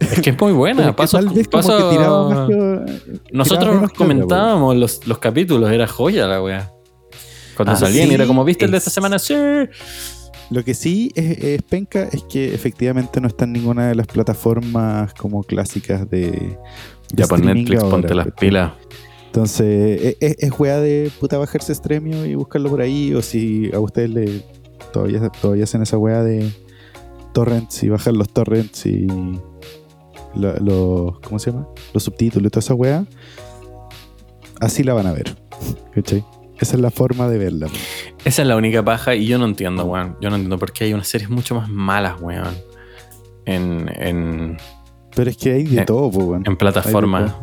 Es 0.00 0.20
que 0.20 0.30
es 0.30 0.40
muy 0.40 0.52
buena. 0.52 0.94
Paso, 0.94 1.16
tal 1.18 1.28
vez 1.30 1.48
como 1.48 1.62
paso- 1.62 1.90
que 1.90 1.96
tiraba 1.96 2.28
más 2.28 2.48
que- 2.48 2.54
tiraba 2.54 2.84
Nosotros 3.32 3.70
que 3.78 3.84
otra, 3.84 3.88
comentábamos 3.96 4.76
los, 4.76 5.06
los 5.06 5.18
capítulos, 5.18 5.70
era 5.70 5.86
joya 5.88 6.26
la 6.26 6.42
weá. 6.42 6.72
Cuando 7.56 7.72
Ah, 7.72 7.76
salían, 7.76 8.08
sí, 8.08 8.14
era 8.14 8.26
como, 8.26 8.44
¿viste 8.44 8.64
el 8.66 8.70
de 8.70 8.76
esta 8.78 8.90
es- 8.90 8.94
semana? 8.94 9.18
Sí. 9.18 9.34
Lo 10.50 10.62
que 10.62 10.74
sí 10.74 11.10
es, 11.16 11.38
es 11.38 11.62
penca 11.62 12.04
es 12.12 12.22
que 12.22 12.54
efectivamente 12.54 13.20
no 13.20 13.26
está 13.26 13.44
en 13.46 13.54
ninguna 13.54 13.88
de 13.88 13.96
las 13.96 14.06
plataformas 14.06 15.12
como 15.14 15.42
clásicas 15.42 16.08
de. 16.08 16.20
de 16.30 16.58
Ya 17.16 17.26
por 17.26 17.38
streaming 17.40 17.62
Netflix, 17.64 17.82
ahora, 17.82 17.90
ponte 17.90 18.14
las 18.14 18.28
pilas. 18.38 18.72
Entonces, 19.36 20.00
es, 20.02 20.16
es, 20.20 20.36
es 20.38 20.58
weá 20.58 20.80
de 20.80 21.10
puta 21.20 21.36
bajarse 21.36 21.74
Stremio 21.74 22.24
y 22.24 22.34
buscarlo 22.34 22.70
por 22.70 22.80
ahí. 22.80 23.12
O 23.12 23.20
si 23.20 23.70
a 23.74 23.78
ustedes 23.80 24.08
le 24.08 24.42
todavía, 24.94 25.28
todavía 25.28 25.64
hacen 25.64 25.82
esa 25.82 25.98
weá 25.98 26.22
de 26.22 26.50
torrents 27.34 27.82
y 27.82 27.90
bajar 27.90 28.14
los 28.14 28.30
torrents 28.30 28.86
y 28.86 29.06
lo- 30.34 30.56
los. 30.60 31.20
¿Cómo 31.20 31.38
se 31.38 31.50
llama? 31.52 31.68
Los 31.92 32.04
subtítulos 32.04 32.46
y 32.46 32.50
toda 32.50 32.60
esa 32.60 32.72
weá. 32.72 33.04
Así 34.58 34.82
la 34.82 34.94
van 34.94 35.06
a 35.06 35.12
ver. 35.12 35.36
¿Cachai? 35.94 36.24
Esa 36.58 36.76
es 36.76 36.80
la 36.80 36.90
forma 36.90 37.28
de 37.28 37.36
verla. 37.36 37.66
Esa 38.24 38.40
es 38.40 38.48
la 38.48 38.56
única 38.56 38.82
paja 38.82 39.14
y 39.14 39.26
yo 39.26 39.36
no 39.36 39.44
entiendo, 39.44 39.84
weón. 39.84 40.16
Yo 40.22 40.30
no 40.30 40.36
entiendo 40.36 40.58
por 40.58 40.72
qué 40.72 40.84
hay 40.84 40.94
unas 40.94 41.08
series 41.08 41.28
mucho 41.28 41.54
más 41.54 41.68
malas, 41.68 42.18
weón. 42.22 42.54
En, 43.44 43.90
en, 43.96 44.56
Pero 45.14 45.28
es 45.28 45.36
que 45.36 45.52
hay 45.52 45.64
de 45.64 45.82
Eh, 45.82 45.84
todo, 45.84 46.06
weón. 46.06 46.42
en 46.46 46.56
plataformas. 46.56 47.34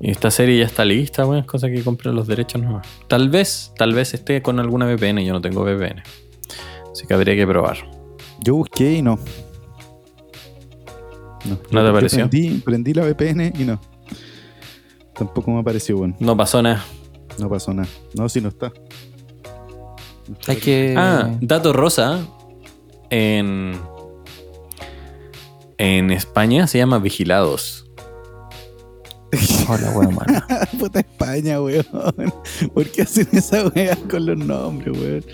Y 0.00 0.10
esta 0.10 0.30
serie 0.30 0.58
ya 0.58 0.66
está 0.66 0.84
lista, 0.84 1.26
weón. 1.26 1.40
Es 1.40 1.46
cosa 1.46 1.68
que 1.68 1.82
compren 1.82 2.14
los 2.14 2.26
derechos 2.26 2.62
nomás. 2.62 2.86
Tal 3.08 3.28
vez, 3.28 3.72
tal 3.76 3.94
vez 3.94 4.14
esté 4.14 4.42
con 4.42 4.60
alguna 4.60 4.86
VPN. 4.86 5.24
Yo 5.24 5.32
no 5.32 5.40
tengo 5.40 5.64
VPN. 5.64 6.02
Así 6.92 7.06
que 7.06 7.14
habría 7.14 7.34
que 7.34 7.46
probar. 7.46 7.78
Yo 8.40 8.54
busqué 8.54 8.94
y 8.94 9.02
no. 9.02 9.18
No, 11.44 11.58
¿No 11.70 11.82
te 11.82 11.88
apareció? 11.88 12.28
Prendí, 12.28 12.58
prendí 12.60 12.94
la 12.94 13.04
VPN 13.04 13.52
y 13.58 13.64
no. 13.64 13.80
Tampoco 15.14 15.50
me 15.50 15.60
apareció, 15.60 15.96
bueno. 15.96 16.16
No 16.20 16.36
pasó 16.36 16.62
nada. 16.62 16.84
No 17.38 17.48
pasó 17.48 17.74
nada. 17.74 17.88
No, 18.14 18.28
si 18.28 18.40
no 18.40 18.48
está. 18.48 18.72
No 20.28 20.34
está 20.38 20.52
Hay 20.52 20.58
que. 20.58 20.94
Ah, 20.96 21.36
dato 21.40 21.72
rosa. 21.72 22.24
En. 23.10 23.72
En 25.76 26.10
España 26.10 26.66
se 26.66 26.78
llama 26.78 26.98
Vigilados. 26.98 27.87
Hola, 29.68 29.90
weón, 29.94 30.14
mano. 30.14 30.42
Puta 30.78 31.00
España, 31.00 31.60
weón. 31.60 31.84
¿Por 32.74 32.86
qué 32.86 33.02
hacen 33.02 33.28
esa 33.32 33.66
weá 33.68 33.96
con 34.10 34.26
los 34.26 34.38
nombres, 34.38 34.96
weón? 34.98 35.24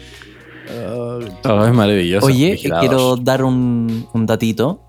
Ah, 0.69 1.19
Oh, 1.45 1.65
es 1.67 1.73
maravilloso. 1.75 2.27
Oye, 2.27 2.53
Vigilados. 2.53 2.81
quiero 2.89 3.17
dar 3.17 3.45
un, 3.45 4.07
un 4.13 4.27
datito. 4.27 4.81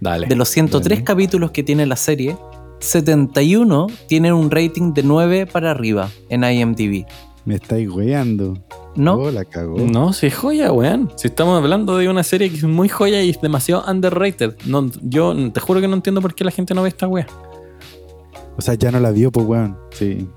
Dale. 0.00 0.26
De 0.26 0.36
los 0.36 0.48
103 0.48 0.88
Dale. 0.98 1.04
capítulos 1.04 1.50
que 1.50 1.62
tiene 1.62 1.84
la 1.86 1.96
serie, 1.96 2.36
71 2.80 3.88
tienen 4.06 4.32
un 4.32 4.50
rating 4.50 4.94
de 4.94 5.02
9 5.02 5.46
para 5.46 5.70
arriba 5.70 6.08
en 6.28 6.44
IMDb. 6.44 7.04
me 7.44 7.56
estáis 7.56 7.88
weando. 7.90 8.58
¿No? 8.96 9.14
Oh, 9.14 9.30
la 9.30 9.44
cagó. 9.44 9.78
No, 9.78 10.12
si 10.12 10.26
es 10.26 10.34
joya, 10.36 10.72
weón. 10.72 11.12
Si 11.16 11.28
estamos 11.28 11.60
hablando 11.62 11.96
de 11.98 12.08
una 12.08 12.22
serie 12.24 12.48
que 12.50 12.56
es 12.56 12.64
muy 12.64 12.88
joya 12.88 13.22
y 13.22 13.30
es 13.30 13.40
demasiado 13.40 13.84
underrated. 13.88 14.56
No, 14.66 14.90
yo 15.02 15.34
te 15.52 15.60
juro 15.60 15.80
que 15.80 15.86
no 15.88 15.94
entiendo 15.94 16.20
por 16.20 16.34
qué 16.34 16.42
la 16.44 16.50
gente 16.50 16.74
no 16.74 16.82
ve 16.82 16.88
esta 16.88 17.06
wea. 17.06 17.26
O 18.58 18.62
sea, 18.62 18.74
ya 18.74 18.90
no 18.90 19.00
la 19.00 19.10
vio, 19.12 19.30
pues, 19.32 19.46
weón. 19.46 19.78
Sí. 19.92 20.28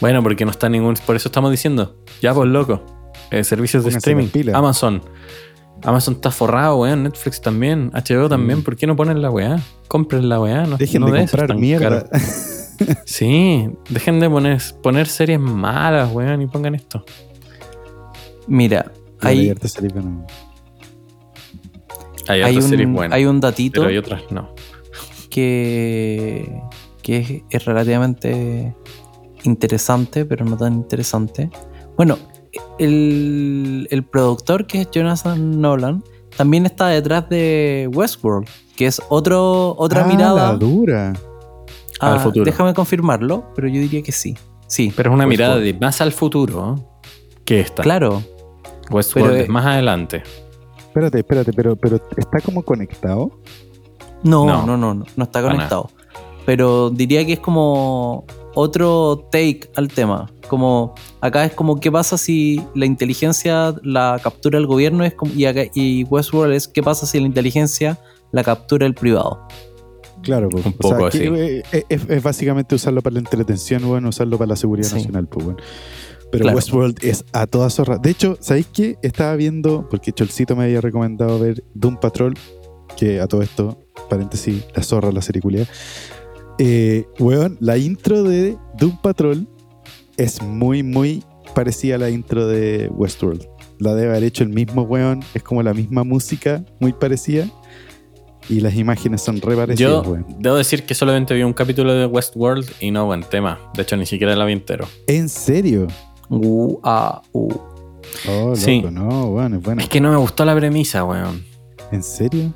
Bueno, 0.00 0.22
porque 0.22 0.44
no 0.44 0.50
está 0.50 0.68
ningún. 0.68 0.94
Por 1.06 1.14
eso 1.14 1.28
estamos 1.28 1.50
diciendo. 1.50 1.96
Ya, 2.20 2.34
pues, 2.34 2.48
loco. 2.48 2.82
Eh, 3.30 3.44
servicios 3.44 3.84
de 3.84 3.90
Pónganse 3.90 3.98
streaming. 3.98 4.24
las 4.24 4.32
pilas. 4.32 4.54
Amazon. 4.56 5.02
Amazon 5.84 6.14
está 6.14 6.30
forrado, 6.30 6.78
weón. 6.78 7.04
Netflix 7.04 7.40
también. 7.40 7.90
HBO 7.92 8.28
también. 8.28 8.60
Mm. 8.60 8.62
¿Por 8.62 8.76
qué 8.76 8.86
no 8.86 8.96
ponen 8.96 9.22
la 9.22 9.30
weá? 9.30 9.60
Compren 9.86 10.28
la 10.28 10.40
weá. 10.40 10.66
No, 10.66 10.76
Dejen 10.78 11.02
no 11.02 11.06
de 11.10 11.20
ser 11.20 11.28
comprar 11.30 11.48
tan 11.48 11.60
mierda. 11.60 12.04
caro. 12.08 12.20
Sí, 13.04 13.68
dejen 13.90 14.18
de 14.18 14.28
poner, 14.28 14.60
poner 14.82 15.06
series 15.06 15.38
malas, 15.38 16.10
weón, 16.12 16.42
y 16.42 16.46
pongan 16.48 16.74
esto. 16.74 17.04
Mira, 18.48 18.90
Hay 19.20 19.54
serie, 19.62 19.90
pero 19.94 20.02
no. 20.08 20.26
Hay, 22.26 22.42
hay, 22.42 22.56
otras 22.56 22.70
series 22.70 22.86
un, 22.88 22.94
buenas, 22.94 23.16
hay 23.16 23.24
un 23.24 23.40
datito 23.40 23.80
pero 23.82 23.90
hay 23.90 23.98
otras 23.98 24.22
no. 24.30 24.54
que, 25.30 26.60
que 27.02 27.18
es, 27.18 27.42
es 27.50 27.64
relativamente 27.64 28.74
interesante, 29.44 30.24
pero 30.24 30.44
no 30.44 30.56
tan 30.56 30.74
interesante. 30.74 31.50
Bueno, 31.96 32.16
el, 32.78 33.86
el 33.90 34.02
productor, 34.04 34.66
que 34.66 34.82
es 34.82 34.90
Jonathan 34.90 35.60
Nolan, 35.60 36.02
también 36.36 36.64
está 36.66 36.88
detrás 36.88 37.28
de 37.28 37.90
Westworld, 37.92 38.48
que 38.76 38.86
es 38.86 39.00
otro, 39.08 39.74
otra 39.76 40.04
Ah, 40.04 40.06
mirada. 40.08 40.52
La 40.52 40.58
dura. 40.58 41.12
Al 42.00 42.16
Ah, 42.16 42.18
futuro. 42.20 42.44
Déjame 42.44 42.74
confirmarlo, 42.74 43.44
pero 43.54 43.68
yo 43.68 43.80
diría 43.80 44.02
que 44.02 44.12
sí. 44.12 44.36
Sí, 44.66 44.92
Pero 44.96 45.10
es 45.10 45.14
una 45.14 45.26
mirada 45.26 45.56
de 45.58 45.74
más 45.74 46.00
al 46.00 46.12
futuro 46.12 46.76
que 47.44 47.60
esta. 47.60 47.82
Claro, 47.82 48.22
Westworld 48.90 49.30
pero, 49.32 49.42
es 49.42 49.48
más 49.50 49.66
adelante. 49.66 50.22
Espérate, 50.78 51.18
espérate, 51.18 51.52
pero, 51.52 51.76
pero 51.76 52.00
¿está 52.16 52.40
como 52.40 52.62
conectado? 52.62 53.38
No, 54.22 54.46
No. 54.46 54.66
no, 54.66 54.76
no, 54.78 54.94
no, 54.94 55.04
no, 55.16 55.24
está 55.24 55.42
conectado. 55.42 55.90
Pero 56.46 56.90
diría 56.90 57.24
que 57.24 57.34
es 57.34 57.40
como 57.40 58.24
otro 58.54 59.28
take 59.30 59.70
al 59.76 59.88
tema. 59.88 60.30
Como 60.48 60.94
acá 61.20 61.44
es 61.44 61.54
como 61.54 61.78
qué 61.80 61.90
pasa 61.90 62.18
si 62.18 62.60
la 62.74 62.84
inteligencia 62.86 63.74
la 63.82 64.20
captura 64.22 64.58
el 64.58 64.66
gobierno 64.66 65.04
es 65.04 65.14
como, 65.14 65.32
y, 65.34 65.46
acá- 65.46 65.70
y 65.74 66.04
Westworld 66.04 66.52
es 66.54 66.68
qué 66.68 66.82
pasa 66.82 67.06
si 67.06 67.20
la 67.20 67.26
inteligencia 67.26 67.98
la 68.32 68.42
captura 68.44 68.86
el 68.86 68.94
privado. 68.94 69.46
Claro, 70.22 70.48
pues. 70.50 70.64
Un 70.66 70.74
o 70.82 70.88
sea, 70.88 70.96
poco 70.98 71.10
que, 71.10 71.18
así. 71.18 71.26
eh, 71.34 71.62
es, 71.72 71.84
es- 71.88 72.10
es 72.10 72.22
básicamente 72.22 72.74
usarlo 72.74 73.02
para 73.02 73.14
la 73.14 73.20
entretención, 73.20 73.86
bueno, 73.86 74.08
usarlo 74.10 74.36
para 74.38 74.48
la 74.50 74.56
seguridad 74.56 74.88
Sí. 74.88 74.96
nacional, 74.96 75.26
pues, 75.28 75.44
bueno. 75.46 75.58
Pero 76.30 76.42
Claro. 76.44 76.56
Westworld 76.56 76.98
es 77.04 77.24
a 77.32 77.46
toda 77.46 77.68
zorra. 77.70 77.98
De 77.98 78.10
hecho, 78.10 78.36
¿sabéis 78.40 78.66
qué? 78.72 78.96
Estaba 79.02 79.34
viendo, 79.36 79.86
porque 79.90 80.12
Cholcito 80.12 80.56
me 80.56 80.64
había 80.64 80.80
recomendado 80.80 81.38
ver 81.38 81.62
Doom 81.74 81.98
Patrol, 81.98 82.34
que 82.96 83.20
a 83.20 83.26
todo 83.26 83.42
esto, 83.42 83.84
paréntesis, 84.08 84.64
la 84.74 84.82
zorra, 84.82 85.12
la 85.12 85.20
serie 85.22 85.42
culiá. 85.42 85.66
Eh, 86.64 87.06
weón, 87.18 87.56
la 87.60 87.76
intro 87.76 88.22
de 88.22 88.56
Doom 88.78 88.96
Patrol 89.02 89.48
es 90.16 90.40
muy, 90.42 90.84
muy 90.84 91.24
parecida 91.56 91.96
a 91.96 91.98
la 91.98 92.08
intro 92.10 92.46
de 92.46 92.88
Westworld. 92.94 93.48
La 93.80 93.94
debe 93.96 94.10
haber 94.10 94.22
hecho 94.22 94.44
el 94.44 94.50
mismo 94.50 94.82
weón, 94.82 95.24
es 95.34 95.42
como 95.42 95.60
la 95.64 95.74
misma 95.74 96.04
música, 96.04 96.64
muy 96.78 96.92
parecida. 96.92 97.48
Y 98.48 98.60
las 98.60 98.76
imágenes 98.76 99.22
son 99.22 99.40
re 99.40 99.56
parecidas, 99.56 99.90
Yo 99.90 100.02
weón. 100.02 100.26
debo 100.38 100.54
decir 100.56 100.84
que 100.84 100.94
solamente 100.94 101.34
vi 101.34 101.42
un 101.42 101.52
capítulo 101.52 101.92
de 101.94 102.06
Westworld 102.06 102.70
y 102.80 102.92
no 102.92 103.06
buen 103.06 103.22
tema. 103.24 103.58
De 103.74 103.82
hecho, 103.82 103.96
ni 103.96 104.06
siquiera 104.06 104.36
la 104.36 104.44
vi 104.44 104.52
entero. 104.52 104.86
¿En 105.08 105.28
serio? 105.28 105.88
Uh, 106.28 106.78
ah, 106.84 107.22
uh. 107.32 107.52
Oh, 108.28 108.40
loco, 108.50 108.56
Sí. 108.56 108.82
no, 108.82 109.30
bueno, 109.30 109.56
es 109.56 109.62
bueno. 109.64 109.82
Es 109.82 109.88
que 109.88 110.00
no 110.00 110.10
me 110.12 110.16
gustó 110.16 110.44
la 110.44 110.54
premisa, 110.54 111.04
weón. 111.04 111.44
¿En 111.90 112.04
serio? 112.04 112.54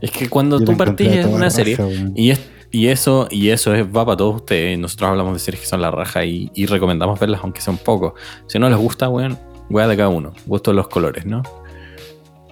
Es 0.00 0.12
que 0.12 0.28
cuando 0.28 0.60
Yo 0.60 0.64
tú 0.66 0.76
partís 0.76 1.08
a 1.08 1.20
en 1.22 1.28
una 1.28 1.38
raja, 1.46 1.50
serie 1.50 1.76
weón. 1.76 2.12
y, 2.16 2.30
es, 2.30 2.40
y 2.72 2.88
eso 2.88 3.28
y 3.30 3.50
eso 3.50 3.74
es, 3.74 3.86
va 3.86 4.04
para 4.04 4.16
todos 4.16 4.36
ustedes. 4.36 4.78
Nosotros 4.78 5.10
hablamos 5.10 5.34
de 5.34 5.38
series 5.38 5.60
que 5.60 5.68
son 5.68 5.80
la 5.82 5.90
raja 5.92 6.24
y, 6.24 6.50
y 6.54 6.66
recomendamos 6.66 7.20
verlas 7.20 7.40
aunque 7.44 7.60
sea 7.60 7.72
un 7.72 7.78
poco. 7.78 8.14
Si 8.48 8.58
no 8.58 8.68
les 8.68 8.78
gusta, 8.78 9.08
weón, 9.08 9.38
weá 9.70 9.86
de 9.86 9.96
cada 9.96 10.08
uno. 10.08 10.32
Gusto 10.46 10.70
de 10.72 10.76
los 10.76 10.88
colores, 10.88 11.24
¿no? 11.26 11.42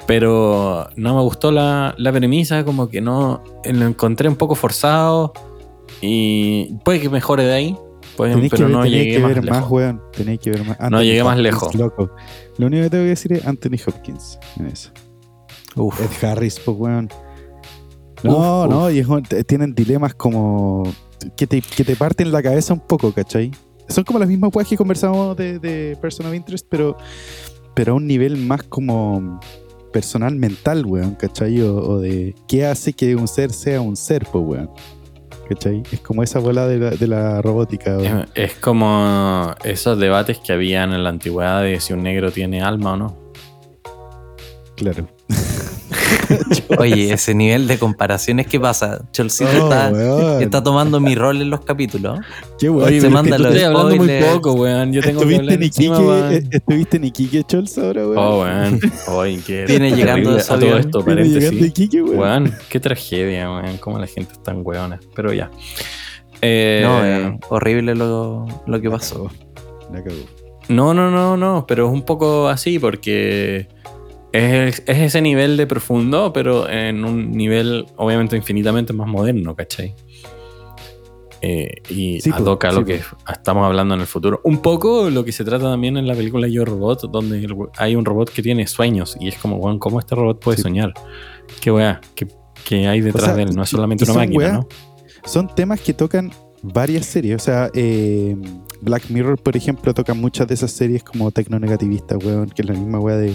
Pero 0.07 0.89
no 0.97 1.15
me 1.15 1.21
gustó 1.23 1.53
la, 1.53 1.95
la 1.99 2.13
premisa, 2.13 2.65
como 2.65 2.89
que 2.89 3.01
no 3.01 3.43
lo 3.65 3.87
encontré 3.87 4.29
un 4.29 4.37
poco 4.37 4.55
forzado 4.55 5.33
y 6.01 6.75
puede 6.85 7.01
que 7.01 7.09
mejore 7.09 7.45
de 7.45 7.53
ahí, 7.53 7.77
puede- 8.17 8.35
pero 8.49 8.67
que, 8.67 8.73
no 8.73 8.85
llegué 8.87 9.13
que 9.13 9.19
más 9.21 9.35
ver 9.35 9.45
lejos. 9.45 9.61
más, 9.61 9.71
weón. 9.71 10.03
Tenéis 10.13 10.41
que 10.41 10.51
ver 10.51 10.65
más. 10.65 10.79
No 10.91 11.03
llegué 11.03 11.23
más 11.23 11.39
lejos. 11.39 11.75
Loco. 11.75 12.11
Lo 12.59 12.67
único 12.67 12.85
que 12.85 12.91
tengo 12.91 13.05
que 13.05 13.09
decir 13.11 13.33
es 13.35 13.47
Anthony 13.47 13.77
Hopkins 13.87 14.39
en 14.59 14.67
eso. 14.67 14.91
Uf. 15.77 16.01
Ed 16.01 16.27
Harris, 16.29 16.59
pues, 16.59 16.77
weón. 16.77 17.09
No, 18.23 18.65
Uf, 18.65 18.71
no, 18.71 18.91
y 18.91 18.99
es 18.99 19.07
tienen 19.47 19.75
dilemas 19.75 20.15
como 20.15 20.85
que 21.37 21.47
te, 21.47 21.61
que 21.61 21.85
te 21.85 21.97
parten 21.97 22.33
la 22.33 22.43
cabeza 22.43 22.75
un 22.75 22.81
poco, 22.81 23.13
¿cachai? 23.13 23.51
Son 23.89 24.05
como 24.05 24.19
las 24.19 24.29
mismas 24.29 24.51
weas 24.55 24.69
que 24.69 24.77
conversamos 24.77 25.37
de, 25.37 25.59
de 25.59 25.97
Person 26.01 26.27
of 26.27 26.35
Interest, 26.35 26.67
pero, 26.69 26.97
pero 27.75 27.93
a 27.93 27.97
un 27.97 28.07
nivel 28.07 28.37
más 28.37 28.63
como 28.65 29.41
personal 29.93 30.37
mental, 30.37 30.87
weón, 30.87 31.15
¿cachai? 31.15 31.61
O, 31.63 31.77
o 31.77 31.99
de 31.99 32.35
qué 32.47 32.67
hace 32.67 32.93
que 32.93 33.17
un 33.17 33.27
ser 33.27 33.53
sea 33.53 33.81
un 33.81 33.97
ser, 33.97 34.27
pues, 34.31 34.45
weón. 34.47 34.71
¿Cachai? 35.49 35.83
Es 35.91 36.01
como 36.01 36.23
esa 36.23 36.39
bola 36.39 36.69
de 36.69 36.79
la, 36.79 36.91
de 36.91 37.07
la 37.09 37.43
robótica, 37.43 37.97
weón. 37.97 38.29
Es, 38.35 38.53
es 38.53 38.55
como 38.55 39.53
esos 39.65 39.99
debates 39.99 40.39
que 40.39 40.53
habían 40.53 40.93
en 40.93 41.03
la 41.03 41.11
antigüedad 41.11 41.63
de 41.63 41.81
si 41.81 41.93
un 41.93 42.03
negro 42.03 42.31
tiene 42.31 42.63
alma 42.63 42.93
o 42.93 42.97
no. 42.97 43.17
Claro. 44.77 45.09
Oye, 46.79 47.13
ese 47.13 47.35
nivel 47.35 47.67
de 47.69 47.79
comparaciones, 47.79 48.47
¿qué 48.47 48.59
pasa? 48.59 49.03
Cholcito 49.13 49.69
Oh, 49.69 50.39
está, 50.41 50.63
tomando 50.63 50.99
mi 51.01 51.15
rol 51.15 51.41
en 51.43 51.51
los 51.51 51.61
capítulos. 51.61 52.19
Qué 52.59 52.69
weón. 52.69 52.89
Oye, 52.89 53.01
Se 53.01 53.09
manda 53.09 53.37
que 53.37 53.43
los- 53.43 53.53
Estoy 53.55 53.65
hablando 53.67 53.97
muy 53.97 54.21
poco, 54.33 54.53
weón. 54.55 54.93
Yo 54.93 55.01
tengo 55.03 55.21
que 55.21 55.35
¿Estuviste 55.35 55.55
en 55.55 55.63
Iquique? 55.63 55.89
weón. 55.91 56.33
eh, 56.33 56.43
¿Estuviste 56.51 56.97
en 56.97 57.05
Iquique, 57.05 57.45
Chols, 57.45 57.79
ahora, 57.79 58.07
weón? 58.07 58.19
Oh, 58.19 58.41
weón. 58.43 58.81
Oye, 59.09 59.41
qué 59.47 59.65
Viene 59.67 59.93
llegando 59.93 60.31
a 60.37 60.43
todo 60.43 60.77
esto, 60.79 61.05
paréntesis. 61.05 61.53
Iquique, 61.63 62.03
weón. 62.03 62.19
Weón, 62.19 62.55
qué 62.69 62.81
tragedia, 62.81 63.51
weón. 63.51 63.77
Cómo 63.79 63.99
la 63.99 64.07
gente 64.07 64.33
es 64.33 64.43
tan 64.43 64.63
weona. 64.65 64.99
Pero 65.15 65.33
ya. 65.33 65.51
Eh, 66.43 66.81
No, 66.83 67.05
eh, 67.05 67.39
horrible 67.51 67.95
lo, 67.95 68.47
lo 68.67 68.81
que 68.81 68.91
pasó. 68.91 69.31
La 69.93 70.03
cagó. 70.03 70.17
no, 70.69 70.95
no, 70.95 71.11
no, 71.11 71.37
no. 71.37 71.65
Pero 71.69 71.87
es 71.87 71.93
un 71.93 72.03
poco 72.03 72.49
así 72.49 72.79
porque 72.79 73.69
es, 74.33 74.83
es 74.87 74.99
ese 74.99 75.21
nivel 75.21 75.57
de 75.57 75.67
profundo, 75.67 76.33
pero 76.33 76.69
en 76.69 77.05
un 77.05 77.33
nivel 77.33 77.87
obviamente 77.97 78.37
infinitamente 78.37 78.93
más 78.93 79.09
moderno, 79.09 79.55
¿cachai? 79.57 79.95
Eh, 81.43 81.77
y 81.89 82.21
Sí, 82.21 82.31
toca 82.45 82.71
sí, 82.71 82.77
lo 82.77 82.85
que 82.85 83.01
estamos 83.33 83.65
hablando 83.65 83.95
en 83.95 84.01
el 84.03 84.07
futuro. 84.07 84.41
Un 84.45 84.59
poco 84.61 85.09
lo 85.09 85.25
que 85.25 85.33
se 85.33 85.43
trata 85.43 85.65
también 85.65 85.97
en 85.97 86.07
la 86.07 86.15
película 86.15 86.47
Yo 86.49 86.65
Robot, 86.67 87.11
donde 87.11 87.49
hay 87.79 87.97
un 87.97 88.05
robot 88.05 88.31
que 88.31 88.43
tiene 88.43 88.67
sueños 88.67 89.17
y 89.19 89.29
es 89.29 89.37
como, 89.39 89.57
weón, 89.57 89.79
¿cómo 89.79 89.99
este 90.01 90.15
robot 90.15 90.39
puede 90.41 90.57
Sí. 90.59 90.63
soñar? 90.65 90.93
¿Qué 91.63 91.71
weá? 91.73 92.01
¿Qué, 92.15 92.29
qué 92.65 92.87
hay 92.89 93.01
detrás 93.01 93.25
sea, 93.25 93.35
de 93.35 93.45
él? 93.45 93.55
No 93.57 93.63
es 93.63 93.71
solamente 93.71 94.05
una 94.05 94.15
máquina, 94.15 94.37
weá 94.39 94.53
¿no? 94.53 94.69
Son 95.25 95.49
temas 95.55 95.81
que 95.81 95.95
tocan 95.95 96.31
varias 96.63 97.07
series. 97.07 97.37
O 97.37 97.39
sea, 97.45 97.71
eh, 97.75 98.37
Black 98.83 99.09
Mirror, 99.09 99.39
por 99.43 99.57
ejemplo, 99.57 99.95
toca 99.95 100.13
muchas 100.13 100.47
de 100.47 100.55
esas 100.55 100.73
series 100.73 101.03
como 101.03 101.31
tecnonegativistas, 101.31 102.23
weón, 102.23 102.51
que 102.51 102.61
es 102.63 102.69
la 102.69 102.75
misma 102.75 103.01
weá 103.01 103.17
de, 103.17 103.35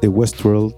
de 0.00 0.08
Westworld. 0.08 0.74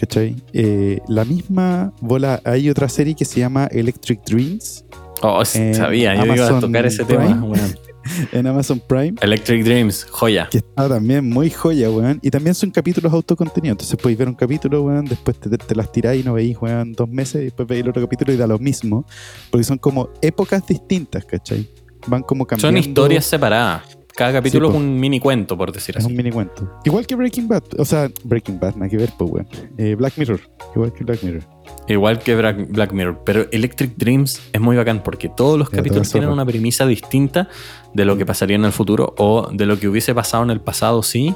¿Cachai? 0.00 0.36
Eh, 0.52 1.00
la 1.08 1.24
misma 1.24 1.92
bola. 2.00 2.40
Hay 2.44 2.70
otra 2.70 2.88
serie 2.88 3.14
que 3.14 3.24
se 3.24 3.40
llama 3.40 3.66
Electric 3.72 4.22
Dreams 4.24 4.84
Oh, 5.22 5.44
sí, 5.44 5.58
en 5.58 5.74
sabía, 5.74 6.14
yo 6.14 6.34
iba 6.34 6.46
a 6.46 6.60
tocar 6.60 6.86
ese 6.86 7.04
Prime. 7.04 7.26
tema, 7.26 7.52
en 8.32 8.46
Amazon 8.46 8.80
Prime. 8.86 9.14
Electric 9.20 9.64
Dreams, 9.64 10.06
joya. 10.10 10.48
que 10.50 10.58
está 10.58 10.88
también 10.88 11.28
muy 11.28 11.50
joya, 11.50 11.90
weón. 11.90 12.20
Y 12.22 12.30
también 12.30 12.54
son 12.54 12.70
capítulos 12.70 13.12
autocontenidos. 13.12 13.74
Entonces 13.74 13.96
podéis 13.96 14.18
ver 14.18 14.28
un 14.28 14.34
capítulo, 14.34 14.82
weón, 14.82 15.04
después 15.06 15.38
te, 15.38 15.50
te 15.50 15.74
las 15.74 15.90
tiráis 15.90 16.22
y 16.22 16.26
no 16.26 16.34
veis, 16.34 16.56
weón, 16.60 16.92
dos 16.92 17.08
meses, 17.08 17.42
y 17.42 17.44
después 17.46 17.66
veis 17.68 17.82
el 17.82 17.88
otro 17.90 18.02
capítulo 18.02 18.32
y 18.32 18.36
da 18.36 18.46
lo 18.46 18.58
mismo. 18.58 19.04
Porque 19.50 19.64
son 19.64 19.78
como 19.78 20.10
épocas 20.22 20.66
distintas, 20.66 21.24
¿cachai? 21.24 21.68
Van 22.06 22.22
como 22.22 22.46
cambiando. 22.46 22.78
Son 22.80 22.88
historias 22.88 23.24
separadas. 23.24 23.97
Cada 24.18 24.32
capítulo 24.32 24.68
Sí, 24.68 24.74
es 24.76 24.80
un 24.82 24.98
mini 24.98 25.20
cuento, 25.20 25.56
por 25.56 25.70
decir 25.70 25.94
Es 25.96 26.04
así. 26.04 26.10
un 26.12 26.16
mini 26.16 26.32
cuento. 26.32 26.68
Igual 26.84 27.06
que 27.06 27.14
Breaking 27.14 27.46
Bad. 27.46 27.62
O 27.78 27.84
sea, 27.84 28.10
Breaking 28.24 28.58
Bad, 28.58 28.74
nada 28.74 28.88
que 28.88 28.96
ver, 28.96 29.10
pues, 29.16 29.30
weón. 29.30 29.46
Eh, 29.78 29.94
Black 29.94 30.14
Mirror. 30.18 30.40
Igual 30.74 30.92
que 30.92 31.04
Black 31.04 31.22
Mirror. 31.22 31.42
Igual 31.86 32.18
que 32.18 32.34
Black, 32.34 32.92
Mirror. 32.92 33.20
Pero 33.24 33.46
Electric 33.52 33.94
Dreams 33.96 34.40
es 34.52 34.60
muy 34.60 34.74
bacán 34.76 35.04
porque 35.04 35.28
todos 35.28 35.56
los 35.56 35.70
Ya, 35.70 35.76
capítulos 35.76 36.10
tienen 36.10 36.30
una 36.30 36.44
premisa 36.44 36.84
distinta 36.84 37.48
de 37.94 38.04
lo 38.04 38.18
que 38.18 38.26
pasaría 38.26 38.56
en 38.56 38.64
el 38.64 38.72
futuro 38.72 39.14
o 39.18 39.48
de 39.52 39.66
lo 39.66 39.78
que 39.78 39.86
hubiese 39.86 40.12
pasado 40.16 40.42
en 40.42 40.50
el 40.50 40.60
pasado, 40.60 41.04
sí. 41.04 41.32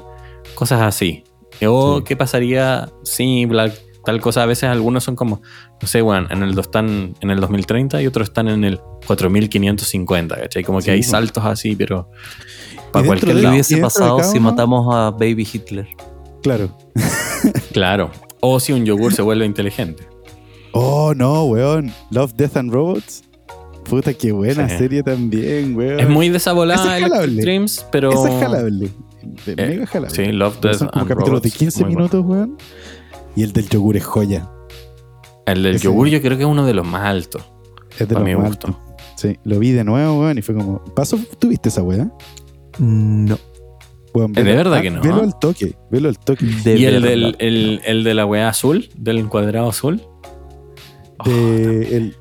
Cosas 0.57 0.80
así. 0.83 1.22
O 1.64 1.99
Sí. 1.99 2.05
qué 2.05 2.16
pasaría 2.16 2.91
si 3.05 3.47
Black, 3.47 3.74
tal 4.05 4.21
cosa. 4.21 4.43
A 4.43 4.47
veces 4.47 4.65
algunos 4.65 5.05
son 5.05 5.17
como, 5.17 5.43
no 5.81 5.89
sé, 5.89 6.03
weón, 6.03 6.27
en 6.31 6.43
el, 6.43 6.55
dos 6.55 6.67
están 6.67 7.15
en 7.21 7.31
el 7.31 7.41
2030 7.41 8.03
y 8.03 8.07
otros 8.07 8.29
están 8.29 8.49
en 8.49 8.65
el 8.65 8.81
4550, 9.07 10.37
¿cachai? 10.41 10.65
Como 10.65 10.79
que 10.79 10.85
Sí, 10.85 10.91
hay 10.91 11.03
saltos 11.03 11.45
así, 11.45 11.77
pero 11.77 12.11
para 12.93 13.07
cualquier 13.07 13.35
de- 13.35 13.41
¿Qué 13.41 13.43
lado. 13.43 13.55
hubiese 13.55 13.77
de 13.77 13.83
pasado 13.83 14.23
si 14.23 14.39
uno- 14.39 14.51
matamos 14.51 14.95
a 14.95 15.11
Baby 15.11 15.47
Hitler? 15.53 15.89
Claro. 16.43 16.77
Claro. 17.73 18.11
O 18.41 18.61
si 18.61 18.73
un 18.73 18.85
yogur 18.85 19.13
se 19.15 19.23
vuelve 19.23 19.45
inteligente. 19.47 20.07
Oh, 20.73 21.13
no, 21.15 21.45
weón. 21.45 21.93
Love, 22.11 22.35
Death 22.35 22.57
and 22.57 22.73
Robots. 22.73 23.25
Puta, 23.89 24.15
qué 24.15 24.31
buena 24.31 24.69
Sí. 24.69 24.79
serie 24.79 25.03
también, 25.03 25.75
weón. 25.77 25.99
Es 26.01 26.09
muy 26.09 26.29
desabolada 26.29 27.01
jalable. 27.01 27.43
Dreams, 27.43 27.85
pero. 27.91 28.13
Es. 28.13 28.71
De- 29.47 29.53
Eh, 29.57 29.87
mega. 29.93 30.09
Sí, 30.11 30.27
Love, 30.33 30.61
Death 30.61 30.75
son 30.77 30.89
como 30.89 31.01
and 31.03 31.09
capítulos 31.09 31.43
de 31.43 31.49
Robots, 31.49 31.59
15 31.59 31.85
muy 31.85 31.95
minutos, 31.97 32.25
weón. 32.25 32.57
Y 33.37 33.43
el 33.43 33.53
del 33.53 33.68
yogur 33.68 33.97
es 33.97 34.05
joya. 34.05 34.51
El 35.47 35.62
del 35.62 35.76
Ese- 35.76 35.85
yogur 35.85 36.09
yo 36.09 36.20
creo 36.20 36.37
que 36.37 36.45
es 36.45 36.49
uno 36.49 36.66
de 36.66 36.74
los 36.74 36.87
más 36.87 37.05
altos. 37.05 37.43
Es 37.99 38.09
de 38.09 38.16
A 38.16 38.20
los 38.20 38.39
más 38.39 38.47
altos. 38.47 38.74
Sí, 39.16 39.39
lo 39.45 39.59
vi 39.59 39.70
de 39.72 39.85
nuevo, 39.85 40.20
weón, 40.20 40.39
y 40.39 40.43
fue 40.43 40.55
como. 40.55 40.83
¿Paso? 40.95 41.18
¿Tuviste 41.39 41.68
esa 41.68 41.83
weá? 41.83 42.11
No. 42.78 43.39
Weón, 44.14 44.33
¿De 44.33 44.43
verdad 44.43 44.74
ah, 44.74 44.83
que 44.83 44.91
no? 44.91 45.01
Velo 45.01 45.22
al 45.22 45.39
toque, 45.39 45.74
velo 45.91 46.09
al 46.09 46.18
toque. 46.18 46.45
De 46.64 46.76
y 46.76 46.85
el 46.85 46.95
verdad. 46.95 47.09
del 47.09 47.37
el, 47.39 47.80
el 47.85 48.05
de 48.05 48.14
la 48.14 48.26
weá 48.26 48.49
azul, 48.49 48.89
del 48.97 49.26
cuadrado 49.28 49.68
azul. 49.70 50.03
De, 51.24 51.97
el, 51.97 52.16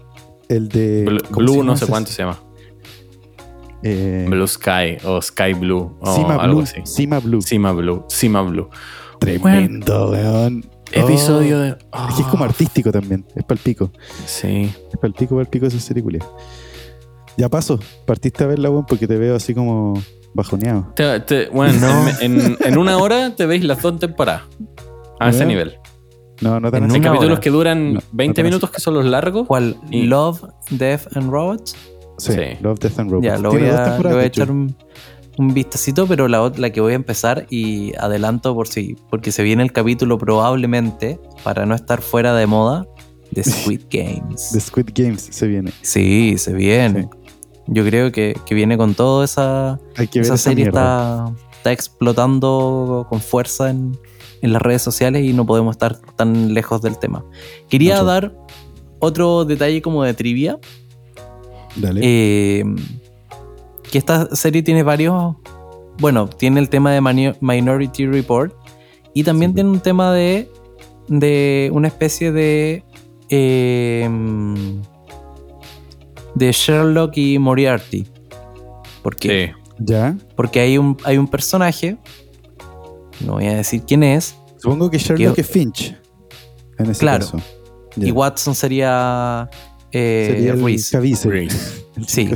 el 0.47 0.69
de. 0.69 1.03
Blue, 1.05 1.19
¿cómo 1.31 1.33
se 1.33 1.41
Blue 1.43 1.53
llama 1.57 1.63
no 1.65 1.77
sé 1.77 1.87
cuánto 1.87 2.11
se 2.11 2.21
llama. 2.21 2.39
Eh, 3.83 4.27
Blue 4.29 4.47
Sky 4.47 4.97
o 5.05 5.21
Sky 5.21 5.53
Blue 5.53 5.97
o 5.99 6.15
Cima 6.15 6.35
algo 6.35 6.57
Blue. 6.57 6.63
así. 6.63 6.81
Cima 6.85 7.19
Blue. 7.19 7.41
Cima 7.41 7.71
Blue. 7.71 8.05
Cima 8.09 8.41
Blue. 8.43 8.69
Tremendo, 9.19 10.11
weón. 10.11 10.65
Episodio 10.93 11.57
Oh, 11.57 11.61
de. 11.61 11.69
Es 11.69 12.15
que 12.15 12.21
es 12.21 12.27
como 12.27 12.43
Oh, 12.43 12.47
artístico 12.47 12.91
también. 12.91 13.25
Es 13.35 13.43
para 13.43 13.57
el 13.59 13.63
pico. 13.63 13.91
Sí. 14.25 14.71
Es 14.89 14.95
para 14.97 15.07
el 15.07 15.13
pico, 15.13 15.35
para 15.35 15.41
el 15.43 15.47
pico 15.47 15.65
esa 15.65 15.79
serie 15.79 16.03
culia. 16.03 16.25
Ya 17.37 17.49
paso. 17.49 17.79
Partiste 18.05 18.43
a 18.43 18.47
verla, 18.47 18.69
weón, 18.69 18.85
porque 18.85 19.07
te 19.07 19.17
veo 19.17 19.35
así 19.35 19.53
como 19.53 19.93
bajoneado. 20.33 20.91
Te- 20.95 21.19
te- 21.21 21.49
bueno, 21.49 21.73
No. 21.79 22.07
en, 22.21 22.39
en- 22.41 22.57
en 22.59 22.77
una 22.77 22.97
hora 22.97 23.35
te 23.35 23.45
veis 23.45 23.63
las 23.63 23.81
dos 23.81 23.99
temporadas. 23.99 24.43
A 25.19 25.29
ese 25.29 25.45
nivel. 25.45 25.77
No, 26.41 26.59
no 26.59 26.71
tan 26.71 26.83
En 26.83 26.89
así. 26.89 26.95
Hay 26.97 27.01
capítulos 27.03 27.33
hora. 27.33 27.41
que 27.41 27.49
duran 27.51 27.93
No, 27.93 27.99
20 28.11 28.41
no 28.41 28.45
minutos 28.47 28.71
que 28.71 28.81
son 28.81 28.95
los 28.95 29.05
largos. 29.05 29.45
¿Cuál? 29.47 29.77
Y- 29.91 30.03
Love, 30.03 30.41
Death 30.71 31.15
and 31.15 31.29
Robots. 31.31 31.75
Sí, 32.17 32.33
Sí. 32.33 32.39
Love, 32.61 32.79
Death 32.79 32.99
and 32.99 33.11
Robots. 33.11 33.25
Ya, 33.27 33.37
lo 33.37 33.51
voy 33.51 33.61
a, 33.67 33.83
temporadas, 33.85 34.13
voy 34.15 34.23
a 34.23 34.25
echar 34.25 34.49
un, 34.51 34.75
un 35.41 35.53
vistacito, 35.53 36.05
pero 36.07 36.27
la, 36.27 36.51
la 36.55 36.69
que 36.71 36.81
voy 36.81 36.93
a 36.93 36.95
empezar 36.95 37.47
y 37.49 37.93
adelanto 37.97 38.53
por 38.53 38.67
si, 38.67 38.95
porque 39.09 39.31
se 39.31 39.41
viene 39.43 39.63
el 39.63 39.71
capítulo 39.71 40.17
probablemente, 40.17 41.19
para 41.43 41.65
no 41.65 41.73
estar 41.75 42.01
fuera 42.01 42.35
de 42.35 42.45
moda, 42.45 42.85
de 43.31 43.43
Squid 43.43 43.81
Games. 43.91 44.51
The 44.53 44.59
Squid 44.59 44.89
Games 44.93 45.27
se 45.31 45.47
viene. 45.47 45.71
Sí, 45.81 46.35
se 46.37 46.53
viene. 46.53 47.09
Yo 47.67 47.83
creo 47.85 48.11
que, 48.11 48.35
que 48.45 48.53
viene 48.55 48.77
con 48.77 48.93
todo 48.93 49.23
esa, 49.23 49.79
Hay 49.97 50.07
que 50.07 50.19
ver 50.19 50.25
esa 50.25 50.35
esa 50.35 50.49
serie 50.49 50.65
está, 50.65 51.33
está 51.53 51.71
explotando 51.71 53.07
con 53.09 53.19
fuerza 53.21 53.69
en, 53.69 53.97
en 54.41 54.53
las 54.53 54.61
redes 54.61 54.81
sociales 54.81 55.23
y 55.25 55.33
no 55.33 55.45
podemos 55.45 55.71
estar 55.73 55.97
tan 56.15 56.53
lejos 56.53 56.81
del 56.81 56.97
tema. 56.99 57.23
Quería 57.69 57.95
Mucho. 57.95 58.05
dar 58.05 58.35
otro 58.99 59.45
detalle 59.45 59.81
como 59.81 60.03
de 60.03 60.13
trivia. 60.13 60.59
Dale. 61.75 62.01
eh, 62.03 62.63
que 63.91 63.97
esta 63.97 64.33
serie 64.35 64.63
tiene 64.63 64.81
varios. 64.83 65.35
Bueno, 65.99 66.27
tiene 66.27 66.59
el 66.59 66.69
tema 66.69 66.91
de 66.93 67.01
Mani- 67.01 67.35
Minority 67.41 68.07
Report 68.07 68.53
y 69.13 69.23
también 69.23 69.51
Sí. 69.51 69.55
tiene 69.55 69.69
un 69.69 69.79
tema 69.81 70.11
de, 70.13 70.49
de 71.07 71.69
una 71.73 71.87
especie 71.89 72.31
de. 72.31 72.83
eh, 73.29 74.09
de 76.35 76.51
Sherlock 76.51 77.17
y 77.17 77.37
Moriarty. 77.39 78.07
¿Por 79.03 79.15
qué? 79.15 79.53
Sí. 79.77 79.83
ya. 79.85 80.15
Porque 80.35 80.59
hay 80.61 80.77
un, 80.77 80.97
hay 81.03 81.17
un 81.17 81.27
personaje, 81.27 81.97
no 83.25 83.33
voy 83.33 83.47
a 83.47 83.55
decir 83.55 83.83
quién 83.85 84.03
es, 84.03 84.35
Supongo 84.57 84.89
que 84.91 84.97
Sherlock 84.99 85.35
Que- 85.35 85.41
es 85.41 85.47
Finch. 85.49 85.97
En 86.77 86.89
ese 86.89 86.99
Claro. 87.01 87.25
caso. 87.25 87.37
Y. 87.97 88.11
Watson 88.11 88.55
sería, 88.55 89.49
eh, 89.91 90.27
Sería 90.31 90.53
Reese. 90.55 91.80
Sí. 92.07 92.29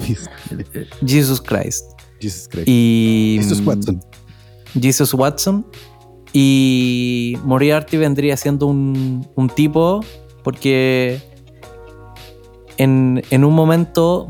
Jesus 1.06 1.42
Christ. 1.42 1.84
Jesus 2.20 2.48
Christ. 2.48 2.68
Y 2.68 3.38
Jesus 3.40 3.62
Watson. 3.66 4.00
Jesus 4.80 5.14
Watson. 5.14 5.66
Y 6.34 7.38
Moriarty 7.44 7.98
vendría 7.98 8.36
siendo 8.36 8.68
un, 8.68 9.26
un 9.36 9.50
tipo 9.50 10.02
porque 10.44 11.22
en, 12.78 13.24
en 13.30 13.44
un 13.46 13.54
momento 13.54 14.28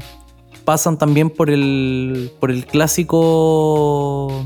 pasan 0.66 0.98
también 0.98 1.30
por 1.30 1.50
el, 1.50 2.32
por 2.40 2.52
el 2.52 2.66
clásico 2.66 4.46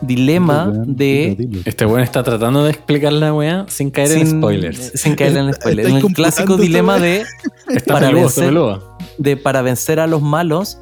dilema 0.00 0.72
de... 0.86 1.34
dilo. 1.38 1.60
Este 1.64 1.84
weón 1.86 2.00
está 2.00 2.22
tratando 2.22 2.64
de 2.64 2.70
explicar 2.70 3.12
la 3.12 3.32
weá 3.34 3.66
sin 3.68 3.90
caer 3.90 4.12
en 4.12 4.26
spoilers. 4.26 4.92
Sin 4.94 5.14
caer 5.14 5.36
en 5.36 5.52
spoilers. 5.54 5.88
El 6.04 6.12
clásico 6.14 6.56
dilema 6.56 6.94
weá. 6.94 7.02
de, 7.02 7.24
Está 7.68 7.94
para 7.94 8.08
peludo, 8.08 8.28
vencer- 8.28 8.82
de 9.18 9.36
para 9.36 9.62
vencer 9.62 10.00
a 10.00 10.06
los 10.06 10.22
malos 10.22 10.78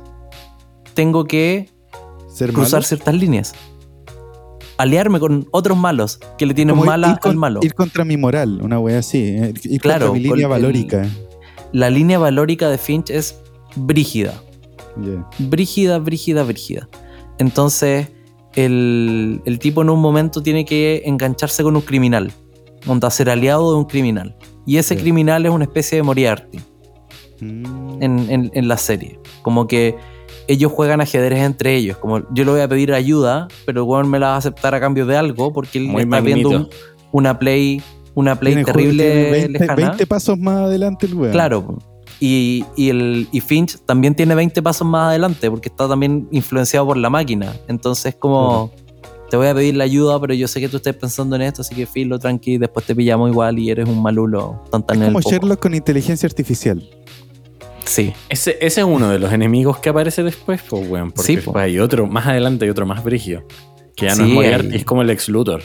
tengo 0.95 1.25
que 1.25 1.69
Ser 2.33 2.53
cruzar 2.53 2.81
malo. 2.81 2.87
ciertas 2.87 3.15
líneas. 3.15 3.55
Aliarme 4.79 5.19
con 5.21 5.47
otros 5.53 5.77
malos 5.79 6.19
que 6.37 6.45
le 6.45 6.53
tienen 6.53 6.75
Como 6.75 6.85
mala 6.87 7.13
ir, 7.13 7.19
con- 7.19 7.31
al 7.31 7.37
malo. 7.39 7.61
ir 7.63 7.75
contra 7.75 8.05
mi 8.05 8.17
moral, 8.19 8.61
una 8.63 8.79
wea 8.79 8.99
así. 8.99 9.19
eh, 9.19 9.55
Ir 9.65 9.81
Claro, 9.81 10.09
contra 10.09 10.21
mi 10.23 10.29
con 10.29 10.37
línea 10.39 10.47
el- 10.47 10.63
valórica. 10.63 11.07
La 11.73 11.89
línea 11.91 12.19
valórica 12.19 12.69
de 12.69 12.77
Finch 12.79 13.11
es 13.11 13.39
brígida. 13.75 14.35
Brígida, 15.39 15.99
brígida, 15.99 16.43
brígida. 16.45 16.89
Entonces, 17.39 18.09
el, 18.57 19.41
el 19.45 19.59
tipo 19.59 19.83
en 19.83 19.91
un 19.91 20.01
momento 20.01 20.43
tiene 20.43 20.65
que 20.65 21.03
engancharse 21.07 21.63
con 21.63 21.77
un 21.77 21.83
criminal. 21.83 22.33
Onda, 22.87 23.11
ser 23.11 23.31
aliado 23.31 23.73
de 23.73 23.79
un 23.79 23.85
criminal. 23.85 24.37
Y 24.67 24.79
ese 24.79 24.97
criminal 24.97 25.45
es 25.47 25.53
una 25.53 25.65
especie 25.65 25.97
de 25.97 26.03
Moriarty 26.03 26.59
Mm. 27.41 28.03
en, 28.03 28.31
en- 28.31 28.51
en 28.55 28.69
la 28.69 28.79
serie. 28.79 29.21
Como 29.43 29.67
que 29.67 29.95
ellos 30.49 30.73
juegan 30.73 31.01
ajedrez 31.03 31.41
entre 31.41 31.75
ellos. 31.77 31.99
Como 31.99 32.21
yo 32.33 32.45
le 32.45 32.51
voy 32.51 32.61
a 32.61 32.69
pedir 32.69 32.93
ayuda, 32.95 33.47
pero 33.67 33.83
el 33.83 33.89
weón 33.89 34.09
me 34.09 34.19
la 34.19 34.29
va 34.29 34.35
a 34.35 34.39
aceptar 34.39 34.75
a 34.75 34.81
cambio 34.81 35.05
de 35.05 35.17
algo 35.19 35.53
porque 35.53 35.79
él 35.79 35.89
Muy 35.89 36.03
está 36.03 36.21
viendo 36.21 36.49
un- 36.49 36.69
una 37.13 37.39
play, 37.39 37.83
una 38.15 38.37
play 38.41 38.55
juego- 38.55 38.73
terrible 38.73 39.05
tiene 39.05 39.31
20, 39.31 39.59
lejana. 39.59 39.75
20 39.75 40.07
pasos 40.07 40.39
más 40.39 40.57
adelante 40.61 41.05
el 41.07 41.15
weón. 41.15 41.33
Claro. 41.33 41.79
Y, 42.21 42.65
y 42.77 42.89
el, 42.89 43.29
y 43.31 43.41
Finch 43.41 43.79
también 43.85 44.15
tiene 44.15 44.35
20 44.35 44.63
pasos 44.63 44.87
más 44.87 45.09
adelante 45.11 45.51
porque 45.51 45.69
está 45.69 45.87
también 45.89 46.29
influenciado 46.31 46.87
por 46.87 46.97
la 46.97 47.11
máquina. 47.11 47.55
Entonces, 47.69 48.15
como 48.15 48.71
te 49.29 49.37
voy 49.37 49.49
a 49.49 49.55
pedir 49.55 49.77
la 49.77 49.85
ayuda, 49.85 50.19
pero 50.21 50.33
yo 50.35 50.49
sé 50.49 50.61
que 50.61 50.69
tú 50.69 50.79
estás 50.79 50.95
pensando 50.97 51.37
en 51.37 51.43
esto, 51.43 51.61
así 51.63 51.75
que 51.75 51.85
filo, 51.85 52.19
tranqui, 52.19 52.57
después 52.59 52.87
te 52.87 52.95
pillamos 52.95 53.31
igual 53.31 53.59
y 53.59 53.71
eres 53.71 53.87
un 53.89 54.01
malulo. 54.01 54.63
Tan, 54.71 54.87
tan 54.87 54.97
en 54.99 55.03
el 55.03 55.09
Como 55.09 55.19
poco. 55.21 55.31
Sherlock 55.31 55.61
con 55.61 55.75
inteligencia 55.75 56.27
artificial. 56.27 56.89
Sí, 57.85 58.13
Ese, 58.29 58.57
ese 58.61 58.81
es 58.81 58.87
uno 58.87 59.11
de 59.11 59.19
los 59.19 59.33
enemigos 59.33 59.79
que 59.79 59.91
aparece 59.91 60.23
después, 60.25 60.61
pues, 60.69 60.89
weón. 60.89 61.13
Porque 61.13 61.27
Sí, 61.27 61.37
después 61.37 61.53
po. 61.55 61.59
hay 61.61 61.79
otro, 61.79 62.07
más 62.07 62.27
adelante 62.27 62.65
hay 62.65 62.71
otro 62.71 62.85
más 62.87 63.05
brigio. 63.05 63.47
Que 63.95 64.07
ya 64.07 64.15
no 64.17 64.25
Sí, 64.25 64.31
es 64.31 64.35
Moriarty, 64.35 64.69
hay- 64.71 64.77
es 64.77 64.85
como 64.85 65.03
el 65.03 65.11
ex 65.11 65.29
Luthor. 65.29 65.63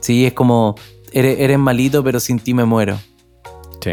sí, 0.00 0.24
es 0.26 0.32
como 0.32 0.74
eres, 1.12 1.38
eres 1.40 1.58
malito, 1.58 2.02
pero 2.04 2.20
sin 2.20 2.38
ti 2.38 2.54
me 2.54 2.64
muero. 2.64 2.98
Sí. 3.82 3.92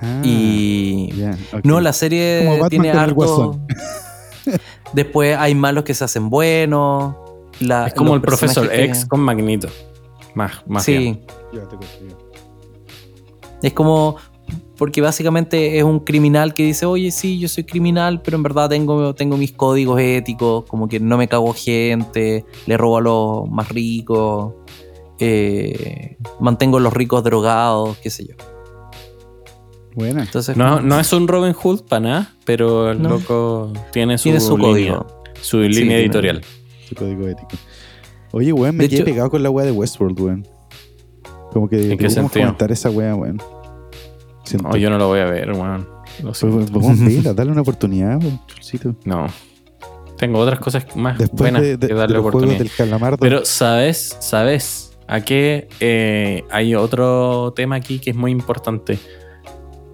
Ah, 0.00 0.20
y 0.24 1.10
ok. 1.52 1.64
no, 1.64 1.80
la 1.80 1.92
serie 1.92 2.44
Como 2.46 2.68
tiene 2.68 2.90
harto. 2.90 3.14
Guasón. 3.14 3.66
Después 4.92 5.36
hay 5.38 5.54
malos 5.54 5.84
que 5.84 5.94
se 5.94 6.04
hacen 6.04 6.30
buenos. 6.30 7.14
la- 7.60 7.86
es 7.88 7.94
como 7.94 8.14
el 8.14 8.20
profesor 8.20 8.68
que- 8.68 8.84
X 8.84 9.06
con 9.06 9.20
Magneto. 9.20 9.68
Más, 10.34 10.52
más. 10.66 10.84
Sí. 10.84 11.22
Es 13.62 13.72
como. 13.72 14.16
Porque 14.76 15.00
básicamente 15.00 15.78
es 15.78 15.84
un 15.84 16.00
criminal 16.00 16.52
que 16.52 16.62
dice, 16.62 16.84
oye, 16.84 17.10
sí, 17.10 17.38
yo 17.38 17.48
soy 17.48 17.64
criminal, 17.64 18.20
pero 18.20 18.36
en 18.36 18.42
verdad 18.42 18.68
tengo, 18.68 19.14
tengo 19.14 19.38
mis 19.38 19.52
códigos 19.52 19.98
éticos, 19.98 20.66
como 20.66 20.86
que 20.86 21.00
no 21.00 21.16
me 21.16 21.26
cago 21.28 21.54
gente, 21.54 22.44
le 22.66 22.76
robo 22.76 22.98
a 22.98 23.00
los 23.00 23.48
más 23.50 23.70
ricos, 23.70 24.52
eh, 25.18 26.18
mantengo 26.40 26.76
a 26.76 26.80
los 26.82 26.92
ricos 26.92 27.24
drogados, 27.24 27.96
qué 28.02 28.10
sé 28.10 28.26
yo. 28.26 28.34
Buena. 29.96 30.22
Entonces, 30.22 30.56
No, 30.56 30.80
no 30.80 31.00
es 31.00 31.12
un 31.12 31.26
Robin 31.26 31.54
Hood 31.54 31.84
para 31.88 32.00
nada, 32.00 32.32
pero 32.44 32.90
el 32.92 33.00
No. 33.02 33.08
loco 33.08 33.72
tiene 33.92 34.18
su, 34.18 34.24
tiene 34.24 34.40
su 34.40 34.56
línea, 34.58 34.70
código. 34.98 35.22
su 35.40 35.62
Sí, 35.62 35.68
línea 35.70 35.98
editorial. 35.98 36.42
Su 36.88 36.94
código 36.94 37.26
ético. 37.26 37.48
Oye, 38.32 38.52
weón, 38.52 38.76
me 38.76 38.84
De 38.84 38.90
quedé 38.90 38.98
hecho- 39.00 39.04
pegado 39.06 39.30
con 39.30 39.42
la 39.42 39.48
weá 39.50 39.64
de 39.64 39.72
Westworld, 39.72 40.20
weón. 40.20 40.46
Como 41.52 41.68
que 41.68 41.76
qué 41.78 41.82
debemos 41.88 42.12
sentido? 42.12 42.44
comentar 42.44 42.70
esa 42.70 42.90
weá, 42.90 43.14
weón. 43.14 43.40
Siento. 44.44 44.68
No, 44.68 44.76
yo 44.76 44.90
no 44.90 44.98
lo 44.98 45.08
voy 45.08 45.20
a 45.20 45.24
ver, 45.24 45.50
weón. 45.52 45.88
Vamos 46.22 46.42
a 46.44 46.46
verla, 47.04 47.32
dale 47.34 47.50
una 47.50 47.62
oportunidad, 47.62 48.18
weón, 48.22 48.40
chulcito. 48.46 48.94
No. 49.04 49.26
Tengo 50.18 50.38
otras 50.38 50.60
cosas 50.60 50.86
más 50.94 51.18
Después 51.18 51.40
buenas 51.40 51.62
de, 51.62 51.76
de- 51.78 51.86
que 51.88 51.94
de 51.94 51.98
darle 51.98 52.16
los 52.16 52.26
oportunidad. 52.26 52.58
del 52.58 52.70
calamardo. 52.70 53.16
Pero, 53.18 53.44
¿sabes? 53.44 54.16
¿Sabes? 54.20 54.96
A 55.08 55.20
qué 55.22 55.68
eh, 55.80 56.44
hay 56.50 56.74
otro 56.74 57.52
tema 57.56 57.76
aquí 57.76 57.98
que 57.98 58.10
es 58.10 58.16
muy 58.16 58.30
importante. 58.30 58.98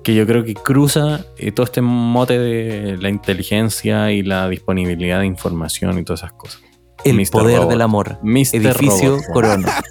Que 0.05 0.15
yo 0.15 0.27
creo 0.27 0.43
que 0.45 0.55
cruza 0.55 1.25
eh, 1.39 1.53
todo 1.53 1.65
este 1.65 1.81
mote 1.81 2.39
de 2.39 2.97
la 2.99 3.09
inteligencia 3.09 4.11
y 4.11 4.23
la 4.23 4.49
disponibilidad 4.49 5.21
de 5.21 5.27
información 5.27 5.99
y 5.99 6.05
todas 6.05 6.21
esas 6.21 6.33
cosas. 6.33 6.61
El 7.05 7.25
poder 7.29 7.57
Robot. 7.59 7.71
del 7.71 7.81
amor. 7.83 8.19
Mr. 8.23 8.55
Edificio 8.55 9.11
Robot. 9.17 9.25
Corona. 9.33 9.83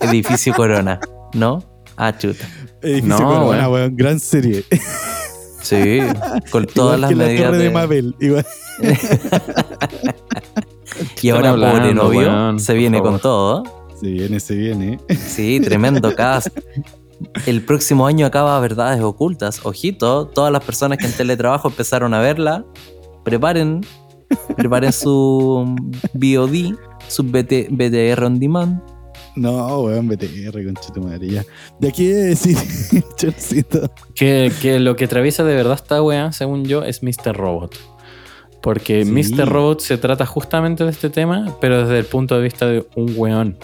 Edificio 0.00 0.54
Corona. 0.54 1.00
¿No? 1.34 1.62
Ah, 1.96 2.16
chuta. 2.16 2.48
Edificio 2.82 3.08
No, 3.20 3.40
Corona, 3.44 3.68
weón. 3.68 3.96
gran 3.96 4.18
serie. 4.20 4.64
Sí, 5.62 6.00
con 6.50 6.66
todas 6.66 6.98
Igual 6.98 7.00
las 7.00 7.10
que 7.10 7.16
la 7.16 7.24
medidas 7.24 7.44
Torre 7.46 7.58
de, 7.58 7.64
de- 7.64 7.70
Mabel. 7.70 8.14
Igual. 8.20 8.46
Y 11.22 11.30
ahora, 11.30 11.48
Están 11.50 11.60
pobre 11.60 11.70
hablando, 11.82 12.02
novio, 12.04 12.20
weón, 12.28 12.60
se 12.60 12.74
viene 12.74 13.00
con 13.00 13.18
todo. 13.18 13.64
Se 14.00 14.06
viene, 14.08 14.38
se 14.38 14.54
viene. 14.54 15.00
Sí, 15.08 15.58
tremendo 15.60 16.14
cast. 16.14 16.48
El 17.46 17.62
próximo 17.64 18.06
año 18.06 18.26
acaba 18.26 18.58
Verdades 18.60 19.00
Ocultas. 19.00 19.60
Ojito, 19.64 20.26
todas 20.26 20.52
las 20.52 20.62
personas 20.64 20.98
que 20.98 21.06
en 21.06 21.12
teletrabajo 21.12 21.68
empezaron 21.68 22.14
a 22.14 22.20
verla, 22.20 22.64
preparen, 23.24 23.80
preparen 24.56 24.92
su 24.92 25.74
VOD, 26.14 26.76
su 27.08 27.22
BT 27.22 27.68
BTR 27.70 28.24
on 28.24 28.38
demand. 28.38 28.80
No, 29.36 29.80
weón, 29.82 30.06
BTR, 30.06 30.64
concha 30.64 30.92
tu 30.92 31.02
madre, 31.02 31.28
ya. 31.28 31.44
De 31.80 31.88
aquí 31.88 32.06
he 32.06 32.14
de 32.14 32.24
decir, 32.30 32.56
Cholcito. 33.16 33.90
Que, 34.14 34.52
que 34.62 34.78
lo 34.78 34.94
que 34.94 35.06
atraviesa 35.06 35.42
de 35.42 35.56
verdad 35.56 35.74
esta 35.74 36.00
weá, 36.02 36.30
según 36.32 36.64
yo, 36.64 36.84
es 36.84 37.02
Mr. 37.02 37.36
Robot. 37.36 37.76
Porque 38.62 39.04
Sí. 39.04 39.10
Mr. 39.10 39.48
Robot 39.48 39.80
se 39.80 39.98
trata 39.98 40.24
justamente 40.24 40.84
de 40.84 40.90
este 40.90 41.10
tema, 41.10 41.56
pero 41.60 41.82
desde 41.82 41.98
el 41.98 42.04
punto 42.04 42.36
de 42.36 42.42
vista 42.42 42.66
de 42.66 42.86
un 42.94 43.12
weón. 43.16 43.56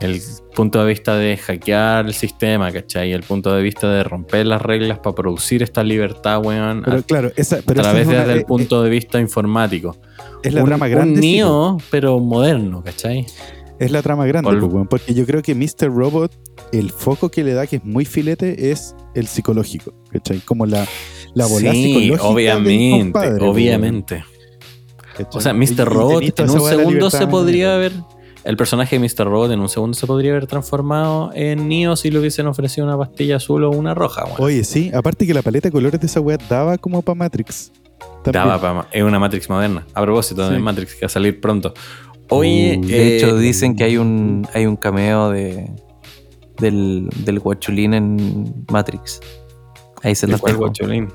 El 0.00 0.20
punto 0.54 0.80
de 0.82 0.88
vista 0.88 1.14
de 1.16 1.36
hackear 1.36 2.06
el 2.06 2.14
sistema, 2.14 2.72
¿cachai? 2.72 3.12
El 3.12 3.22
punto 3.22 3.54
de 3.54 3.62
vista 3.62 3.90
de 3.90 4.02
romper 4.02 4.46
las 4.46 4.62
reglas 4.62 4.98
para 4.98 5.14
producir 5.14 5.62
esta 5.62 5.84
libertad, 5.84 6.40
weón, 6.44 6.82
Pero 6.84 6.96
a, 6.96 7.02
claro, 7.02 7.32
esa, 7.36 7.58
pero 7.66 7.80
a 7.80 7.82
esa 7.82 7.90
través 7.92 8.08
es, 8.08 8.18
desde 8.18 8.32
el 8.32 8.38
eh, 8.40 8.44
punto 8.46 8.82
de 8.82 8.88
vista 8.90 9.20
informático. 9.20 9.96
eh, 10.18 10.22
es 10.44 10.54
la 10.54 10.62
un, 10.62 10.68
trama 10.68 10.88
grande. 10.88 11.20
Un 11.20 11.78
sí, 11.78 11.84
pero 11.90 12.18
moderno, 12.18 12.82
¿cachai? 12.82 13.26
Es 13.78 13.90
la 13.90 14.02
trama 14.02 14.26
grande, 14.26 14.50
Ol- 14.50 14.62
weón, 14.64 14.86
porque 14.88 15.12
yo 15.14 15.24
creo 15.26 15.42
que 15.42 15.54
Mr. 15.54 15.94
Robot, 15.94 16.32
el 16.72 16.90
foco 16.90 17.30
que 17.30 17.44
le 17.44 17.52
da, 17.52 17.66
que 17.66 17.76
es 17.76 17.84
muy 17.84 18.04
filete, 18.06 18.70
es 18.70 18.94
el 19.14 19.26
psicológico, 19.26 19.92
¿cachai? 20.10 20.38
Como 20.40 20.64
la, 20.66 20.86
la 21.34 21.46
bola 21.46 21.72
sí, 21.72 21.84
psicológica. 21.84 22.22
obviamente, 22.24 23.00
compadre, 23.04 23.44
obviamente. 23.46 24.24
O 25.32 25.40
sea, 25.40 25.52
Mr. 25.52 25.84
Robot 25.84 26.22
en 26.40 26.50
un 26.50 26.60
segundo 26.68 27.10
se 27.10 27.26
podría 27.26 27.76
weón. 27.76 28.04
El 28.44 28.56
personaje 28.56 28.98
de 28.98 29.06
Mr. 29.06 29.26
Robot 29.26 29.50
en 29.52 29.60
un 29.60 29.68
segundo 29.68 29.94
se 29.94 30.06
podría 30.06 30.30
haber 30.30 30.46
transformado 30.46 31.30
en 31.34 31.68
Neo 31.68 31.94
si 31.94 32.10
le 32.10 32.18
hubiesen 32.18 32.46
ofrecido 32.46 32.86
una 32.86 32.96
pastilla 32.96 33.36
azul 33.36 33.64
o 33.64 33.70
una 33.70 33.94
roja. 33.94 34.24
Oye, 34.38 34.64
sí, 34.64 34.90
aparte 34.94 35.26
que 35.26 35.34
la 35.34 35.42
paleta 35.42 35.68
de 35.68 35.72
colores 35.72 36.00
de 36.00 36.06
esa 36.06 36.20
weá 36.20 36.38
daba 36.48 36.78
como 36.78 37.02
para 37.02 37.14
Matrix. 37.16 37.70
También. 38.24 38.44
Daba 38.46 38.60
pa- 38.60 38.88
es 38.92 39.02
una 39.02 39.18
Matrix 39.18 39.48
moderna. 39.50 39.86
A 39.94 40.02
propósito 40.02 40.48
de 40.48 40.56
Sí. 40.56 40.62
Matrix 40.62 40.94
que 40.94 41.00
va 41.02 41.06
a 41.06 41.10
salir 41.10 41.38
pronto. 41.40 41.74
Oye, 42.30 42.78
Uh, 42.82 42.86
De 42.86 42.96
eh, 42.96 43.16
hecho, 43.16 43.36
dicen 43.36 43.76
que 43.76 43.84
hay 43.84 43.96
un, 43.98 44.46
hay 44.54 44.64
un 44.64 44.76
cameo 44.76 45.30
de, 45.30 45.70
del, 46.58 47.08
del 47.24 47.40
guachulín 47.40 47.92
en 47.92 48.64
Matrix. 48.70 49.20
Ahí 50.02 50.14
se 50.14 50.26
¿de 50.26 50.32
los 50.32 50.40
guachulín? 50.40 51.08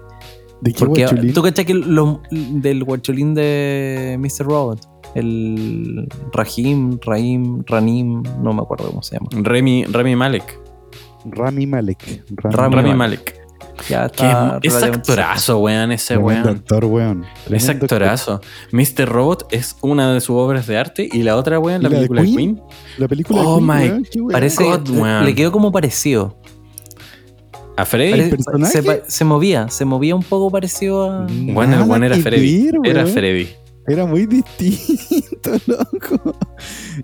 ¿De 0.61 0.73
qué 0.73 0.80
Porque 0.80 1.01
guachulín? 1.05 1.34
tú 1.34 1.41
cachas 1.41 1.65
que 1.65 1.73
lo- 1.73 2.21
del 2.32 2.84
guachulín 2.84 3.34
de 3.34 4.17
Mr. 4.19 4.45
Robot, 4.45 4.80
el 5.16 6.07
Rahim, 6.34 6.99
Rahim, 7.03 7.63
Ranim, 7.66 8.22
no 8.43 8.53
me 8.53 8.61
acuerdo 8.61 8.88
cómo 8.89 9.01
se 9.01 9.16
llama. 9.18 9.30
Remy, 9.32 9.86
Remy 9.86 10.16
Malek. 10.16 10.59
Rami 11.26 11.66
Malek. 11.66 12.24
Rami, 12.38 12.76
Malek. 12.76 12.95
Malek. 12.95 13.45
Ya 13.89 14.05
está 14.05 14.59
es, 14.63 14.74
actorazo, 14.84 15.59
weón, 15.59 15.91
ese 15.91 16.18
weón. 16.18 16.47
actor, 16.47 16.86
weón. 16.86 17.26
Es 17.49 17.68
actorazo. 17.68 18.39
Mr. 18.72 19.05
Robot 19.07 19.47
es 19.51 19.76
una 19.82 20.13
de 20.13 20.22
sus 20.22 20.36
obras 20.38 20.66
de 20.68 20.78
arte 20.78 21.09
y 21.11 21.24
la 21.24 21.36
otra, 21.36 21.59
weón, 21.59 21.84
la 21.84 21.89
¿Y 21.89 21.91
la 21.91 21.99
de 21.99 22.07
película 22.07 22.22
de 22.22 22.28
Queen? 22.28 22.55
Queen. 22.55 22.61
La 22.97 23.07
película 23.07 23.41
de 23.41 23.47
Oh 23.47 23.55
Queen, 23.57 23.68
my- 23.68 23.74
weón, 23.89 24.03
weón. 24.16 24.32
Parece 24.32 24.63
God, 24.63 24.88
le- 24.88 25.01
weón. 25.01 25.26
le 25.26 25.36
quedó 25.36 25.51
como 25.51 25.72
parecido. 25.72 26.38
¿A 27.78 27.84
Freddy? 27.84 28.32
Se, 28.66 29.03
se 29.07 29.26
movía, 29.26 29.68
se 29.70 29.84
movía 29.84 30.16
un 30.16 30.24
poco 30.24 30.49
parecido 30.49 31.11
a. 31.11 31.28
Bueno, 31.30 31.76
el 31.78 31.84
buen 31.84 32.03
era 32.03 32.16
Freddy. 32.16 32.66
ver, 32.68 32.76
Era 32.86 33.01
weón. 33.03 33.13
Freddy. 33.13 33.49
Era 33.88 34.05
muy 34.05 34.25
distinto, 34.25 35.51
loco. 35.67 36.38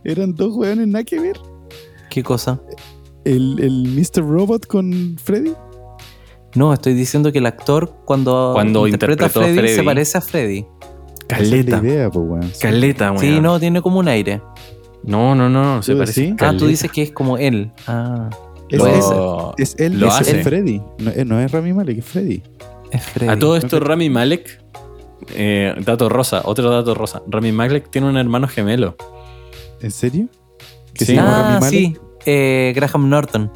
Eran 0.04 0.36
dos 0.36 0.56
weones 0.56 0.88
nada 0.88 1.04
que 1.04 1.20
ver. 1.20 1.40
¿Qué 2.10 2.24
cosa? 2.24 2.60
El, 3.24 3.60
el 3.60 3.88
Mr. 3.96 4.24
Robot 4.28 4.66
con 4.66 5.16
Freddy. 5.24 5.54
No, 6.56 6.74
estoy 6.74 6.94
diciendo 6.96 7.32
que 7.32 7.38
el 7.38 7.46
actor 7.46 7.94
cuando, 8.06 8.52
Cuando 8.54 8.88
interpreta 8.88 9.28
a 9.28 9.30
Freddy, 9.30 9.70
se 9.70 9.84
parece 9.84 10.18
a 10.18 10.22
Freddy. 10.22 10.66
Es 11.30 11.38
Caleta. 11.38 11.78
idea, 11.78 12.10
pues, 12.10 12.26
weón. 12.28 12.52
Caleta, 12.60 13.12
weón. 13.12 13.22
Sí, 13.22 13.40
no, 13.40 13.60
tiene 13.60 13.82
como 13.82 14.00
un 14.00 14.08
aire. 14.10 14.42
No, 15.04 15.34
no, 15.36 15.50
no. 15.50 15.82
Se 15.82 15.94
¿Tú 15.94 16.00
parece. 16.00 16.22
decís? 16.22 16.36
Ah, 16.42 16.54
tú 16.58 16.68
dices 16.68 16.92
que 16.92 17.04
es 17.04 17.12
como 17.12 17.38
él. 17.38 17.72
Ah, 17.88 18.30
Es, 18.70 18.80
Lo- 18.80 19.54
es, 19.58 19.74
es 19.74 19.80
él, 19.80 20.00
lo 20.00 20.08
es, 20.08 20.14
hace. 20.14 20.44
Freddy. 20.44 20.82
No, 21.00 21.12
eh, 21.12 21.24
no 21.26 21.40
es 21.40 21.52
Rami 21.52 21.72
Malek, 21.74 22.00
es 22.00 22.06
Freddy. 22.06 22.44
es 22.92 23.02
Freddy. 23.04 23.32
A 23.32 23.40
todo 23.40 23.56
esto, 23.56 23.80
No, 23.80 23.86
Rami 23.86 24.10
Malek, 24.10 24.62
eh, 25.30 25.74
dato 25.86 26.10
rosa, 26.10 26.42
otro 26.46 26.70
dato 26.70 26.94
rosa. 26.94 27.22
Rami 27.28 27.52
Malek 27.52 27.90
tiene 27.90 28.08
un 28.10 28.18
hermano 28.18 28.48
gemelo. 28.48 28.96
¿En 29.82 29.92
serio? 29.92 30.28
¿Que 30.94 31.06
Sí. 31.06 31.12
se 31.12 31.16
llama 31.16 31.40
Ah, 31.40 31.42
Rami 31.44 31.60
Malek? 31.62 31.70
sí. 31.80 31.98
Eh, 32.26 32.74
Graham 32.76 33.10
Norton. 33.10 33.52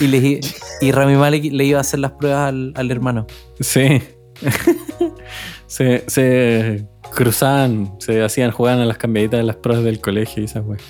Y, 0.00 0.06
le, 0.08 0.40
y 0.80 0.92
Rami 0.92 1.16
Malek 1.16 1.52
le 1.52 1.64
iba 1.64 1.78
a 1.78 1.80
hacer 1.82 2.00
las 2.00 2.12
pruebas 2.12 2.48
al, 2.48 2.72
al 2.76 2.90
hermano. 2.90 3.26
Sí. 3.60 4.00
se, 5.66 6.04
se 6.08 6.86
cruzaban, 7.14 7.92
se 7.98 8.22
hacían, 8.22 8.50
jugaban 8.50 8.80
a 8.80 8.84
las 8.86 8.98
cambiaditas 8.98 9.38
de 9.40 9.44
las 9.44 9.56
pruebas 9.56 9.84
del 9.84 10.00
colegio 10.00 10.42
y 10.42 10.46
esas 10.46 10.64
weas. 10.66 10.82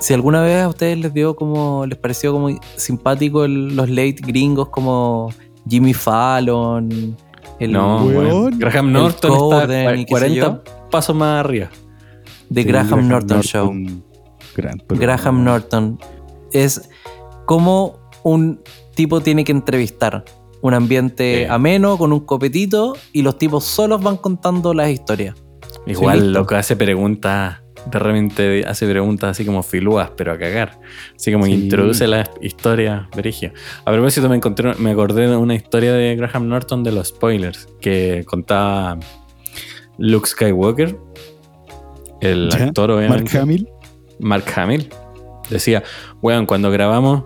Si 0.00 0.14
alguna 0.14 0.40
vez 0.42 0.62
a 0.62 0.68
ustedes 0.68 0.98
les 0.98 1.12
dio 1.12 1.36
como, 1.36 1.86
les 1.86 1.98
pareció 1.98 2.32
como 2.32 2.48
simpático 2.76 3.44
el- 3.44 3.76
los 3.76 3.88
late 3.88 4.16
gringos 4.26 4.68
como 4.70 5.30
Jimmy 5.68 5.94
Fallon, 5.94 7.16
el 7.64 7.72
No, 7.72 8.04
Weón. 8.04 8.58
Graham 8.58 8.86
El 8.88 8.92
Norton 8.92 9.36
Corden 9.36 9.78
está 9.80 9.94
y 9.96 10.04
qué 10.04 10.14
sé 10.14 10.20
40 10.20 10.46
yo. 10.46 10.62
pasos 10.90 11.16
más 11.16 11.44
arriba. 11.44 11.68
The 12.52 12.62
Sí, 12.62 12.68
Graham, 12.68 13.08
Norton, 13.08 13.40
Show. 13.42 13.72
Gran. 14.56 14.82
Graham 14.88 15.44
Norton 15.44 15.98
es 16.52 16.88
como 17.46 17.98
un 18.22 18.60
tipo 18.94 19.20
tiene 19.20 19.44
que 19.44 19.52
entrevistar. 19.52 20.24
Un 20.60 20.74
ambiente 20.74 21.44
Sí. 21.46 21.50
ameno, 21.50 21.96
con 21.98 22.12
un 22.12 22.20
copetito, 22.20 22.94
y 23.12 23.22
los 23.22 23.36
tipos 23.38 23.64
solos 23.64 24.02
van 24.02 24.16
contando 24.16 24.74
las 24.74 24.90
historias. 24.90 25.34
Igual, 25.86 26.20
listo. 26.20 26.38
loco, 26.40 26.54
hace 26.54 26.76
preguntas, 26.76 27.61
de 27.90 27.98
repente 27.98 28.64
hace 28.66 28.86
preguntas 28.88 29.30
así 29.30 29.44
como 29.44 29.62
filúas, 29.62 30.10
pero 30.16 30.32
a 30.32 30.38
cagar. 30.38 30.78
Así 31.16 31.32
como 31.32 31.46
Sí. 31.46 31.52
introduce 31.52 32.06
la 32.06 32.28
historia 32.40 33.08
verigia. 33.16 33.52
A 33.84 33.92
propósito, 33.92 34.28
me, 34.28 34.36
encontré, 34.36 34.74
me 34.74 34.90
acordé 34.92 35.28
de 35.28 35.36
una 35.36 35.54
historia 35.54 35.92
de 35.92 36.14
Graham 36.16 36.48
Norton 36.48 36.84
de 36.84 36.92
los 36.92 37.08
spoilers, 37.08 37.68
que 37.80 38.22
contaba 38.26 38.98
Luke 39.98 40.26
Skywalker, 40.28 40.96
el 42.20 42.50
actor, 42.52 42.90
Mark 42.90 42.98
obviamente. 42.98 43.38
Hamill. 43.38 43.68
Mark 44.20 44.44
Hamill. 44.56 44.88
Decía, 45.50 45.82
weón, 46.22 46.46
cuando 46.46 46.70
grabamos 46.70 47.24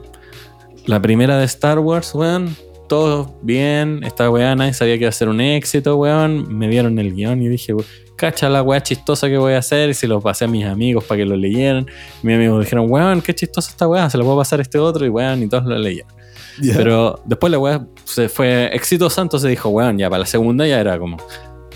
la 0.86 1.00
primera 1.02 1.38
de 1.38 1.44
Star 1.44 1.78
Wars, 1.78 2.14
weón, 2.14 2.57
todo 2.88 3.38
bien, 3.42 4.02
esta 4.04 4.30
weá 4.30 4.54
nadie 4.54 4.72
sabía 4.72 4.94
que 4.94 5.00
iba 5.00 5.09
a 5.09 5.12
ser 5.12 5.28
un 5.28 5.40
éxito, 5.40 5.96
weón. 5.96 6.57
Me 6.57 6.68
dieron 6.68 6.98
el 6.98 7.14
guion 7.14 7.42
y 7.42 7.48
dije, 7.48 7.74
"Weón, 7.74 7.86
cacha 8.17 8.49
la 8.49 8.62
weá 8.62 8.83
chistosa 8.83 9.29
que 9.29 9.39
voy 9.39 9.53
a 9.55 9.59
hacer. 9.59 9.91
Y 9.91 9.95
se 9.95 10.09
lo 10.09 10.21
pasé 10.21 10.47
a 10.47 10.49
mis 10.49 10.64
amigos 10.64 11.05
para 11.05 11.19
que 11.19 11.25
lo 11.25 11.37
leyeran. 11.37 11.87
Mis 12.23 12.37
amigos 12.37 12.64
dijeron, 12.64 12.87
weón, 12.89 13.23
qué 13.23 13.35
chistosa 13.35 13.71
esta 13.71 13.87
weá, 13.87 14.11
se 14.11 14.19
lo 14.19 14.25
puedo 14.25 14.39
pasar 14.39 14.59
a 14.59 14.62
este 14.62 14.79
otro 14.79 15.07
y 15.07 15.09
weón, 15.09 15.43
y 15.43 15.49
todos 15.49 15.64
lo 15.64 15.79
leyeron. 15.79 16.12
Pero 16.75 17.21
después 17.25 17.51
la 17.51 17.59
weá 17.59 17.87
se 18.05 18.29
fue 18.29 18.71
exitosa, 18.75 19.21
entonces 19.23 19.51
dijo, 19.51 19.69
weón, 19.69 19.99
ya 19.99 20.09
para 20.09 20.21
la 20.21 20.27
segunda 20.27 20.67
ya 20.67 20.81
era 20.81 20.99
como 20.99 21.19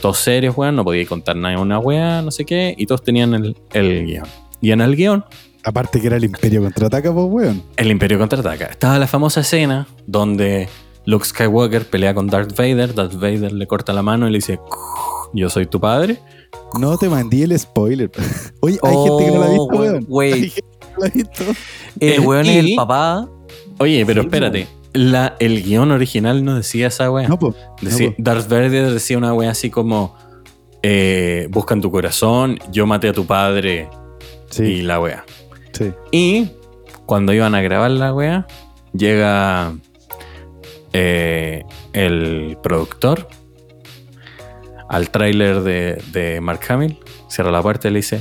todos 0.00 0.18
serios, 0.18 0.56
weón, 0.56 0.76
no 0.76 0.84
podía 0.84 1.06
contar 1.06 1.36
nada 1.36 1.58
una 1.58 1.78
weá, 1.78 2.22
no 2.22 2.30
sé 2.30 2.46
qué, 2.46 2.74
y 2.76 2.86
todos 2.86 3.02
tenían 3.02 3.34
el, 3.34 3.56
el 3.74 4.06
guion. 4.06 4.26
Y 4.62 4.72
en 4.72 4.80
el 4.80 4.96
guion 4.96 5.24
Aparte 5.62 6.00
que 6.00 6.06
era 6.06 6.16
el 6.16 6.24
Imperio 6.24 6.62
contraataca, 6.62 7.12
pues, 7.12 7.26
weón. 7.28 7.62
el 7.76 7.90
Imperio 7.90 8.18
contraataca. 8.18 8.66
Estaba 8.66 8.98
la 8.98 9.06
famosa 9.06 9.40
escena 9.40 9.86
donde 10.06 10.68
Luke 11.04 11.26
Skywalker 11.26 11.84
pelea 11.86 12.14
con 12.14 12.28
Darth 12.28 12.56
Vader. 12.56 12.94
Darth 12.94 13.14
Vader 13.14 13.52
le 13.52 13.66
corta 13.66 13.92
la 13.92 14.02
mano 14.02 14.26
y 14.26 14.32
le 14.32 14.38
dice: 14.38 14.58
Yo 15.32 15.48
soy 15.50 15.66
tu 15.66 15.80
padre. 15.80 16.18
No 16.78 16.96
te 16.98 17.08
mandé 17.08 17.44
el 17.44 17.58
spoiler. 17.58 18.10
Oye, 18.60 18.78
hay 18.82 18.94
gente 18.96 19.24
que 19.24 19.30
no 19.30 19.38
la 19.40 19.46
ha 19.46 19.48
visto, 19.50 19.64
Oh, 19.70 19.78
weón. 19.78 20.06
wait. 20.08 20.34
Hay 20.34 20.50
gente 20.50 20.60
que 20.80 20.86
no 20.92 20.98
la 20.98 21.06
ha 21.06 21.10
visto. 21.10 21.44
El 22.00 22.12
Eh, 22.12 22.18
weón 22.20 22.46
es 22.46 22.64
y- 22.64 22.70
el 22.70 22.76
papá. 22.76 23.28
Oye, 23.78 24.04
pero 24.06 24.22
Sí, 24.22 24.26
espérate. 24.26 24.66
La, 24.92 25.36
el 25.38 25.62
guion 25.62 25.92
original 25.92 26.44
no 26.44 26.56
decía 26.56 26.88
esa 26.88 27.10
wea. 27.12 27.28
No, 27.28 27.38
pues. 27.38 27.54
Decía- 27.80 28.08
no, 28.10 28.16
po. 28.16 28.22
Darth 28.22 28.48
Vader 28.48 28.90
decía 28.92 29.16
una 29.18 29.32
wea 29.32 29.50
así 29.52 29.70
como: 29.70 30.16
eh, 30.82 31.46
Busca 31.50 31.74
en 31.74 31.80
tu 31.80 31.90
corazón, 31.92 32.58
yo 32.72 32.86
maté 32.86 33.08
a 33.08 33.12
tu 33.12 33.24
padre 33.26 33.88
y 34.58 34.82
la 34.82 34.98
wea. 35.00 35.24
sí. 35.72 35.92
Y 36.10 36.50
cuando 37.06 37.32
iban 37.32 37.54
a 37.54 37.62
grabar 37.62 37.90
la 37.92 38.12
wea, 38.12 38.46
llega 38.92 39.74
eh, 40.92 41.62
el 41.92 42.58
productor 42.62 43.28
al 44.90 45.10
tráiler 45.10 45.62
de, 45.62 46.40
Mark 46.42 46.60
Hamill, 46.68 46.98
cierra 47.28 47.52
la 47.52 47.62
puerta 47.62 47.88
y 47.88 47.92
le 47.92 47.98
dice, 48.00 48.20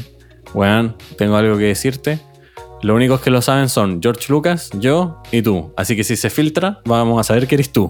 weón, 0.54 0.96
tengo 1.18 1.36
algo 1.36 1.58
que 1.58 1.64
decirte. 1.64 2.20
Lo 2.84 2.96
únicos 2.96 3.22
que 3.22 3.32
lo 3.32 3.42
saben 3.42 3.70
son 3.70 4.00
George 4.02 4.32
Lucas, 4.32 4.70
yo 4.76 5.22
y 5.32 5.42
tú. 5.42 5.74
Así 5.76 5.96
que 5.96 6.04
si 6.04 6.16
se 6.16 6.30
filtra, 6.30 6.80
vamos 6.86 7.20
a 7.20 7.24
saber 7.24 7.48
que 7.48 7.56
eres 7.56 7.72
tú. 7.72 7.90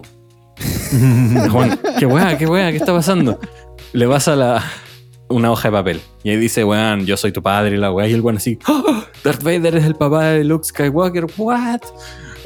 Juan, 1.52 1.78
qué 1.98 2.06
weá, 2.06 2.38
qué 2.38 2.46
weá, 2.46 2.70
¿qué 2.70 2.78
está 2.78 2.94
pasando? 2.94 3.38
Le 3.92 4.08
pasa 4.08 4.34
la, 4.34 4.64
una 5.28 5.52
hoja 5.52 5.68
de 5.68 5.72
papel. 5.72 6.00
Y 6.24 6.30
ahí 6.30 6.36
dice, 6.38 6.64
weón, 6.64 7.04
yo 7.04 7.18
soy 7.18 7.32
tu 7.32 7.42
padre 7.42 7.76
y 7.76 7.78
la 7.78 7.92
weá. 7.92 8.08
Y 8.08 8.14
el 8.14 8.22
weón 8.22 8.38
así, 8.38 8.58
"Oh, 8.66 9.04
Darth 9.22 9.42
Vader 9.42 9.76
es 9.76 9.84
el 9.84 9.94
papá 9.94 10.24
de 10.24 10.44
Luke 10.44 10.64
Skywalker, 10.64 11.26
what? 11.36 11.80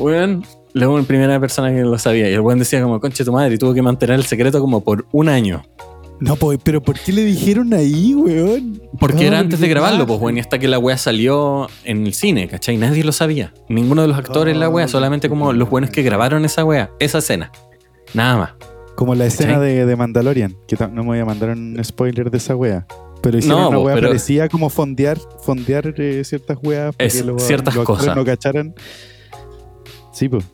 Weón, 0.00 0.44
en 0.74 1.04
primera 1.04 1.38
persona 1.38 1.70
que 1.70 1.82
lo 1.82 1.96
sabía. 1.96 2.28
Y 2.28 2.34
el 2.34 2.40
weón 2.40 2.58
decía 2.58 2.82
como, 2.82 2.98
conche 2.98 3.24
tu 3.24 3.32
madre, 3.32 3.54
y 3.54 3.58
tuvo 3.58 3.72
que 3.72 3.82
mantener 3.82 4.16
el 4.16 4.24
secreto 4.24 4.60
como 4.60 4.82
por 4.82 5.06
un 5.12 5.28
año. 5.28 5.62
No, 6.20 6.36
pues, 6.36 6.58
pero 6.62 6.80
¿por 6.82 6.98
qué 6.98 7.12
le 7.12 7.24
dijeron 7.24 7.74
ahí, 7.74 8.14
weón? 8.14 8.80
Porque 9.00 9.16
No, 9.16 9.22
era 9.22 9.38
antes 9.40 9.60
de 9.60 9.68
grabarlo, 9.68 10.06
pues, 10.06 10.20
weón, 10.20 10.36
y 10.36 10.40
hasta 10.40 10.58
que 10.58 10.68
la 10.68 10.78
weá 10.78 10.96
salió 10.96 11.66
en 11.84 12.06
el 12.06 12.14
cine, 12.14 12.48
¿cachai? 12.48 12.76
Nadie 12.76 13.02
lo 13.04 13.12
sabía. 13.12 13.52
Ninguno 13.68 14.02
de 14.02 14.08
los 14.08 14.16
actores 14.16 14.56
la 14.56 14.68
weá, 14.68 14.84
Oh, 14.86 14.88
solamente 14.88 15.28
como 15.28 15.52
los 15.52 15.68
buenos 15.68 15.90
que 15.90 16.02
grabaron 16.02 16.44
esa 16.44 16.64
weá, 16.64 16.90
esa 17.00 17.18
escena. 17.18 17.50
Nada 18.14 18.36
más. 18.38 18.50
Como 18.94 19.14
la 19.16 19.26
escena 19.26 19.58
de, 19.58 19.84
de 19.86 19.96
Mandalorian, 19.96 20.56
que 20.68 20.76
no 20.76 21.02
me 21.02 21.08
voy 21.08 21.18
a 21.18 21.24
mandar 21.24 21.50
un 21.50 21.78
spoiler 21.84 22.30
de 22.30 22.38
esa 22.38 22.54
wea. 22.54 22.86
Pero 23.20 23.38
hicieron 23.38 23.60
No, 23.62 23.68
una 23.70 23.78
wea 23.80 23.94
pero- 23.96 24.08
parecía 24.08 24.48
como 24.48 24.70
fondear, 24.70 25.18
fondear 25.42 25.94
eh, 25.98 26.22
ciertas 26.24 26.58
weas 26.62 26.94
para 26.94 27.06
Es, 27.08 27.20
que 27.22 27.38
ciertas 27.40 27.74
los 27.74 27.84
cosas. 27.84 28.14
no 28.14 28.24
cacharan. 28.24 28.72
Sí, 30.12 30.28
pues. 30.28 30.44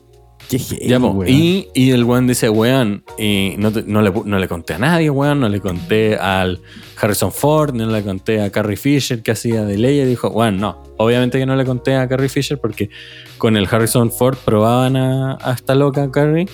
Qué 0.51 0.59
heavy, 0.59 0.87
Ya, 0.87 0.99
po. 0.99 1.11
weón. 1.11 1.31
y, 1.33 1.67
y 1.73 1.91
el 1.91 2.03
weón 2.03 2.27
dice, 2.27 2.49
weón, 2.49 3.03
y 3.17 3.55
no, 3.57 3.71
te- 3.71 3.83
no, 3.83 4.01
le, 4.01 4.11
no 4.25 4.37
le 4.37 4.47
conté 4.49 4.73
a 4.73 4.77
nadie, 4.79 5.09
weón, 5.09 5.39
no 5.39 5.47
le 5.49 5.59
conté 5.61 6.17
al 6.17 6.59
Harrison 7.01 7.31
Ford, 7.31 7.73
no 7.73 7.85
le 7.87 8.03
conté 8.03 8.41
a 8.41 8.51
Carrie 8.51 8.75
Fisher 8.75 9.23
que 9.23 9.31
hacía 9.31 9.63
de 9.63 9.77
Leia. 9.77 10.03
Y 10.03 10.07
dijo, 10.07 10.27
weón, 10.29 10.59
no, 10.59 10.77
obviamente 10.97 11.39
que 11.39 11.45
no 11.45 11.55
le 11.55 11.63
conté 11.65 11.95
a 11.95 12.07
Carrie 12.07 12.27
Fisher 12.29 12.59
porque 12.59 12.89
con 13.37 13.55
el 13.55 13.65
Harrison 13.71 14.11
Ford 14.11 14.37
probaban 14.43 14.97
a, 14.97 15.37
a 15.41 15.53
esta 15.53 15.73
loca 15.73 16.11
Carrie 16.11 16.47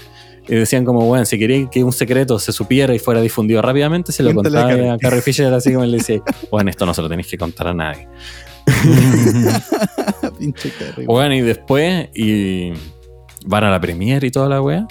y 0.48 0.56
decían 0.56 0.86
como, 0.86 1.00
weón, 1.10 1.26
si 1.26 1.38
quería 1.40 1.68
que 1.70 1.84
un 1.84 1.92
secreto 1.92 2.38
se 2.40 2.54
supiera 2.54 2.94
y 2.96 3.00
fuera 3.00 3.20
difundido 3.20 3.62
rápidamente, 3.64 4.12
se 4.14 4.22
lo 4.24 4.32
Cuéntale 4.34 4.58
a 4.58 4.62
contaba 4.62 4.78
Carrie. 4.78 4.92
a 4.92 4.98
Carrie 5.00 5.22
Fisher 5.22 5.54
así 5.54 5.74
como 5.74 5.86
le 5.86 5.98
decía, 5.98 6.22
weón, 6.52 6.70
esto 6.70 6.86
no 6.86 6.94
se 6.94 7.02
lo 7.02 7.10
tenéis 7.10 7.28
que 7.28 7.38
contar 7.38 7.68
a 7.68 7.74
nadie. 7.74 8.08
Pinche 10.40 10.72
Carrie, 10.78 11.06
Bueno, 11.08 11.34
y 11.36 11.42
después 11.42 12.10
y 12.14 12.72
van 13.48 13.64
a 13.64 13.72
la 13.72 13.80
premiere 13.80 14.28
y 14.28 14.32
toda 14.32 14.50
la 14.50 14.62
wea. 14.62 14.88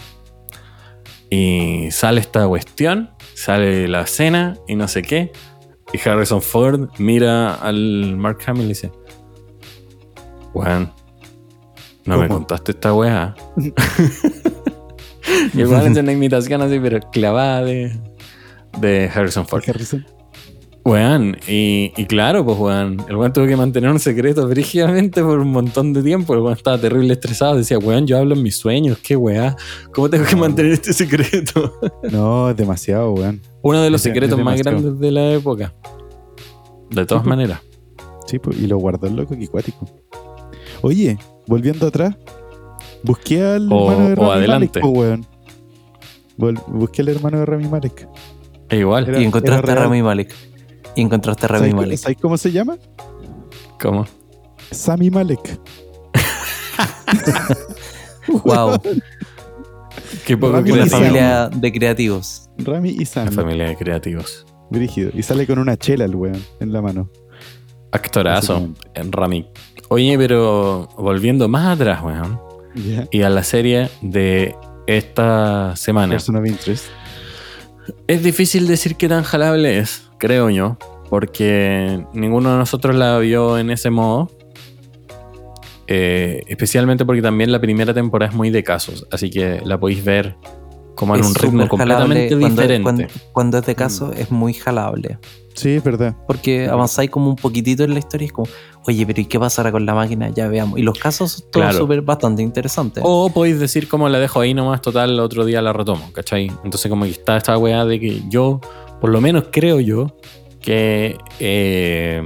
Y 1.31 1.89
sale 1.91 2.21
esta 2.21 2.47
cuestión, 2.47 3.11
sale 3.35 3.89
la 3.89 4.03
escena 4.03 4.57
y 4.67 4.77
no 4.77 4.89
sé 4.89 5.03
qué. 5.03 5.33
Y 5.93 6.09
Harrison 6.09 6.43
Ford 6.43 6.89
mira 6.99 7.55
al 7.55 8.17
Mark 8.17 8.39
Hamill 8.47 8.65
y 8.65 8.69
dice: 8.69 8.91
Weón, 10.53 10.93
no 12.05 12.19
me 12.19 12.29
contaste 12.29 12.73
esta 12.73 12.93
el 15.55 15.67
weón 15.69 15.83
hace 15.91 16.01
una 16.01 16.13
imitación 16.13 16.63
así, 16.63 16.79
pero 16.81 17.01
clavada 17.11 17.63
de, 17.63 17.99
de 18.79 19.11
Harrison 19.13 19.47
Ford. 19.47 19.63
Harrison. 19.69 20.07
Weón, 20.89 21.37
y, 21.49 21.93
y 21.97 22.05
claro, 22.07 22.45
pues 22.45 22.57
weón, 22.59 23.05
el 23.09 23.17
weón 23.17 23.33
tuvo 23.33 23.47
que 23.47 23.57
mantener 23.57 23.91
un 23.91 23.99
secreto 23.99 24.47
brígidamente 24.47 25.21
por 25.21 25.41
un 25.41 25.51
montón 25.51 25.93
de 25.93 26.03
tiempo. 26.03 26.33
El 26.35 26.41
weón 26.41 26.57
estaba 26.57 26.79
terrible 26.79 27.13
estresado. 27.13 27.57
Decía, 27.57 27.79
weón, 27.79 28.07
yo 28.07 28.19
hablo 28.19 28.35
en 28.37 28.43
mis 28.45 28.57
sueños, 28.57 28.99
qué 29.03 29.17
weá. 29.17 29.57
¿Cómo 29.93 30.09
tengo 30.09 30.25
que 30.25 30.37
No. 30.37 30.43
mantener 30.43 30.73
este 30.73 30.93
secreto? 30.93 31.73
No, 32.13 32.51
es 32.51 32.57
demasiado, 32.57 33.13
weón. 33.15 33.41
Uno 33.63 33.83
de 33.83 33.91
los 33.91 34.01
Es 34.01 34.05
secretos 34.05 34.39
es 34.39 34.45
más 34.45 34.59
grandes 34.63 34.99
de 35.01 35.11
la 35.11 35.33
época. 35.33 35.75
De 36.91 37.05
todas 37.05 37.09
Sí, 37.09 37.15
pues. 37.15 37.27
maneras. 37.27 37.61
Sí, 38.27 38.39
pues, 38.39 38.57
y 38.59 38.67
lo 38.69 38.79
guardó 38.79 39.09
el 39.09 39.17
loco, 39.17 39.37
qué 39.37 39.49
cuático. 39.49 39.87
Oye, 40.83 41.19
volviendo 41.47 41.87
atrás, 41.89 42.15
Busqué 43.03 43.43
al 43.43 43.71
O- 43.73 43.91
hermano 43.93 44.07
de 44.09 44.13
o 44.13 44.17
Rami 44.17 44.31
adelante. 44.33 44.81
Malek, 44.81 44.95
po, 44.95 45.01
weón. 45.01 45.27
Busqué 46.69 47.03
al 47.03 47.09
hermano 47.09 47.39
de 47.41 47.47
Rami 47.47 47.69
Malek. 47.69 48.09
Igual. 48.71 49.09
Era- 49.09 49.21
y 49.21 49.25
encontraste 49.25 49.71
a. 49.71 49.75
Rami 49.75 50.03
Malek. 50.03 50.35
Y 50.97 51.03
encontraste 51.03 51.47
a 51.47 51.49
Rami 51.51 51.61
¿Sabes, 51.71 51.75
Malek. 51.75 51.99
¿Sabes 51.99 52.19
cómo 52.21 52.37
se 52.37 52.51
llama? 52.53 52.77
¿Cómo? 53.81 54.07
Sami 54.71 55.11
Malek. 55.11 55.61
Wow, 58.45 58.81
Qué 60.27 60.37
poco 60.37 60.55
Rami 60.55 60.71
Malek. 60.71 60.89
creativo. 60.89 60.99
familia 60.99 61.49
de 61.49 61.73
creativos. 61.73 62.51
Rami 62.59 62.91
y 62.91 62.97
Una 62.99 63.07
Sami. 63.07 63.31
familia 63.31 63.67
de 63.69 63.77
creativos. 63.77 64.45
Brígido. 64.71 65.11
Y 65.15 65.23
sale 65.23 65.47
con 65.47 65.59
una 65.61 65.77
chela 65.77 66.05
el 66.07 66.15
weón 66.17 66.43
en 66.61 66.73
la 66.73 66.83
mano. 66.83 67.09
Actorazo, 67.93 68.69
en 68.95 69.13
Rami. 69.13 69.49
Oye, 69.89 70.19
pero 70.19 70.89
volviendo 70.99 71.49
más 71.49 71.77
atrás, 71.79 72.03
weón. 72.03 72.41
Y 73.13 73.23
a 73.23 73.31
la 73.31 73.43
serie 73.45 73.89
de 74.03 74.55
esta 74.89 75.75
semana. 75.77 76.13
Person 76.15 76.37
of 76.37 76.47
Interest. 76.47 76.85
Es 78.09 78.23
difícil 78.25 78.67
decir 78.67 78.97
qué 78.97 79.09
tan 79.09 79.23
jalable 79.23 79.79
es, 79.79 80.06
creo 80.19 80.51
yo. 80.51 80.77
Porque 81.11 82.05
ninguno 82.13 82.51
de 82.53 82.59
nosotros 82.59 82.95
la 82.97 83.19
vio 83.19 83.59
en 83.59 83.71
ese 83.71 83.91
modo. 83.91 84.29
Eh, 85.89 86.43
especialmente 86.49 87.05
porque 87.05 87.23
también 87.23 87.53
la 87.53 87.61
primera 87.61 87.95
temporada 87.95 88.31
es 88.31 88.37
muy 88.37 88.51
de 88.51 88.65
casos. 88.65 89.07
Así 89.13 89.31
que 89.31 89.61
la 89.65 89.79
podéis 89.79 90.05
ver 90.05 90.37
como 90.97 91.15
en 91.15 91.21
Es 91.21 91.27
un 91.29 91.35
ritmo 91.35 91.69
completamente 91.69 92.29
Cuando- 92.31 92.49
diferente. 92.49 92.83
Cuando, 92.83 93.05
cuando 93.33 93.59
es 93.59 93.67
de 93.67 93.75
caso, 93.75 94.13
es 94.13 94.31
muy 94.31 94.55
jalable. 94.55 95.19
Sí, 95.55 95.71
es 95.77 95.85
verdad. 95.85 96.15
Porque 96.27 96.67
avanzáis 96.69 97.09
como 97.11 97.31
un 97.31 97.37
poquitito 97.37 97.85
en 97.85 97.93
la 97.93 97.99
historia 98.01 98.25
y 98.25 98.27
es 98.27 98.33
como, 98.33 98.49
oye, 98.87 99.07
pero 99.07 99.21
¿y 99.21 99.27
qué 99.27 99.39
pasará 99.39 99.71
con 99.73 99.87
la 99.87 99.95
máquina? 99.95 100.29
Ya 100.31 100.49
veamos. 100.49 100.79
Y 100.79 100.83
los 100.83 100.99
casos 100.99 101.33
son 101.33 101.51
todos 101.51 101.67
Claro. 101.67 101.79
súper 101.79 102.03
bastante 102.03 102.43
interesantes. 102.43 103.03
O 103.07 103.31
podéis 103.31 103.61
decir 103.61 103.89
como 103.89 104.09
la 104.09 104.19
dejo 104.19 104.41
ahí 104.41 104.55
nomás, 104.55 104.81
total, 104.83 105.19
otro 105.21 105.45
día 105.45 105.63
la 105.63 105.73
retomo, 105.73 106.11
¿cachai? 106.13 106.51
Entonces 106.65 106.91
como 106.91 107.05
que 107.05 107.13
está 107.13 107.37
esta 107.37 107.57
weá 107.57 107.85
de 107.85 108.01
que 108.01 108.23
yo, 108.29 108.61
por 109.01 109.11
lo 109.11 109.21
menos 109.21 109.47
creo 109.51 109.81
yo, 109.81 110.17
que 110.61 111.17
eh, 111.39 112.23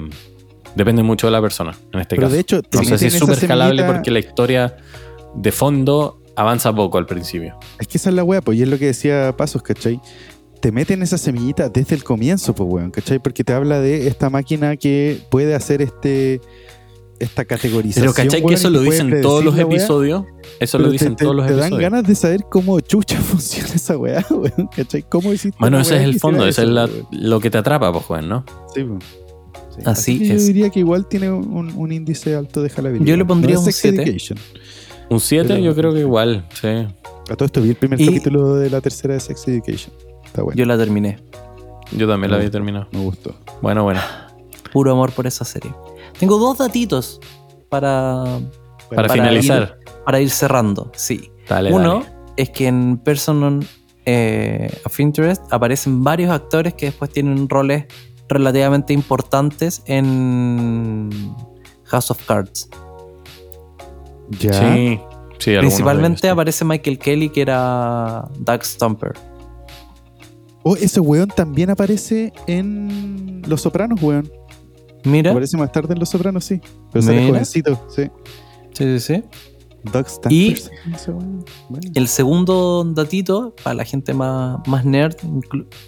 depende 0.75 1.03
mucho 1.03 1.27
de 1.27 1.33
la 1.33 1.41
persona, 1.43 1.77
en 1.93 2.01
este 2.01 2.17
Pero 2.17 2.27
caso. 2.29 2.35
de 2.35 2.41
hecho, 2.41 2.63
no 2.73 2.85
sé 2.85 2.99
si 2.99 3.07
es 3.07 3.15
súper 3.19 3.37
escalable 3.39 3.83
semillita- 3.83 3.93
porque 3.95 4.11
la 4.11 4.19
historia 4.21 4.77
de 5.35 5.53
fondo 5.53 6.21
avanza 6.37 6.73
poco 6.75 6.99
al 6.99 7.07
principio. 7.07 7.57
Es 7.79 7.87
que 7.87 7.99
esa 7.99 8.09
es 8.11 8.17
la 8.17 8.25
weá, 8.25 8.41
pues, 8.41 8.59
y 8.59 8.63
es 8.63 8.69
lo 8.69 8.79
que 8.79 8.87
decía 8.87 9.35
Pasos, 9.37 9.63
¿cachai? 9.63 10.01
Te 10.61 10.73
meten 10.73 11.03
esa 11.03 11.19
semillita 11.19 11.69
desde 11.69 11.95
el 11.97 12.05
comienzo, 12.05 12.55
pues, 12.55 12.69
weón, 12.71 12.91
¿cachai? 12.91 13.19
Porque 13.19 13.45
te 13.45 13.53
habla 13.53 13.81
de 13.81 14.07
esta 14.07 14.31
máquina 14.31 14.77
que 14.77 15.19
puede 15.31 15.55
hacer 15.55 15.83
este 15.83 16.41
esta 17.21 17.45
categorización. 17.45 18.03
Pero 18.03 18.15
¿cachai 18.15 18.45
que 18.45 18.55
eso 18.55 18.69
lo 18.71 18.81
dicen 18.81 19.21
todos 19.23 19.45
los 19.45 19.57
episodios? 19.59 20.25
Eso 20.59 20.79
lo 20.79 20.91
dicen 20.91 21.15
todos 21.17 21.37
los 21.37 21.47
te 21.47 21.53
dan 21.53 21.65
episodios. 21.67 21.91
ganas 21.91 22.09
de 22.09 22.15
saber 22.17 22.45
cómo 22.51 22.81
chucha 22.81 23.21
funciona 23.21 23.69
esa 23.75 23.97
weá, 23.97 24.27
weón, 24.31 24.69
¿cachai? 24.75 25.03
¿Cómo 25.09 25.33
hiciste 25.33 25.57
Bueno, 25.61 25.79
ese 25.81 25.97
es 25.97 26.03
el 26.03 26.19
fondo, 26.19 26.47
es 26.47 26.59
eso, 26.59 26.67
la- 26.69 26.87
weón? 26.87 27.07
lo 27.13 27.39
que 27.41 27.51
te 27.51 27.59
atrapa, 27.59 27.93
pues, 27.93 28.09
weón, 28.11 28.29
¿no? 28.29 28.45
Sí, 28.75 28.83
pues. 28.83 29.05
Sí. 29.77 29.83
Así 29.85 30.19
que 30.19 30.35
es. 30.35 30.43
Yo 30.43 30.47
diría 30.49 30.71
que 30.71 30.81
igual 30.81 31.07
tiene 31.07 31.31
un, 31.31 31.73
un 31.77 31.93
índice 31.93 32.35
alto 32.35 32.61
de 32.63 32.71
jalabilidad. 32.71 33.07
Yo 33.07 33.17
le 33.17 33.25
pondría 33.25 33.55
No 33.55 33.61
es 33.61 33.67
un 33.67 33.73
Sex 33.73 33.79
7. 33.97 34.03
Education. 34.03 34.39
Un 35.11 35.21
7 35.21 35.47
Pero- 35.49 35.61
yo 35.61 35.75
creo 35.75 35.95
que 35.95 36.01
igual, 36.01 36.45
sí. 36.61 36.69
A 36.69 37.37
todo 37.37 37.45
esto 37.47 37.63
vi 37.63 37.71
el 37.71 37.77
primer 37.77 38.01
Y- 38.01 38.07
capítulo 38.07 38.57
de 38.57 38.69
la 38.71 38.81
tercera 38.81 39.15
de 39.15 39.21
Sex 39.21 39.47
Education. 39.47 39.93
Está 40.25 40.43
bueno. 40.43 40.57
Yo 40.59 40.65
la 40.67 40.77
terminé. 40.77 41.19
Yo 41.93 42.09
también 42.09 42.31
la 42.31 42.37
había 42.39 42.51
terminado. 42.51 42.87
Me 42.93 43.01
gustó. 43.01 43.35
Bueno, 43.63 43.85
bueno. 43.85 44.01
Puro 44.73 44.93
amor 44.93 45.11
por 45.13 45.27
esa 45.27 45.45
serie. 45.45 45.73
Tengo 46.21 46.39
dos 46.39 46.59
datitos 46.59 47.19
para, 47.69 48.25
Para, 48.89 49.03
para 49.09 49.09
finalizar. 49.15 49.79
para 50.05 50.21
ir 50.21 50.31
cerrando. 50.31 50.91
Sí. 50.95 51.31
Dale, 51.49 51.73
Uno 51.73 52.01
dale. 52.01 52.13
es 52.37 52.51
que 52.51 52.69
en 52.69 52.99
Person 52.99 53.67
eh, 54.07 54.71
of 54.85 55.01
Interest 55.01 55.43
aparecen 55.53 56.05
varios 56.05 56.31
actores 56.31 56.75
que 56.75 56.87
después 56.87 57.11
tienen 57.11 57.49
roles 57.49 57.87
relativamente 58.29 58.93
importantes 58.93 59.83
en 59.87 61.11
House 61.85 62.11
of 62.13 62.25
Cards. 62.27 62.69
Ya. 64.39 64.53
Sí, 64.53 65.01
sí, 65.39 65.57
Principalmente 65.59 66.29
aparece 66.29 66.65
Michael 66.65 66.99
Kelly, 66.99 67.31
que 67.31 67.41
era 67.43 68.29
Doug 68.39 68.63
Stumper. 68.65 69.13
Oh, 70.63 70.77
ese 70.77 71.01
weón 71.01 71.29
también 71.29 71.71
aparece 71.71 72.33
en 72.47 73.43
Los 73.47 73.63
Sopranos, 73.63 74.01
weón. 74.03 74.31
Mira, 75.05 75.31
Aparece 75.31 75.57
más 75.57 75.73
tarde 75.73 75.95
en 75.95 76.01
Los 76.01 76.09
Sopranos, 76.09 76.45
sí. 76.45 76.61
Pero 76.93 77.03
sale 77.03 77.19
Mira. 77.21 77.33
jovencito, 77.33 77.87
sí. 77.89 78.05
sí, 78.73 78.99
sí, 78.99 79.01
sí. 79.01 79.25
Doug. 79.93 80.07
Y-. 80.29 80.57
Bueno. 81.69 81.91
El 81.95 82.09
segundo 82.09 82.85
datito, 82.85 83.55
para 83.63 83.75
la 83.75 83.85
gente 83.85 84.13
más, 84.13 84.59
más 84.67 84.85
nerd, 84.85 85.17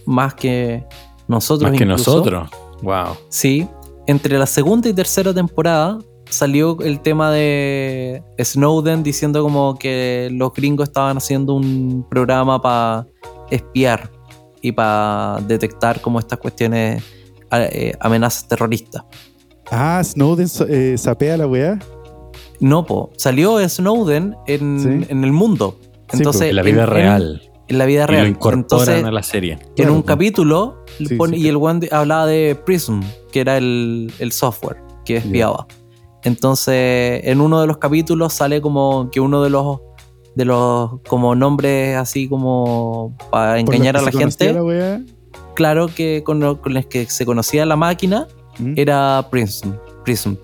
más 0.06 0.34
que 0.34 0.84
nosotros. 1.28 1.70
Más 1.70 1.78
que 1.78 1.84
incluso, 1.84 2.16
nosotros. 2.16 2.50
Wow. 2.82 3.16
Sí, 3.28 3.68
entre 4.06 4.38
la 4.38 4.46
segunda 4.46 4.88
y 4.88 4.92
tercera 4.92 5.32
temporada 5.32 5.98
salió 6.28 6.78
el 6.80 7.00
tema 7.00 7.30
de 7.30 8.22
Snowden 8.40 9.02
diciendo 9.02 9.42
como 9.42 9.76
que 9.76 10.28
los 10.32 10.52
gringos 10.52 10.88
estaban 10.88 11.18
haciendo 11.18 11.54
un 11.54 12.06
programa 12.08 12.60
para 12.60 13.06
espiar 13.50 14.10
y 14.62 14.72
para 14.72 15.40
detectar 15.46 16.00
como 16.00 16.18
estas 16.18 16.38
cuestiones, 16.38 17.02
eh, 17.52 17.92
amenazas 18.00 18.48
terroristas. 18.48 19.04
Ah, 19.70 20.02
Snowden 20.04 20.48
eh, 20.68 20.96
sapea 20.98 21.36
la 21.36 21.46
weá. 21.46 21.78
No, 22.60 22.84
po, 22.86 23.10
salió 23.16 23.66
Snowden 23.68 24.36
en, 24.46 24.80
Sí. 24.80 25.06
en 25.10 25.24
el 25.24 25.32
mundo. 25.32 25.78
Entonces, 26.12 26.42
En 26.42 26.48
en- 26.50 26.56
la 26.56 26.62
vida 26.62 26.82
en- 26.84 26.90
real. 26.90 27.42
En, 27.68 27.78
la 27.78 27.86
vida 27.86 28.02
Y 28.02 28.06
real. 28.06 28.22
lo 28.24 28.28
incorporan 28.28 28.58
Entonces, 28.60 29.04
a 29.04 29.10
la 29.10 29.22
serie. 29.22 29.52
en 29.54 29.74
Claro, 29.74 29.94
un 29.94 30.02
po. 30.02 30.06
capítulo 30.06 30.84
Sí, 30.98 31.14
pone- 31.16 31.36
sí. 31.38 31.42
y 31.44 31.48
el 31.48 31.56
one 31.56 31.88
hablaba 31.90 32.26
de 32.26 32.54
Prism, 32.66 33.00
que 33.32 33.40
era 33.40 33.56
el, 33.56 34.12
el 34.18 34.30
software 34.32 34.76
que 35.06 35.16
espiaba. 35.16 35.66
Entonces, 36.22 37.20
en 37.24 37.40
uno 37.40 37.60
de 37.60 37.66
los 37.66 37.78
capítulos 37.78 38.32
sale 38.32 38.60
como 38.60 39.10
que 39.10 39.20
uno 39.20 39.42
de 39.42 39.50
los 39.50 39.80
de 40.34 40.44
los 40.46 41.00
como 41.08 41.34
nombres 41.34 41.94
así 41.96 42.26
como 42.28 43.14
para 43.30 43.52
Por 43.64 43.74
engañar 43.74 43.96
a 43.98 44.02
la 44.02 44.10
gente, 44.12 44.52
la 44.52 44.62
weá. 44.64 45.00
Claro 45.54 45.88
que 45.88 46.22
con, 46.24 46.40
lo- 46.40 46.60
con 46.60 46.74
los 46.74 46.86
que 46.86 47.06
se 47.06 47.24
conocía 47.26 47.64
la 47.66 47.76
máquina 47.76 48.26
¿Mm? 48.58 48.74
era 48.76 49.26
Prism, 49.30 49.70
Prism. 50.04 50.34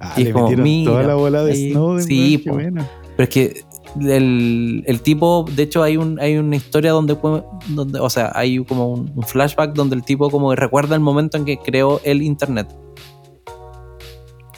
Ah, 0.00 0.14
y 0.16 0.24
le 0.24 0.32
como, 0.32 0.50
mira, 0.50 0.90
toda 0.92 1.02
la 1.04 1.14
bola 1.14 1.44
de 1.44 1.52
ahí- 1.52 1.70
Snowden, 1.72 2.04
sí, 2.06 2.38
po. 2.38 2.56
Pero 2.56 2.74
es 3.18 3.28
que 3.28 3.62
el, 4.00 4.82
el 4.86 5.00
tipo, 5.02 5.44
de 5.50 5.64
hecho 5.64 5.82
hay, 5.82 5.96
un, 5.96 6.18
hay 6.20 6.38
una 6.38 6.56
historia 6.56 6.92
donde, 6.92 7.16
puede- 7.16 7.44
donde, 7.68 7.98
o 8.00 8.08
sea, 8.08 8.32
hay 8.34 8.64
como 8.64 8.88
un, 8.92 9.12
un 9.14 9.22
flashback 9.22 9.74
donde 9.74 9.96
el 9.96 10.02
tipo 10.04 10.30
como 10.30 10.50
que 10.50 10.56
recuerda 10.56 10.94
el 10.94 11.00
momento 11.02 11.36
en 11.36 11.44
que 11.44 11.58
creó 11.58 12.00
el 12.04 12.22
internet. 12.22 12.68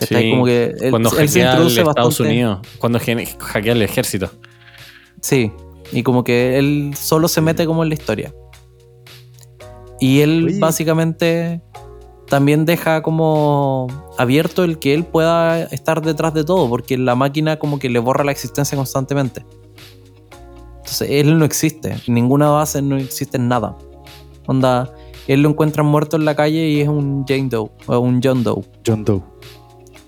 Sí, 0.00 0.30
como 0.32 0.44
que 0.44 0.64
él, 0.80 0.90
Cuando 0.90 1.10
él 1.16 1.28
se 1.28 1.40
introduce 1.40 1.80
Estados 1.80 1.94
bastante. 2.18 2.32
Unidos. 2.32 2.58
Cuando 2.78 2.98
hackea 2.98 3.72
el 3.72 3.82
ejército. 3.82 4.30
Sí, 5.20 5.52
y 5.92 6.02
como 6.02 6.24
que 6.24 6.58
él 6.58 6.92
solo 6.96 7.28
se 7.28 7.40
mete 7.40 7.66
como 7.66 7.82
en 7.84 7.88
la 7.88 7.94
historia. 7.94 8.34
Y 10.02 10.18
él 10.18 10.46
Oye. 10.46 10.58
básicamente 10.58 11.62
también 12.26 12.64
deja 12.64 13.02
como 13.02 13.86
abierto 14.18 14.64
el 14.64 14.80
que 14.80 14.94
él 14.94 15.04
pueda 15.04 15.62
estar 15.62 16.02
detrás 16.02 16.34
de 16.34 16.42
todo, 16.42 16.68
porque 16.68 16.98
la 16.98 17.14
máquina 17.14 17.60
como 17.60 17.78
que 17.78 17.88
le 17.88 18.00
borra 18.00 18.24
la 18.24 18.32
existencia 18.32 18.74
constantemente. 18.74 19.46
Entonces 20.78 21.08
él 21.08 21.38
no 21.38 21.44
existe, 21.44 21.94
en 22.08 22.14
ninguna 22.14 22.50
base 22.50 22.82
no 22.82 22.96
existe 22.96 23.38
nada. 23.38 23.78
Onda, 24.48 24.92
él 25.28 25.40
lo 25.40 25.50
encuentran 25.50 25.86
muerto 25.86 26.16
en 26.16 26.24
la 26.24 26.34
calle 26.34 26.68
y 26.68 26.80
es 26.80 26.88
un 26.88 27.24
Jane 27.24 27.48
Doe, 27.48 27.70
o 27.86 27.98
un 28.00 28.20
John 28.20 28.42
Doe. 28.42 28.60
John 28.84 29.04
Doe. 29.04 29.22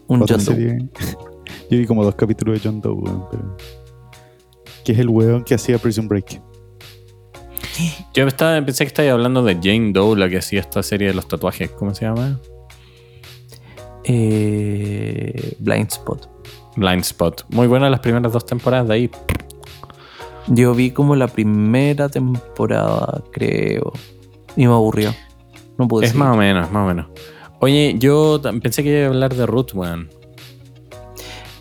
Un 0.08 0.22
Otra 0.22 0.38
John 0.38 0.44
Doe. 0.44 0.54
serie. 0.56 0.88
Yo 1.70 1.78
vi 1.78 1.86
como 1.86 2.02
dos 2.02 2.16
capítulos 2.16 2.60
de 2.60 2.68
John 2.68 2.80
Doe, 2.80 2.96
pero. 3.30 3.56
Que 4.84 4.90
es 4.90 4.98
el 4.98 5.08
weón 5.08 5.44
que 5.44 5.54
hacía 5.54 5.78
Prison 5.78 6.08
Break. 6.08 6.42
Yo 8.14 8.26
estaba, 8.26 8.60
pensé 8.64 8.84
que 8.84 8.88
estabas 8.88 9.12
hablando 9.12 9.42
de 9.42 9.54
Jane 9.54 9.92
Doe, 9.92 10.16
la 10.16 10.28
que 10.28 10.38
hacía 10.38 10.60
esta 10.60 10.82
serie 10.82 11.08
de 11.08 11.14
los 11.14 11.26
tatuajes. 11.26 11.70
¿Cómo 11.70 11.94
se 11.94 12.04
llama? 12.04 12.40
Eh, 14.04 15.56
Blind 15.58 15.90
Spot. 15.90 16.28
Blind 16.76 17.02
Spot. 17.02 17.44
Muy 17.50 17.66
buenas 17.66 17.90
las 17.90 18.00
primeras 18.00 18.32
dos 18.32 18.46
temporadas 18.46 18.88
de 18.88 18.94
ahí. 18.94 19.10
Yo 20.48 20.74
vi 20.74 20.90
como 20.90 21.16
la 21.16 21.26
primera 21.26 22.08
temporada, 22.08 23.22
creo. 23.32 23.92
Y 24.56 24.66
me 24.66 24.72
aburrió. 24.72 25.14
No 25.78 25.88
pude 25.88 26.06
es 26.06 26.10
seguir. 26.10 26.24
más 26.24 26.34
o 26.34 26.38
menos, 26.38 26.70
más 26.70 26.84
o 26.84 26.86
menos. 26.86 27.06
Oye, 27.60 27.96
yo 27.98 28.40
pensé 28.62 28.82
que 28.82 28.90
iba 28.90 29.06
a 29.06 29.08
hablar 29.08 29.34
de 29.34 29.46
Ruth, 29.46 29.74
weón. 29.74 30.10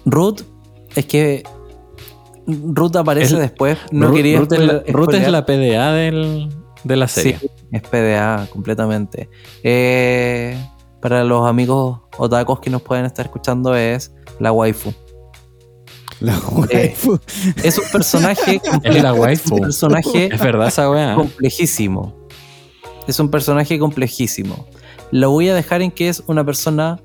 Ruth, 0.06 0.42
es 0.96 1.06
que 1.06 1.44
Ruth 2.48 2.96
aparece 2.96 3.34
Es- 3.36 3.40
después. 3.40 3.78
No 3.92 4.08
Ruth, 4.08 4.16
quería 4.16 4.40
Ruth 4.40 4.54
es 4.54 4.60
la, 4.60 4.66
spoiler- 4.84 4.84
es 5.40 5.44
PDA 5.44 5.92
del- 5.94 6.50
de 6.84 6.96
la 6.98 7.08
serie. 7.08 7.38
Sí, 7.40 7.48
es 7.72 7.82
PDA 7.82 8.48
completamente. 8.52 9.30
Eh, 9.64 10.58
para 11.02 11.24
los 11.24 11.48
amigos 11.48 12.00
otakus 12.18 12.60
que 12.60 12.70
nos 12.70 12.82
pueden 12.82 13.06
estar 13.06 13.26
escuchando 13.26 13.76
es 13.76 14.14
la 14.40 14.52
waifu. 14.52 14.94
La 16.20 16.38
waifu. 16.52 17.20
Es 17.64 17.78
un 17.78 17.86
personaje. 17.92 18.62
Es 18.84 19.02
la 19.04 19.14
waifu. 19.14 19.56
un 19.56 19.62
personaje 19.62 20.34
Es 20.34 20.40
verdad 20.42 20.68
esa 20.68 20.90
weá. 20.90 21.16
complejísimo. 21.16 22.28
Es 23.08 23.20
un 23.20 23.30
personaje 23.30 23.78
complejísimo. 23.80 24.66
Lo 25.12 25.32
voy 25.32 25.50
a 25.50 25.56
dejar 25.56 25.82
en 25.82 25.92
que 25.92 26.08
es 26.10 26.24
una 26.28 26.46
persona 26.46 27.00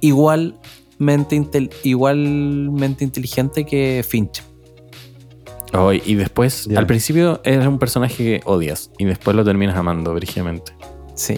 igualmente, 0.00 0.58
intel- 0.98 1.70
igualmente 1.82 3.04
inteligente 3.04 3.64
que 3.64 4.04
Finch. 4.08 4.42
Oh, 5.72 5.92
y 5.92 6.14
después, 6.14 6.68
al 6.76 6.86
principio 6.86 7.40
es 7.44 7.66
un 7.66 7.78
personaje 7.80 8.16
que 8.16 8.40
odias 8.44 8.90
y 8.98 9.04
después 9.06 9.36
lo 9.36 9.44
terminas 9.44 9.76
amando 9.76 10.14
brígidamente. 10.14 10.72
Sí. 11.14 11.34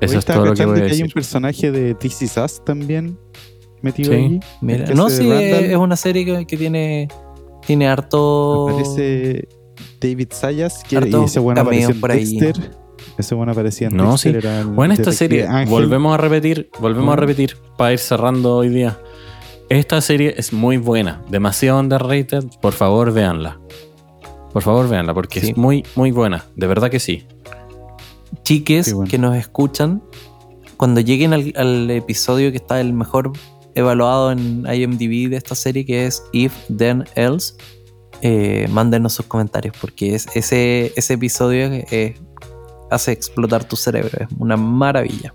Eso 0.00 0.18
es 0.18 0.24
todo 0.24 0.44
lo 0.44 0.54
que 0.54 0.66
voy 0.66 0.80
a 0.80 0.82
Hay 0.84 0.90
un 0.92 0.98
decir. 0.98 1.12
personaje 1.14 1.70
de 1.72 1.94
This 1.94 2.22
Is 2.22 2.36
Us 2.36 2.62
también 2.64 3.18
metido 3.80 4.12
Sí. 4.12 4.16
ahí. 4.18 4.40
Mira, 4.60 4.80
El 4.80 4.84
que 4.90 4.94
no, 4.94 5.08
sí, 5.08 5.28
Randall. 5.28 5.64
es 5.64 5.76
una 5.76 5.96
serie 5.96 6.24
que, 6.26 6.46
que 6.46 6.56
tiene, 6.58 7.08
tiene 7.66 7.88
harto. 7.88 8.68
Aparece 8.68 9.48
David 10.00 10.28
Sayas, 10.32 10.82
que 10.84 10.96
Harto 10.98 11.22
y 11.22 11.24
ese 11.24 11.40
bueno 11.40 11.62
apareció 11.62 11.90
en 11.90 12.00
por 12.00 12.10
ahí. 12.10 12.38
Dexter. 12.38 12.70
Ese 13.18 13.34
bueno 13.34 13.52
aparecía 13.52 13.88
en 13.88 13.96
No, 13.96 14.16
sí. 14.18 14.30
era 14.30 14.64
Bueno, 14.64 14.94
esta 14.94 15.12
serie, 15.12 15.46
Ángel. 15.46 15.68
volvemos 15.68 16.14
a 16.14 16.16
repetir, 16.16 16.70
volvemos 16.80 17.12
a 17.12 17.16
repetir 17.16 17.56
para 17.76 17.92
ir 17.92 17.98
cerrando 17.98 18.56
hoy 18.56 18.68
día. 18.68 18.98
Esta 19.68 20.00
serie 20.00 20.34
es 20.36 20.52
muy 20.52 20.76
buena, 20.78 21.22
demasiado 21.30 21.78
underrated. 21.80 22.44
Por 22.62 22.72
favor, 22.72 23.12
véanla. 23.12 23.58
Por 24.52 24.62
favor, 24.62 24.88
véanla, 24.88 25.12
porque 25.14 25.40
Sí. 25.40 25.50
es 25.50 25.56
muy, 25.56 25.84
muy 25.94 26.10
buena. 26.10 26.44
De 26.56 26.66
verdad 26.66 26.90
que 26.90 27.00
sí. 27.00 27.26
chiques 28.44 28.86
Sí, 28.86 28.92
bueno. 28.92 29.10
que 29.10 29.18
nos 29.18 29.36
escuchan, 29.36 30.02
cuando 30.76 31.00
lleguen 31.00 31.32
al, 31.32 31.52
al 31.56 31.90
episodio 31.90 32.50
que 32.50 32.56
está 32.58 32.80
el 32.80 32.92
mejor 32.92 33.32
evaluado 33.74 34.32
en 34.32 34.64
IMDb 34.72 35.28
de 35.30 35.36
esta 35.36 35.54
serie, 35.54 35.84
que 35.84 36.06
es 36.06 36.22
If 36.32 36.52
Then 36.76 37.04
Else, 37.14 37.54
eh, 38.22 38.66
mándenos 38.70 39.12
sus 39.12 39.26
comentarios, 39.26 39.76
porque 39.80 40.14
es, 40.14 40.26
ese, 40.34 40.92
ese 40.96 41.14
episodio 41.14 41.68
eh, 41.72 42.14
hace 42.90 43.12
explotar 43.12 43.64
tu 43.64 43.76
cerebro, 43.76 44.10
es 44.20 44.28
una 44.38 44.56
maravilla. 44.56 45.34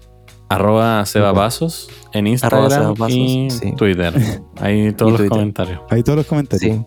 Arroba 0.49 1.05
Sebapasos 1.05 1.89
en 2.13 2.27
Instagram 2.27 2.95
y 3.09 3.49
sí. 3.49 3.71
Twitter. 3.75 4.13
Ahí 4.59 4.91
todos 4.97 5.19
los 5.19 5.29
comentarios. 5.29 5.81
Ahí 5.89 6.03
todos 6.03 6.17
los 6.17 6.25
comentarios. 6.27 6.75
Sí. 6.77 6.85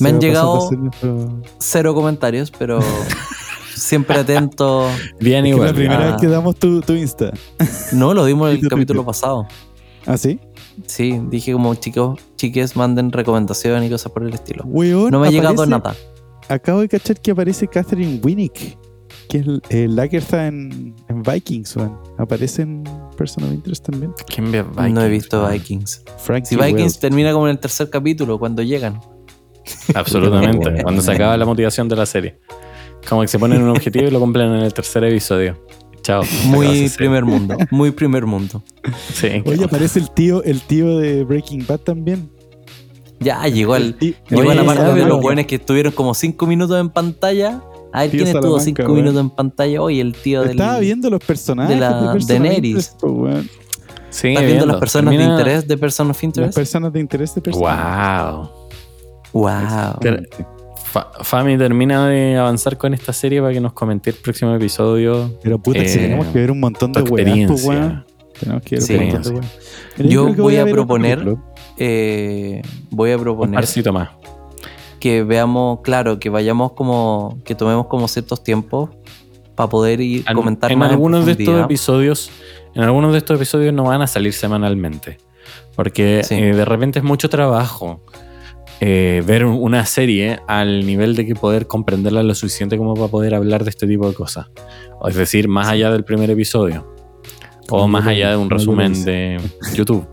Me 0.00 0.08
han 0.08 0.20
llegado 0.20 0.68
nuestro- 0.72 1.40
cero 1.58 1.94
comentarios, 1.94 2.50
pero 2.50 2.80
siempre 3.74 4.18
atento. 4.18 4.88
Bien 5.20 5.44
Es 5.46 5.50
que 5.50 5.54
igual. 5.56 5.68
la 5.68 5.74
primera 5.74 6.08
Ah. 6.08 6.10
vez 6.12 6.20
que 6.20 6.26
damos 6.26 6.56
tu, 6.56 6.80
tu 6.80 6.94
Insta. 6.94 7.32
No, 7.92 8.14
lo 8.14 8.24
dimos 8.24 8.48
en 8.50 8.56
el 8.56 8.60
tu 8.62 8.68
capítulo 8.68 9.00
Twitter. 9.02 9.06
pasado. 9.06 9.46
¿Ah, 10.06 10.16
sí? 10.16 10.40
Sí, 10.86 11.20
dije 11.30 11.52
como 11.52 11.74
chicos, 11.76 12.18
chiques, 12.36 12.74
manden 12.74 13.12
recomendaciones 13.12 13.88
y 13.88 13.92
cosas 13.92 14.10
por 14.10 14.24
el 14.24 14.34
estilo. 14.34 14.64
No 14.66 15.20
me 15.20 15.28
ha 15.28 15.30
llegado 15.30 15.64
nada. 15.66 15.94
Acabo 16.48 16.80
de 16.80 16.88
cachar 16.88 17.20
que 17.20 17.30
aparece 17.30 17.68
Catherine 17.68 18.20
Winnick, 18.22 18.76
que 19.28 19.38
es 19.38 19.46
el, 19.46 19.62
el 19.70 19.96
Lagertha 19.96 20.46
en, 20.46 20.94
en 21.08 21.22
Vikings, 21.22 21.76
weón. 21.76 21.98
Aparece 22.18 22.62
en 22.62 22.84
Person 23.16 23.44
of 23.44 23.52
Interest 23.52 23.84
también. 23.88 24.12
¿Quién 24.32 24.50
ve 24.52 24.62
Vikings? 24.62 24.92
no 24.92 25.02
he 25.02 25.08
visto 25.08 25.42
man? 25.42 25.52
Vikings. 25.52 26.02
Frankie 26.18 26.48
Si 26.50 26.56
Vikings 26.56 26.80
Wells. 26.80 26.98
termina 27.00 27.32
como 27.32 27.46
en 27.46 27.52
el 27.52 27.58
tercer 27.58 27.90
capítulo, 27.90 28.38
cuando 28.38 28.62
llegan. 28.62 29.00
Absolutamente. 29.94 30.82
Cuando 30.82 31.02
se 31.02 31.12
acaba 31.12 31.36
la 31.36 31.44
motivación 31.46 31.88
de 31.88 31.96
la 31.96 32.06
serie. 32.06 32.38
Como 33.08 33.22
que 33.22 33.28
se 33.28 33.38
ponen 33.38 33.62
un 33.62 33.68
objetivo 33.70 34.06
y 34.06 34.10
lo 34.10 34.20
cumplen 34.20 34.48
en 34.50 34.62
el 34.62 34.72
tercer 34.72 35.04
episodio. 35.04 35.58
Chao. 36.02 36.22
Muy 36.46 36.88
primer 36.96 37.24
mundo. 37.24 37.56
Muy 37.70 37.90
primer 37.90 38.26
mundo. 38.26 38.62
Sí. 39.14 39.42
Oye, 39.46 39.64
aparece 39.64 39.98
el 39.98 40.10
tío, 40.10 40.42
el 40.44 40.60
tío 40.60 40.98
de 40.98 41.24
Breaking 41.24 41.64
Bad 41.66 41.80
también. 41.80 42.30
Ya 43.20 43.46
llegó 43.48 43.76
el. 43.76 43.94
tí- 43.96 44.14
Llegó 44.28 44.42
Oye, 44.42 44.54
la 44.54 44.64
parte 44.64 44.92
de 44.94 45.06
los 45.06 45.20
buenos 45.20 45.46
que 45.46 45.54
estuvieron 45.54 45.92
como 45.92 46.12
cinco 46.14 46.46
minutos 46.46 46.78
en 46.78 46.90
pantalla. 46.90 47.62
A 47.94 48.00
ver 48.02 48.10
Tío 48.10 48.24
quién 48.24 48.36
estuvo 48.36 48.58
Salamanca, 48.58 48.82
cinco 48.82 48.92
minutos 48.92 49.20
en 49.20 49.30
pantalla. 49.30 49.80
Oye, 49.82 50.00
el 50.00 50.14
tío 50.14 50.42
del. 50.42 50.50
Estaba 50.50 50.78
viendo 50.80 51.08
los 51.10 51.20
personajes 51.20 51.74
de 51.74 51.80
la 51.80 52.12
Person 52.12 52.42
Daenerys. 52.42 52.96
Sí, 54.10 54.28
¿Estás 54.28 54.44
viendo 54.46 54.66
las 54.66 54.76
personas 54.76 55.16
de 55.16 55.24
interés 55.24 55.66
de 55.68 55.76
Person 55.78 56.10
of 56.10 56.16
Las 56.16 56.24
Interest? 56.24 56.54
personas 56.54 56.92
de 56.92 57.00
interés 57.00 57.34
de 57.34 57.40
personas. 57.40 58.32
Wow. 58.34 58.50
Wow. 59.32 59.98
Ter- 60.00 60.28
Fa- 60.76 61.10
Fami 61.22 61.58
termina 61.58 62.06
de 62.08 62.36
avanzar 62.36 62.78
con 62.78 62.94
esta 62.94 63.12
serie 63.12 63.40
para 63.40 63.52
que 63.52 63.60
nos 63.60 63.72
comente 63.72 64.10
el 64.10 64.16
próximo 64.16 64.54
episodio. 64.54 65.36
Pero 65.42 65.58
puta, 65.58 65.80
si 65.86 65.98
Eh, 65.98 66.02
tenemos 66.02 66.26
que 66.28 66.38
ver 66.38 66.50
un 66.52 66.60
montón 66.60 66.92
de 66.92 67.02
tu 67.02 67.12
weas, 67.14 67.26
experiencia. 67.28 67.68
weón. 67.70 68.04
Tenemos 68.38 68.62
que 68.62 68.74
ver 68.76 68.82
Sí. 68.82 68.94
un 68.94 69.00
montón 69.08 69.22
de 69.22 69.30
weas. 69.40 69.52
Yo 69.98 70.34
voy 70.34 70.56
a 70.56 70.64
proponer-. 70.66 71.36
Eh, 71.78 72.62
voy 72.90 73.10
a 73.10 73.16
Un 73.16 73.22
proponer 73.22 73.54
parcito 73.56 73.92
más. 73.92 74.10
Que 75.04 75.22
veamos, 75.22 75.80
claro, 75.82 76.18
que 76.18 76.30
vayamos 76.30 76.72
como. 76.72 77.38
que 77.44 77.54
tomemos 77.54 77.88
como 77.88 78.08
ciertos 78.08 78.42
tiempos 78.42 78.88
para 79.54 79.68
poder 79.68 80.00
ir 80.00 80.24
En- 80.26 80.34
comentar 80.34 80.72
en 80.72 80.78
más 80.78 80.88
en 80.88 80.92
algunos 80.94 81.26
de 81.26 81.32
estos 81.32 81.62
episodios, 81.62 82.30
en 82.74 82.82
algunos 82.84 83.12
de 83.12 83.18
estos 83.18 83.36
episodios 83.36 83.74
no 83.74 83.84
van 83.84 84.00
a 84.00 84.06
salir 84.06 84.32
semanalmente. 84.32 85.18
Porque 85.76 86.22
Sí. 86.24 86.36
eh, 86.36 86.54
de 86.54 86.64
repente 86.64 87.00
es 87.00 87.04
mucho 87.04 87.28
trabajo 87.28 88.00
eh, 88.80 89.22
ver 89.26 89.44
un- 89.44 89.62
una 89.62 89.84
serie 89.84 90.40
al 90.48 90.86
nivel 90.86 91.14
de 91.16 91.26
que 91.26 91.34
poder 91.34 91.66
comprenderla 91.66 92.22
lo 92.22 92.34
suficiente 92.34 92.78
como 92.78 92.94
para 92.94 93.08
poder 93.08 93.34
hablar 93.34 93.62
de 93.62 93.68
este 93.70 93.86
tipo 93.86 94.08
de 94.08 94.14
cosas. 94.14 94.46
Es 95.06 95.14
decir, 95.16 95.48
más 95.48 95.68
allá 95.68 95.90
del 95.90 96.04
primer 96.04 96.30
episodio. 96.30 96.86
O 97.70 97.86
más 97.88 98.06
allá 98.06 98.30
de 98.30 98.36
un 98.38 98.48
resumen 98.48 99.04
de 99.04 99.38
YouTube. 99.74 100.06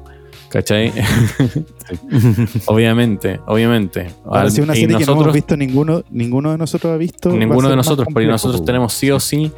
¿Cachai? 0.52 0.92
obviamente, 2.66 3.40
obviamente. 3.48 4.08
Ahora, 4.26 4.50
si 4.50 4.62
una 4.62 4.74
serie 4.74 4.88
que 4.88 4.94
no 4.94 5.00
nosotros- 5.00 5.22
hemos 5.24 5.34
visto 5.34 5.58
ninguno, 5.58 6.04
ninguno 6.12 6.52
de 6.52 6.58
nosotros 6.58 6.94
ha 6.94 6.98
visto. 6.98 7.30
Ninguno 7.30 7.70
de 7.70 7.76
nosotros, 7.76 8.08
porque 8.14 8.28
nosotros 8.28 8.66
tenemos 8.66 8.94
sí 8.94 9.12
o 9.12 9.20
sí 9.20 9.52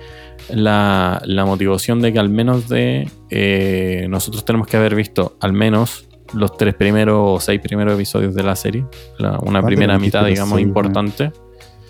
la, 0.49 1.21
la 1.25 1.45
motivación 1.45 2.01
de 2.01 2.13
que 2.13 2.19
al 2.19 2.29
menos 2.29 2.69
de 2.69 3.09
eh, 3.29 4.05
nosotros 4.09 4.45
tenemos 4.45 4.67
que 4.67 4.77
haber 4.77 4.95
visto 4.95 5.35
al 5.39 5.53
menos 5.53 6.07
los 6.33 6.57
tres 6.57 6.73
primeros 6.75 7.17
o 7.21 7.39
seis 7.39 7.59
primeros 7.61 7.93
episodios 7.95 8.33
de 8.35 8.43
la 8.43 8.55
serie. 8.55 8.85
La- 9.17 9.31
una 9.39 9.39
¿Cuándo 9.61 9.65
primera 9.67 9.97
mitad, 9.99 10.25
digamos, 10.25 10.55
seis, 10.57 10.67
importante. 10.67 11.31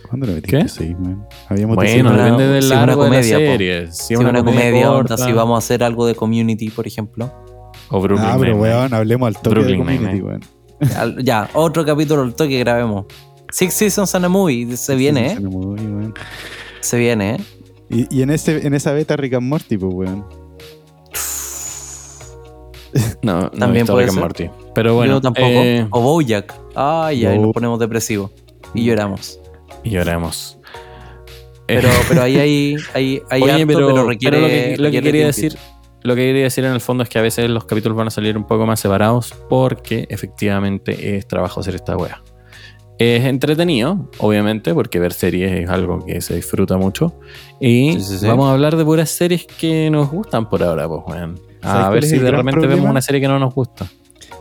¿Cuándo 0.07 0.27
le 0.27 0.33
metiste 0.35 0.59
¿Qué? 0.59 0.67
seis, 0.69 0.99
man? 0.99 1.25
Habíamos 1.49 1.75
Bueno, 1.75 2.11
depende 2.15 2.47
del 2.47 2.63
si 2.63 2.71
una 2.71 2.85
largo 2.85 3.03
comedia, 3.03 3.37
de 3.37 3.45
la 3.45 3.51
serie. 3.51 3.91
Si 3.91 4.15
una, 4.15 4.43
comedia, 4.43 4.91
onda, 4.91 5.17
si 5.17 5.31
vamos 5.31 5.55
a 5.55 5.57
hacer 5.57 5.83
algo 5.83 6.05
de 6.05 6.13
community, 6.15 6.69
por 6.69 6.85
ejemplo. 6.85 7.33
O 7.95 8.01
Brooklyn 8.01 8.27
Ah, 8.31 8.37
pero 8.39 8.57
weón, 8.57 8.93
hablemos 8.93 9.27
al 9.27 9.35
toque 9.35 9.49
Brooklyn 9.49 9.77
de 9.79 9.83
community, 9.85 10.03
Nine-Nine. 10.21 10.23
weón. 10.27 10.41
Al- 10.97 11.23
Ya, 11.23 11.49
otro 11.53 11.85
capítulo 11.85 12.23
al 12.23 12.33
toque 12.33 12.57
grabemos. 12.59 13.05
Six 13.51 13.73
Seasons 13.73 14.15
and 14.15 14.25
a 14.25 14.29
Movie, 14.29 14.75
se 14.77 14.95
viene, 14.95 15.33
¿eh? 15.33 15.37
weón. 15.39 16.13
Se 16.81 16.97
viene, 16.97 17.35
¿eh? 17.35 17.37
Y, 17.89 18.17
y 18.19 18.21
en, 18.23 18.31
ese, 18.31 18.65
en 18.65 18.73
esa 18.73 18.91
beta 18.93 19.15
Rick 19.15 19.35
and 19.35 19.47
Morty, 19.47 19.77
pues, 19.77 19.93
weón. 19.93 20.25
No, 23.21 23.41
no 23.41 23.49
También 23.51 23.85
puede 23.87 24.05
Rick 24.05 24.09
and 24.09 24.15
ser. 24.15 24.23
Morty. 24.23 24.49
Pero 24.75 24.95
bueno, 24.95 25.13
Yo 25.13 25.21
tampoco. 25.21 25.47
eh, 25.47 25.87
O 25.89 26.01
Bojack. 26.01 26.53
Ay, 26.75 27.25
ay, 27.25 27.37
Bo- 27.37 27.43
nos 27.45 27.53
ponemos 27.53 27.79
depresivos. 27.79 28.31
Y 28.73 28.85
lloramos. 28.85 29.39
y 29.83 29.91
lloremos. 29.91 30.57
Pero, 31.67 31.89
pero 32.09 32.21
ahí 32.23 32.37
hay, 32.37 32.75
hay, 32.93 33.21
hay 33.29 33.41
Oye, 33.43 33.51
harto, 33.53 33.67
pero, 33.67 33.87
pero, 33.87 34.05
requiere. 34.07 34.37
pero 34.37 34.41
lo 34.41 34.47
que, 34.47 34.69
lo 34.71 34.75
que 34.77 34.83
requiere 34.83 35.01
quería 35.03 35.25
decir, 35.27 35.57
lo 36.03 36.15
que 36.15 36.21
quería 36.21 36.43
decir 36.43 36.65
en 36.65 36.73
el 36.73 36.81
fondo 36.81 37.03
es 37.03 37.09
que 37.09 37.19
a 37.19 37.21
veces 37.21 37.49
los 37.49 37.65
capítulos 37.65 37.97
van 37.97 38.07
a 38.07 38.11
salir 38.11 38.37
un 38.37 38.45
poco 38.45 38.65
más 38.65 38.79
separados 38.79 39.33
porque 39.49 40.05
efectivamente 40.09 41.15
es 41.17 41.27
trabajo 41.27 41.59
hacer 41.61 41.75
esta 41.75 41.97
wea. 41.97 42.21
Es 42.99 43.25
entretenido, 43.25 44.09
obviamente, 44.19 44.73
porque 44.73 44.99
ver 44.99 45.13
series 45.13 45.51
es 45.63 45.69
algo 45.69 46.05
que 46.05 46.21
se 46.21 46.35
disfruta 46.35 46.77
mucho. 46.77 47.19
Y 47.59 47.93
Sí, 47.93 48.01
sí, 48.01 48.17
sí. 48.19 48.27
vamos 48.27 48.47
a 48.49 48.53
hablar 48.53 48.75
de 48.75 48.85
puras 48.85 49.09
series 49.09 49.45
que 49.45 49.89
nos 49.89 50.11
gustan 50.11 50.49
por 50.49 50.61
ahora, 50.61 50.87
pues, 50.87 51.01
weón. 51.07 51.39
¿Sabes 51.61 51.85
A 51.85 51.89
ver 51.89 52.03
si 52.03 52.17
de 52.19 52.31
repente 52.31 52.67
vemos 52.67 52.89
una 52.89 53.01
serie 53.01 53.19
que 53.21 53.27
no 53.27 53.39
nos 53.39 53.53
gusta. 53.55 53.87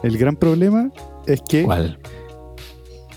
El 0.03 0.19
gran 0.19 0.37
problema 0.37 0.91
es 1.27 1.41
que 1.49 1.63
¿Cuál? 1.63 1.99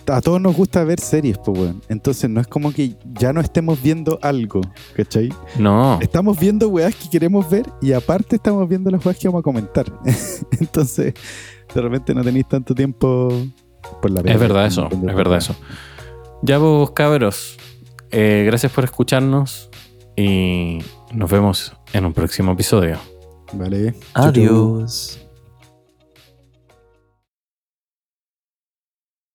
A 0.07 0.21
todos 0.21 0.41
nos 0.41 0.55
gusta 0.55 0.83
ver 0.83 0.99
series, 0.99 1.37
pues, 1.37 1.57
weón. 1.57 1.81
Entonces 1.89 2.29
no 2.29 2.41
es 2.41 2.47
como 2.47 2.71
que 2.71 2.95
ya 3.19 3.33
no 3.33 3.41
estemos 3.41 3.81
viendo 3.81 4.19
algo, 4.21 4.61
¿cachai? 4.95 5.29
No. 5.57 5.99
Estamos 6.01 6.39
viendo 6.39 6.69
weas 6.69 6.95
que 6.95 7.09
queremos 7.09 7.49
ver 7.49 7.65
y 7.81 7.93
aparte 7.93 8.35
estamos 8.37 8.67
viendo 8.67 8.89
las 8.91 9.05
weas 9.05 9.17
que 9.17 9.27
vamos 9.27 9.39
a 9.39 9.43
comentar. 9.43 9.85
Entonces, 10.59 11.13
de 11.73 11.81
repente 11.81 12.13
no 12.13 12.23
tenéis 12.23 12.47
tanto 12.47 12.75
tiempo 12.75 13.29
por 14.01 14.11
la 14.11 14.21
Es 14.21 14.39
verdad 14.39 14.65
eso, 14.65 14.87
es 14.91 15.15
verdad 15.15 15.37
eso. 15.37 15.55
Ya 16.41 16.57
vos, 16.57 16.91
cabros, 16.91 17.57
eh, 18.11 18.43
gracias 18.45 18.71
por 18.71 18.83
escucharnos 18.83 19.69
y 20.15 20.79
nos 21.11 21.29
vemos 21.29 21.73
en 21.93 22.05
un 22.05 22.13
próximo 22.13 22.51
episodio. 22.51 22.97
Vale. 23.53 23.95
Adiós. 24.13 25.24